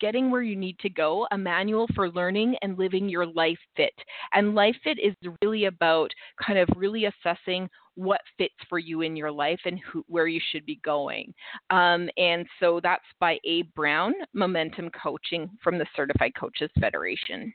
getting 0.00 0.30
where 0.30 0.42
you 0.42 0.54
need 0.54 0.78
to 0.80 0.90
go, 0.90 1.26
a 1.32 1.38
manual 1.38 1.86
for 1.94 2.10
learning 2.10 2.54
and 2.60 2.78
living 2.78 3.08
your 3.08 3.24
life 3.24 3.58
fit. 3.74 3.94
And 4.34 4.54
life 4.54 4.76
fit 4.84 4.98
is 4.98 5.14
really 5.42 5.64
about 5.64 6.10
kind 6.44 6.58
of 6.58 6.68
really 6.76 7.06
assessing 7.06 7.68
what 7.94 8.20
fits 8.36 8.54
for 8.68 8.78
you 8.78 9.00
in 9.00 9.16
your 9.16 9.32
life 9.32 9.60
and 9.64 9.80
who, 9.80 10.04
where 10.08 10.28
you 10.28 10.40
should 10.52 10.64
be 10.66 10.78
going. 10.84 11.32
Um, 11.70 12.08
and 12.16 12.46
so 12.60 12.80
that's 12.82 13.02
by 13.18 13.38
Abe 13.44 13.72
Brown, 13.74 14.12
Momentum 14.34 14.90
Coaching 14.90 15.50
from 15.64 15.78
the 15.78 15.86
Certified 15.96 16.32
Coaches 16.38 16.70
Federation. 16.78 17.52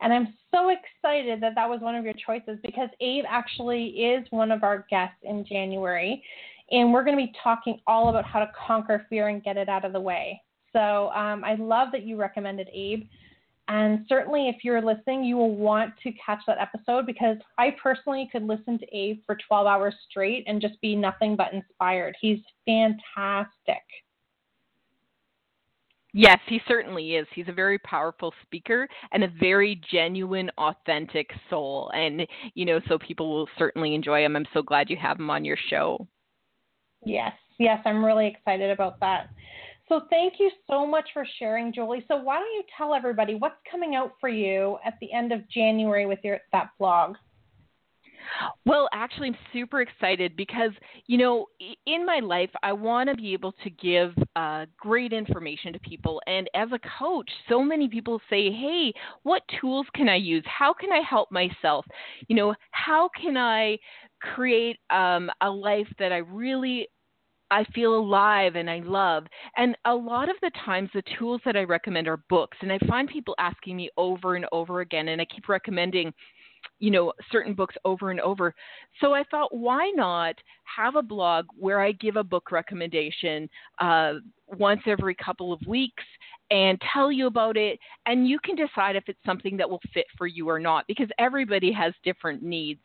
And 0.00 0.12
I'm 0.12 0.34
so 0.54 0.70
excited 0.70 1.40
that 1.42 1.54
that 1.54 1.68
was 1.68 1.80
one 1.80 1.94
of 1.94 2.04
your 2.04 2.14
choices 2.14 2.58
because 2.62 2.88
Abe 3.00 3.24
actually 3.28 3.86
is 3.86 4.26
one 4.30 4.50
of 4.50 4.62
our 4.62 4.86
guests 4.90 5.18
in 5.22 5.44
January. 5.46 6.22
And 6.70 6.92
we're 6.92 7.04
going 7.04 7.16
to 7.16 7.24
be 7.24 7.32
talking 7.42 7.78
all 7.86 8.08
about 8.08 8.24
how 8.24 8.40
to 8.40 8.50
conquer 8.66 9.06
fear 9.08 9.28
and 9.28 9.42
get 9.42 9.56
it 9.56 9.68
out 9.68 9.84
of 9.84 9.92
the 9.92 10.00
way. 10.00 10.40
So 10.72 11.10
um, 11.10 11.44
I 11.44 11.54
love 11.54 11.88
that 11.92 12.02
you 12.02 12.16
recommended 12.16 12.68
Abe. 12.72 13.04
And 13.68 14.04
certainly, 14.08 14.48
if 14.48 14.56
you're 14.62 14.82
listening, 14.82 15.24
you 15.24 15.36
will 15.36 15.54
want 15.54 15.94
to 16.02 16.12
catch 16.12 16.40
that 16.46 16.58
episode 16.58 17.06
because 17.06 17.38
I 17.56 17.74
personally 17.82 18.28
could 18.30 18.42
listen 18.42 18.78
to 18.78 18.96
Abe 18.96 19.20
for 19.24 19.38
12 19.48 19.66
hours 19.66 19.94
straight 20.10 20.44
and 20.46 20.60
just 20.60 20.78
be 20.82 20.94
nothing 20.94 21.34
but 21.34 21.54
inspired. 21.54 22.14
He's 22.20 22.40
fantastic. 22.66 23.82
Yes, 26.16 26.38
he 26.48 26.60
certainly 26.68 27.16
is. 27.16 27.26
He's 27.34 27.48
a 27.48 27.52
very 27.52 27.76
powerful 27.80 28.32
speaker 28.42 28.88
and 29.10 29.24
a 29.24 29.32
very 29.40 29.80
genuine, 29.90 30.48
authentic 30.58 31.28
soul. 31.50 31.90
And, 31.92 32.24
you 32.54 32.64
know, 32.64 32.80
so 32.88 32.98
people 32.98 33.34
will 33.34 33.48
certainly 33.58 33.96
enjoy 33.96 34.24
him. 34.24 34.36
I'm 34.36 34.46
so 34.54 34.62
glad 34.62 34.88
you 34.88 34.96
have 34.96 35.18
him 35.18 35.28
on 35.28 35.44
your 35.44 35.58
show. 35.68 36.06
Yes, 37.04 37.32
yes, 37.58 37.80
I'm 37.84 38.04
really 38.04 38.28
excited 38.28 38.70
about 38.70 39.00
that. 39.00 39.28
So 39.88 40.02
thank 40.08 40.34
you 40.38 40.52
so 40.70 40.86
much 40.86 41.08
for 41.12 41.26
sharing, 41.40 41.72
Jolie. 41.72 42.04
So 42.06 42.16
why 42.16 42.38
don't 42.38 42.54
you 42.54 42.62
tell 42.78 42.94
everybody 42.94 43.34
what's 43.34 43.56
coming 43.68 43.96
out 43.96 44.12
for 44.20 44.28
you 44.28 44.78
at 44.86 44.94
the 45.00 45.12
end 45.12 45.32
of 45.32 45.40
January 45.50 46.06
with 46.06 46.20
your 46.22 46.38
that 46.52 46.70
blog? 46.78 47.16
Well, 48.64 48.88
actually, 48.92 49.28
I'm 49.28 49.36
super 49.52 49.80
excited 49.80 50.36
because, 50.36 50.70
you 51.06 51.18
know, 51.18 51.46
in 51.86 52.04
my 52.06 52.20
life, 52.20 52.50
I 52.62 52.72
want 52.72 53.08
to 53.10 53.14
be 53.16 53.32
able 53.32 53.52
to 53.64 53.70
give 53.70 54.14
uh, 54.36 54.66
great 54.78 55.12
information 55.12 55.72
to 55.72 55.78
people. 55.80 56.20
And 56.26 56.48
as 56.54 56.68
a 56.72 56.80
coach, 56.98 57.30
so 57.48 57.62
many 57.62 57.88
people 57.88 58.20
say, 58.30 58.50
hey, 58.50 58.92
what 59.22 59.42
tools 59.60 59.86
can 59.94 60.08
I 60.08 60.16
use? 60.16 60.44
How 60.46 60.72
can 60.72 60.92
I 60.92 61.00
help 61.08 61.30
myself? 61.30 61.84
You 62.28 62.36
know, 62.36 62.54
how 62.70 63.10
can 63.20 63.36
I 63.36 63.78
create 64.20 64.78
um, 64.90 65.30
a 65.42 65.50
life 65.50 65.88
that 65.98 66.12
I 66.12 66.18
really 66.18 66.88
I 67.50 67.64
feel 67.74 67.94
alive 67.94 68.56
and 68.56 68.68
I 68.70 68.80
love. 68.80 69.26
And 69.56 69.76
a 69.84 69.94
lot 69.94 70.28
of 70.28 70.36
the 70.42 70.50
times, 70.64 70.90
the 70.94 71.02
tools 71.18 71.40
that 71.44 71.56
I 71.56 71.62
recommend 71.62 72.08
are 72.08 72.24
books. 72.28 72.56
And 72.62 72.72
I 72.72 72.78
find 72.88 73.08
people 73.08 73.34
asking 73.38 73.76
me 73.76 73.90
over 73.96 74.34
and 74.34 74.46
over 74.50 74.80
again, 74.80 75.08
and 75.08 75.20
I 75.20 75.26
keep 75.26 75.48
recommending, 75.48 76.12
you 76.78 76.90
know, 76.90 77.12
certain 77.30 77.54
books 77.54 77.74
over 77.84 78.10
and 78.10 78.20
over. 78.20 78.54
So 79.00 79.14
I 79.14 79.24
thought, 79.30 79.54
why 79.54 79.90
not 79.94 80.34
have 80.64 80.96
a 80.96 81.02
blog 81.02 81.46
where 81.58 81.80
I 81.80 81.92
give 81.92 82.16
a 82.16 82.24
book 82.24 82.50
recommendation 82.50 83.48
uh, 83.80 84.14
once 84.46 84.82
every 84.86 85.14
couple 85.14 85.52
of 85.52 85.60
weeks 85.66 86.02
and 86.50 86.80
tell 86.92 87.10
you 87.10 87.26
about 87.26 87.56
it 87.56 87.78
and 88.06 88.28
you 88.28 88.38
can 88.38 88.54
decide 88.54 88.96
if 88.96 89.04
it's 89.06 89.18
something 89.24 89.56
that 89.56 89.68
will 89.68 89.80
fit 89.94 90.06
for 90.16 90.26
you 90.26 90.48
or 90.48 90.60
not 90.60 90.86
because 90.86 91.08
everybody 91.18 91.72
has 91.72 91.94
different 92.04 92.42
needs 92.42 92.82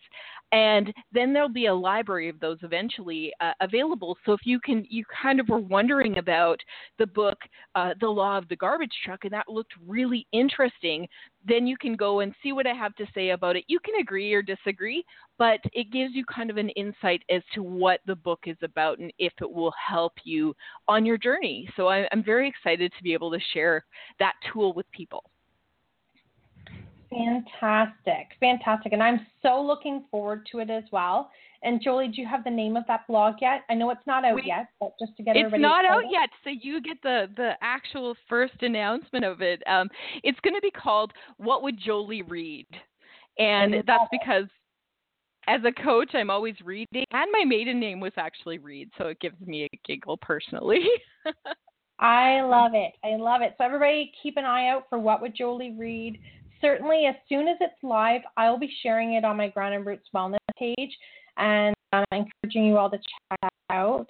and 0.51 0.91
then 1.11 1.31
there'll 1.31 1.49
be 1.49 1.67
a 1.67 1.73
library 1.73 2.27
of 2.29 2.39
those 2.39 2.57
eventually 2.63 3.31
uh, 3.39 3.51
available. 3.61 4.17
So 4.25 4.33
if 4.33 4.41
you 4.45 4.59
can 4.59 4.85
you 4.89 5.03
kind 5.21 5.39
of 5.39 5.47
were 5.47 5.59
wondering 5.59 6.17
about 6.17 6.59
the 6.97 7.07
book 7.07 7.37
uh, 7.75 7.93
the 7.99 8.07
law 8.07 8.37
of 8.37 8.47
the 8.49 8.55
garbage 8.55 8.93
truck 9.05 9.23
and 9.23 9.33
that 9.33 9.49
looked 9.49 9.73
really 9.85 10.27
interesting 10.31 11.07
then 11.47 11.65
you 11.65 11.77
can 11.77 11.95
go 11.95 12.19
and 12.19 12.33
see 12.43 12.51
what 12.51 12.67
i 12.67 12.73
have 12.73 12.93
to 12.95 13.05
say 13.13 13.29
about 13.29 13.55
it. 13.55 13.63
You 13.67 13.79
can 13.79 13.95
agree 14.01 14.33
or 14.33 14.41
disagree 14.41 15.03
but 15.37 15.59
it 15.73 15.91
gives 15.91 16.13
you 16.13 16.25
kind 16.25 16.49
of 16.49 16.57
an 16.57 16.69
insight 16.69 17.23
as 17.29 17.41
to 17.53 17.63
what 17.63 18.01
the 18.05 18.15
book 18.15 18.41
is 18.45 18.57
about 18.61 18.99
and 18.99 19.11
if 19.19 19.33
it 19.41 19.49
will 19.49 19.73
help 19.87 20.13
you 20.23 20.53
on 20.87 21.05
your 21.05 21.17
journey. 21.17 21.69
So 21.75 21.87
I, 21.87 22.07
i'm 22.11 22.23
very 22.23 22.47
excited 22.47 22.91
to 22.97 23.03
be 23.03 23.13
able 23.13 23.31
to 23.31 23.39
share 23.53 23.85
that 24.19 24.33
tool 24.51 24.73
with 24.73 24.89
people 24.91 25.23
Fantastic. 27.10 28.30
Fantastic. 28.39 28.93
And 28.93 29.01
I'm 29.01 29.26
so 29.41 29.62
looking 29.62 30.05
forward 30.12 30.47
to 30.51 30.60
it 30.60 30.70
as 30.70 30.84
well. 30.91 31.32
And 31.62 31.82
Jolie, 31.82 32.07
do 32.07 32.22
you 32.22 32.28
have 32.28 32.43
the 32.43 32.51
name 32.51 32.78
of 32.78 32.84
that 32.88 33.05
blog 33.07 33.36
yet? 33.41 33.64
I 33.70 33.74
know 33.74 33.89
it's 33.89 34.05
not 34.07 34.24
out 34.24 34.36
we, 34.36 34.43
yet, 34.45 34.68
but 34.80 34.93
just 34.99 35.18
to 35.18 35.24
get 35.24 35.36
it's 35.36 35.45
everybody. 35.45 35.64
It's 35.64 35.70
not 35.70 35.86
excited. 35.86 36.05
out 36.05 36.12
yet, 36.12 36.30
so 36.43 36.49
you 36.62 36.82
get 36.82 37.01
the 37.03 37.30
the 37.36 37.51
actual 37.62 38.16
first 38.30 38.62
announcement 38.62 39.26
of 39.26 39.41
it. 39.41 39.62
Um, 39.68 39.89
it's 40.24 40.39
going 40.39 40.53
to 40.53 40.62
be 40.62 40.72
called 40.72 41.12
"What 41.38 41.62
Would 41.64 41.78
Jolie 41.78 42.22
Read," 42.22 42.68
and 43.39 43.84
that's 43.86 44.05
because 44.10 44.45
as 45.47 45.60
a 45.66 45.84
coach, 45.84 46.12
I'm 46.14 46.30
always 46.30 46.55
reading, 46.64 47.03
and 47.12 47.32
my 47.32 47.43
maiden 47.45 47.78
name 47.78 47.99
was 47.99 48.14
actually 48.16 48.57
Reed, 48.57 48.89
so 48.97 49.07
it 49.07 49.20
gives 49.20 49.39
me 49.41 49.64
a 49.66 49.80
giggle 49.86 50.16
personally. 50.16 50.88
I 51.99 52.39
love 52.41 52.72
it. 52.74 52.93
I 53.03 53.18
love 53.18 53.41
it. 53.41 53.55
So 53.57 53.66
everybody, 53.66 54.14
keep 54.24 54.38
an 54.38 54.45
eye 54.45 54.70
out 54.70 54.86
for 54.89 54.97
"What 54.97 55.22
Would 55.22 55.36
Jolie 55.36 55.76
Read." 55.78 56.20
Certainly 56.62 57.05
as 57.05 57.16
soon 57.28 57.47
as 57.47 57.57
it's 57.62 57.74
live, 57.84 58.22
I'll 58.38 58.60
be 58.60 58.72
sharing 58.84 59.14
it 59.14 59.26
on 59.26 59.38
my 59.38 59.49
Grounded 59.49 59.86
Roots 59.86 60.07
Wellness 60.14 60.38
page 60.57 60.91
and 61.38 61.76
I'm 61.91 62.05
encouraging 62.12 62.66
you 62.66 62.78
all 62.78 62.89
to 62.89 62.97
check 62.97 63.39
that 63.41 63.53
out. 63.72 64.07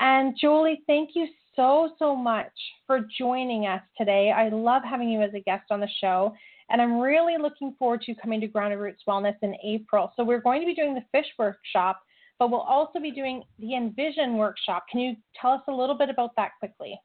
And 0.00 0.36
Jolie, 0.40 0.82
thank 0.86 1.10
you 1.14 1.26
so, 1.56 1.90
so 1.98 2.14
much 2.14 2.52
for 2.86 3.06
joining 3.18 3.66
us 3.66 3.82
today. 3.96 4.32
I 4.36 4.48
love 4.48 4.82
having 4.88 5.08
you 5.08 5.22
as 5.22 5.34
a 5.34 5.40
guest 5.40 5.64
on 5.70 5.80
the 5.80 5.88
show. 6.00 6.34
And 6.70 6.80
I'm 6.80 7.00
really 7.00 7.36
looking 7.40 7.74
forward 7.78 8.02
to 8.02 8.14
coming 8.14 8.40
to 8.42 8.46
Grounded 8.46 8.78
Roots 8.78 9.02
Wellness 9.08 9.36
in 9.42 9.54
April. 9.64 10.12
So 10.16 10.22
we're 10.22 10.40
going 10.40 10.60
to 10.60 10.66
be 10.66 10.74
doing 10.74 10.94
the 10.94 11.04
fish 11.12 11.26
workshop, 11.38 12.00
but 12.38 12.50
we'll 12.50 12.60
also 12.60 13.00
be 13.00 13.10
doing 13.10 13.42
the 13.58 13.74
Envision 13.74 14.36
workshop. 14.36 14.84
Can 14.90 15.00
you 15.00 15.16
tell 15.40 15.52
us 15.52 15.62
a 15.68 15.72
little 15.72 15.96
bit 15.96 16.10
about 16.10 16.36
that 16.36 16.50
quickly? 16.58 17.00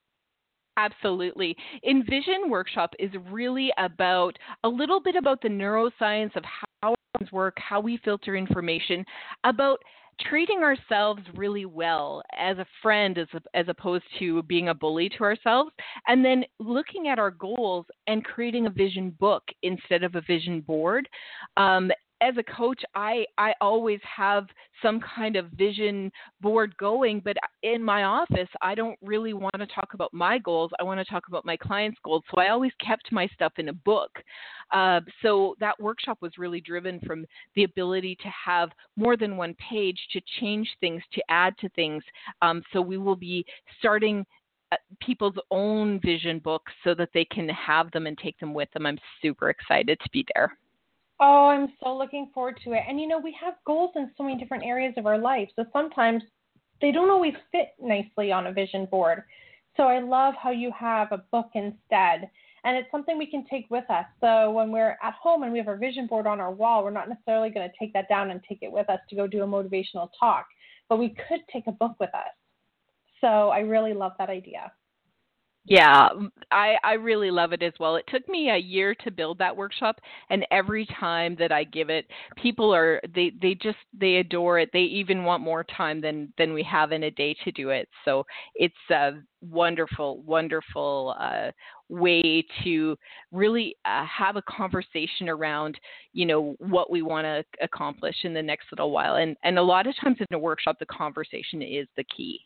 Absolutely. 0.78 1.56
Envision 1.88 2.50
Workshop 2.50 2.94
is 3.00 3.12
really 3.30 3.72
about 3.78 4.38
a 4.64 4.70
little 4.70 5.00
bit 5.00 5.16
about 5.16 5.42
the 5.42 5.48
neuroscience 5.50 6.36
of 6.36 6.44
how 6.82 6.96
things 7.18 7.32
work, 7.32 7.56
how 7.58 7.80
we 7.80 7.98
filter 8.04 8.36
information, 8.36 9.06
about 9.44 9.78
treating 10.22 10.60
ourselves 10.60 11.22
really 11.36 11.66
well 11.66 12.22
as 12.38 12.58
a 12.60 12.66
friend 12.82 13.18
as, 13.18 13.28
a, 13.34 13.42
as 13.56 13.66
opposed 13.68 14.04
to 14.20 14.44
being 14.44 14.70
a 14.70 14.74
bully 14.74 15.10
to 15.10 15.24
ourselves 15.24 15.72
and 16.08 16.24
then 16.24 16.44
looking 16.60 17.08
at 17.08 17.18
our 17.18 17.32
goals 17.32 17.86
and 18.06 18.24
creating 18.24 18.68
a 18.68 18.70
vision 18.70 19.10
book 19.20 19.44
instead 19.64 20.04
of 20.04 20.14
a 20.14 20.22
vision 20.22 20.62
board 20.62 21.10
um, 21.58 21.92
as 22.24 22.38
a 22.38 22.44
coach, 22.44 22.82
I 22.96 23.26
I 23.38 23.54
always 23.60 24.00
have 24.04 24.48
some 24.82 25.02
kind 25.16 25.36
of 25.36 25.48
vision 25.52 26.12
board 26.42 26.76
going, 26.78 27.20
but 27.20 27.36
in 27.64 27.84
my 27.84 28.04
office, 28.04 28.48
I 28.62 28.76
don't 28.76 28.98
really 29.02 29.34
want 29.34 29.56
to 29.60 29.68
talk 29.68 29.94
about 29.94 30.14
my 30.14 30.38
goals. 30.40 30.72
I 30.80 30.84
want 30.84 31.00
to 31.00 31.12
talk 31.12 31.24
about 31.28 31.46
my 31.46 31.58
clients' 31.58 32.00
goals. 32.04 32.24
So 32.34 32.42
I 32.42 32.50
always 32.50 32.72
kept 32.86 33.12
my 33.12 33.28
stuff 33.28 33.54
in 33.58 33.70
a 33.70 33.74
book. 33.74 34.12
Uh, 34.72 35.02
so 35.22 35.56
that 35.60 35.80
workshop 35.80 36.18
was 36.22 36.32
really 36.38 36.62
driven 36.62 37.00
from 37.02 37.26
the 37.56 37.66
ability 37.66 38.16
to 38.22 38.30
have 38.30 38.70
more 38.96 39.18
than 39.18 39.38
one 39.38 39.56
page 39.70 40.00
to 40.14 40.22
change 40.40 40.70
things, 40.80 41.02
to 41.14 41.22
add 41.30 41.58
to 41.60 41.70
things. 41.70 42.04
Um, 42.42 42.64
so 42.72 42.82
we 42.82 42.98
will 42.98 43.18
be 43.18 43.46
starting 43.80 44.26
uh, 44.72 44.78
people's 45.02 45.38
own 45.52 46.00
vision 46.00 46.40
books 46.40 46.72
so 46.84 46.96
that 46.96 47.10
they 47.14 47.26
can 47.26 47.50
have 47.50 47.92
them 47.92 48.08
and 48.08 48.18
take 48.18 48.40
them 48.40 48.54
with 48.54 48.72
them. 48.72 48.86
I'm 48.86 49.00
super 49.22 49.50
excited 49.50 50.00
to 50.00 50.10
be 50.12 50.26
there. 50.34 50.58
Oh, 51.26 51.48
I'm 51.48 51.72
so 51.82 51.96
looking 51.96 52.30
forward 52.34 52.60
to 52.66 52.74
it. 52.74 52.82
And 52.86 53.00
you 53.00 53.08
know, 53.08 53.18
we 53.18 53.34
have 53.42 53.54
goals 53.66 53.92
in 53.96 54.12
so 54.18 54.24
many 54.24 54.38
different 54.38 54.66
areas 54.66 54.94
of 54.98 55.06
our 55.06 55.18
life. 55.18 55.48
So 55.56 55.64
sometimes 55.72 56.22
they 56.82 56.92
don't 56.92 57.10
always 57.10 57.34
fit 57.50 57.70
nicely 57.82 58.34
on 58.34 58.48
a 58.48 58.52
vision 58.52 58.88
board. 58.88 59.24
So 59.78 59.84
I 59.84 60.00
love 60.00 60.34
how 60.38 60.52
you 60.52 60.70
have 60.78 61.14
a 61.14 61.24
book 61.32 61.52
instead. 61.54 62.30
And 62.66 62.76
it's 62.76 62.92
something 62.92 63.18
we 63.18 63.26
can 63.32 63.46
take 63.50 63.68
with 63.70 63.90
us. 63.90 64.04
So 64.20 64.52
when 64.52 64.70
we're 64.70 64.98
at 65.02 65.14
home 65.14 65.44
and 65.44 65.54
we 65.54 65.60
have 65.60 65.70
our 65.70 65.78
vision 65.78 66.08
board 66.08 66.28
on 66.28 66.42
our 66.42 66.52
wall, 66.52 66.84
we're 66.84 66.92
not 66.92 67.08
necessarily 67.08 67.50
going 67.50 67.70
to 67.70 67.76
take 67.80 67.94
that 67.94 68.10
down 68.10 68.30
and 68.30 68.42
take 68.44 68.60
it 68.62 68.72
with 68.72 68.90
us 68.90 69.00
to 69.10 69.16
go 69.16 69.26
do 69.26 69.44
a 69.44 69.48
motivational 69.48 70.10
talk, 70.20 70.46
but 70.90 71.00
we 71.00 71.16
could 71.30 71.40
take 71.54 71.68
a 71.68 71.72
book 71.72 71.96
with 72.02 72.14
us. 72.14 72.34
So 73.22 73.28
I 73.28 73.60
really 73.60 73.94
love 73.94 74.12
that 74.20 74.30
idea. 74.30 74.74
Yeah, 75.66 76.10
I, 76.52 76.76
I 76.84 76.94
really 76.94 77.32
love 77.32 77.54
it 77.54 77.64
as 77.64 77.72
well. 77.80 77.96
It 77.96 78.04
took 78.10 78.28
me 78.28 78.50
a 78.50 78.58
year 78.58 78.94
to 78.96 79.10
build 79.10 79.38
that 79.38 79.56
workshop 79.56 79.98
and 80.30 80.46
every 80.52 80.86
time 81.00 81.38
that 81.40 81.54
I 81.54 81.64
give 81.64 81.90
it, 81.90 82.06
people 82.36 82.74
are 82.76 83.00
they, 83.16 83.32
they 83.42 83.56
just 83.56 83.78
they 83.98 84.16
adore 84.18 84.60
it. 84.60 84.72
They 84.74 84.82
even 84.82 85.24
want 85.24 85.42
more 85.42 85.64
time 85.64 86.02
than 86.02 86.34
than 86.38 86.52
we 86.54 86.64
have 86.64 86.92
in 86.92 87.04
a 87.04 87.12
day 87.12 87.34
to 87.46 87.52
do 87.54 87.70
it. 87.70 87.88
So 88.04 88.26
it's 88.56 88.76
a 88.92 89.12
wonderful, 89.40 90.22
wonderful 90.24 91.16
uh, 91.18 91.52
way 91.88 92.46
to 92.66 92.98
really 93.32 93.78
uh, 93.86 94.06
have 94.06 94.36
a 94.36 94.42
conversation 94.42 95.30
around, 95.30 95.80
you 96.12 96.26
know, 96.26 96.56
what 96.60 96.92
we 96.92 97.02
want 97.04 97.24
to 97.26 97.46
accomplish 97.64 98.18
in 98.26 98.34
the 98.34 98.44
next 98.44 98.66
little 98.70 98.92
while. 98.92 99.16
And 99.16 99.38
and 99.46 99.58
a 99.58 99.64
lot 99.64 99.88
of 99.88 99.96
times 100.04 100.18
in 100.20 100.36
a 100.36 100.40
workshop, 100.40 100.76
the 100.80 100.86
conversation 100.88 101.62
is 101.62 101.88
the 101.96 102.04
key. 102.04 102.42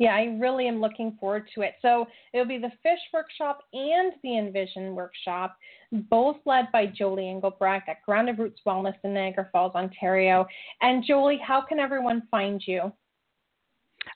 Yeah, 0.00 0.14
I 0.14 0.34
really 0.40 0.66
am 0.66 0.80
looking 0.80 1.16
forward 1.20 1.48
to 1.54 1.60
it. 1.60 1.74
So 1.82 2.06
it'll 2.32 2.46
be 2.46 2.56
the 2.56 2.72
Fish 2.82 2.98
Workshop 3.12 3.64
and 3.74 4.14
the 4.22 4.38
Envision 4.38 4.94
Workshop, 4.94 5.58
both 5.92 6.38
led 6.46 6.72
by 6.72 6.86
Jolie 6.86 7.28
Engelbrecht 7.28 7.86
at 7.86 8.02
Grounded 8.06 8.38
Roots 8.38 8.62
Wellness 8.66 8.94
in 9.04 9.12
Niagara 9.12 9.50
Falls, 9.52 9.74
Ontario. 9.74 10.46
And 10.80 11.04
Jolie, 11.06 11.38
how 11.46 11.60
can 11.60 11.78
everyone 11.78 12.22
find 12.30 12.62
you? 12.66 12.90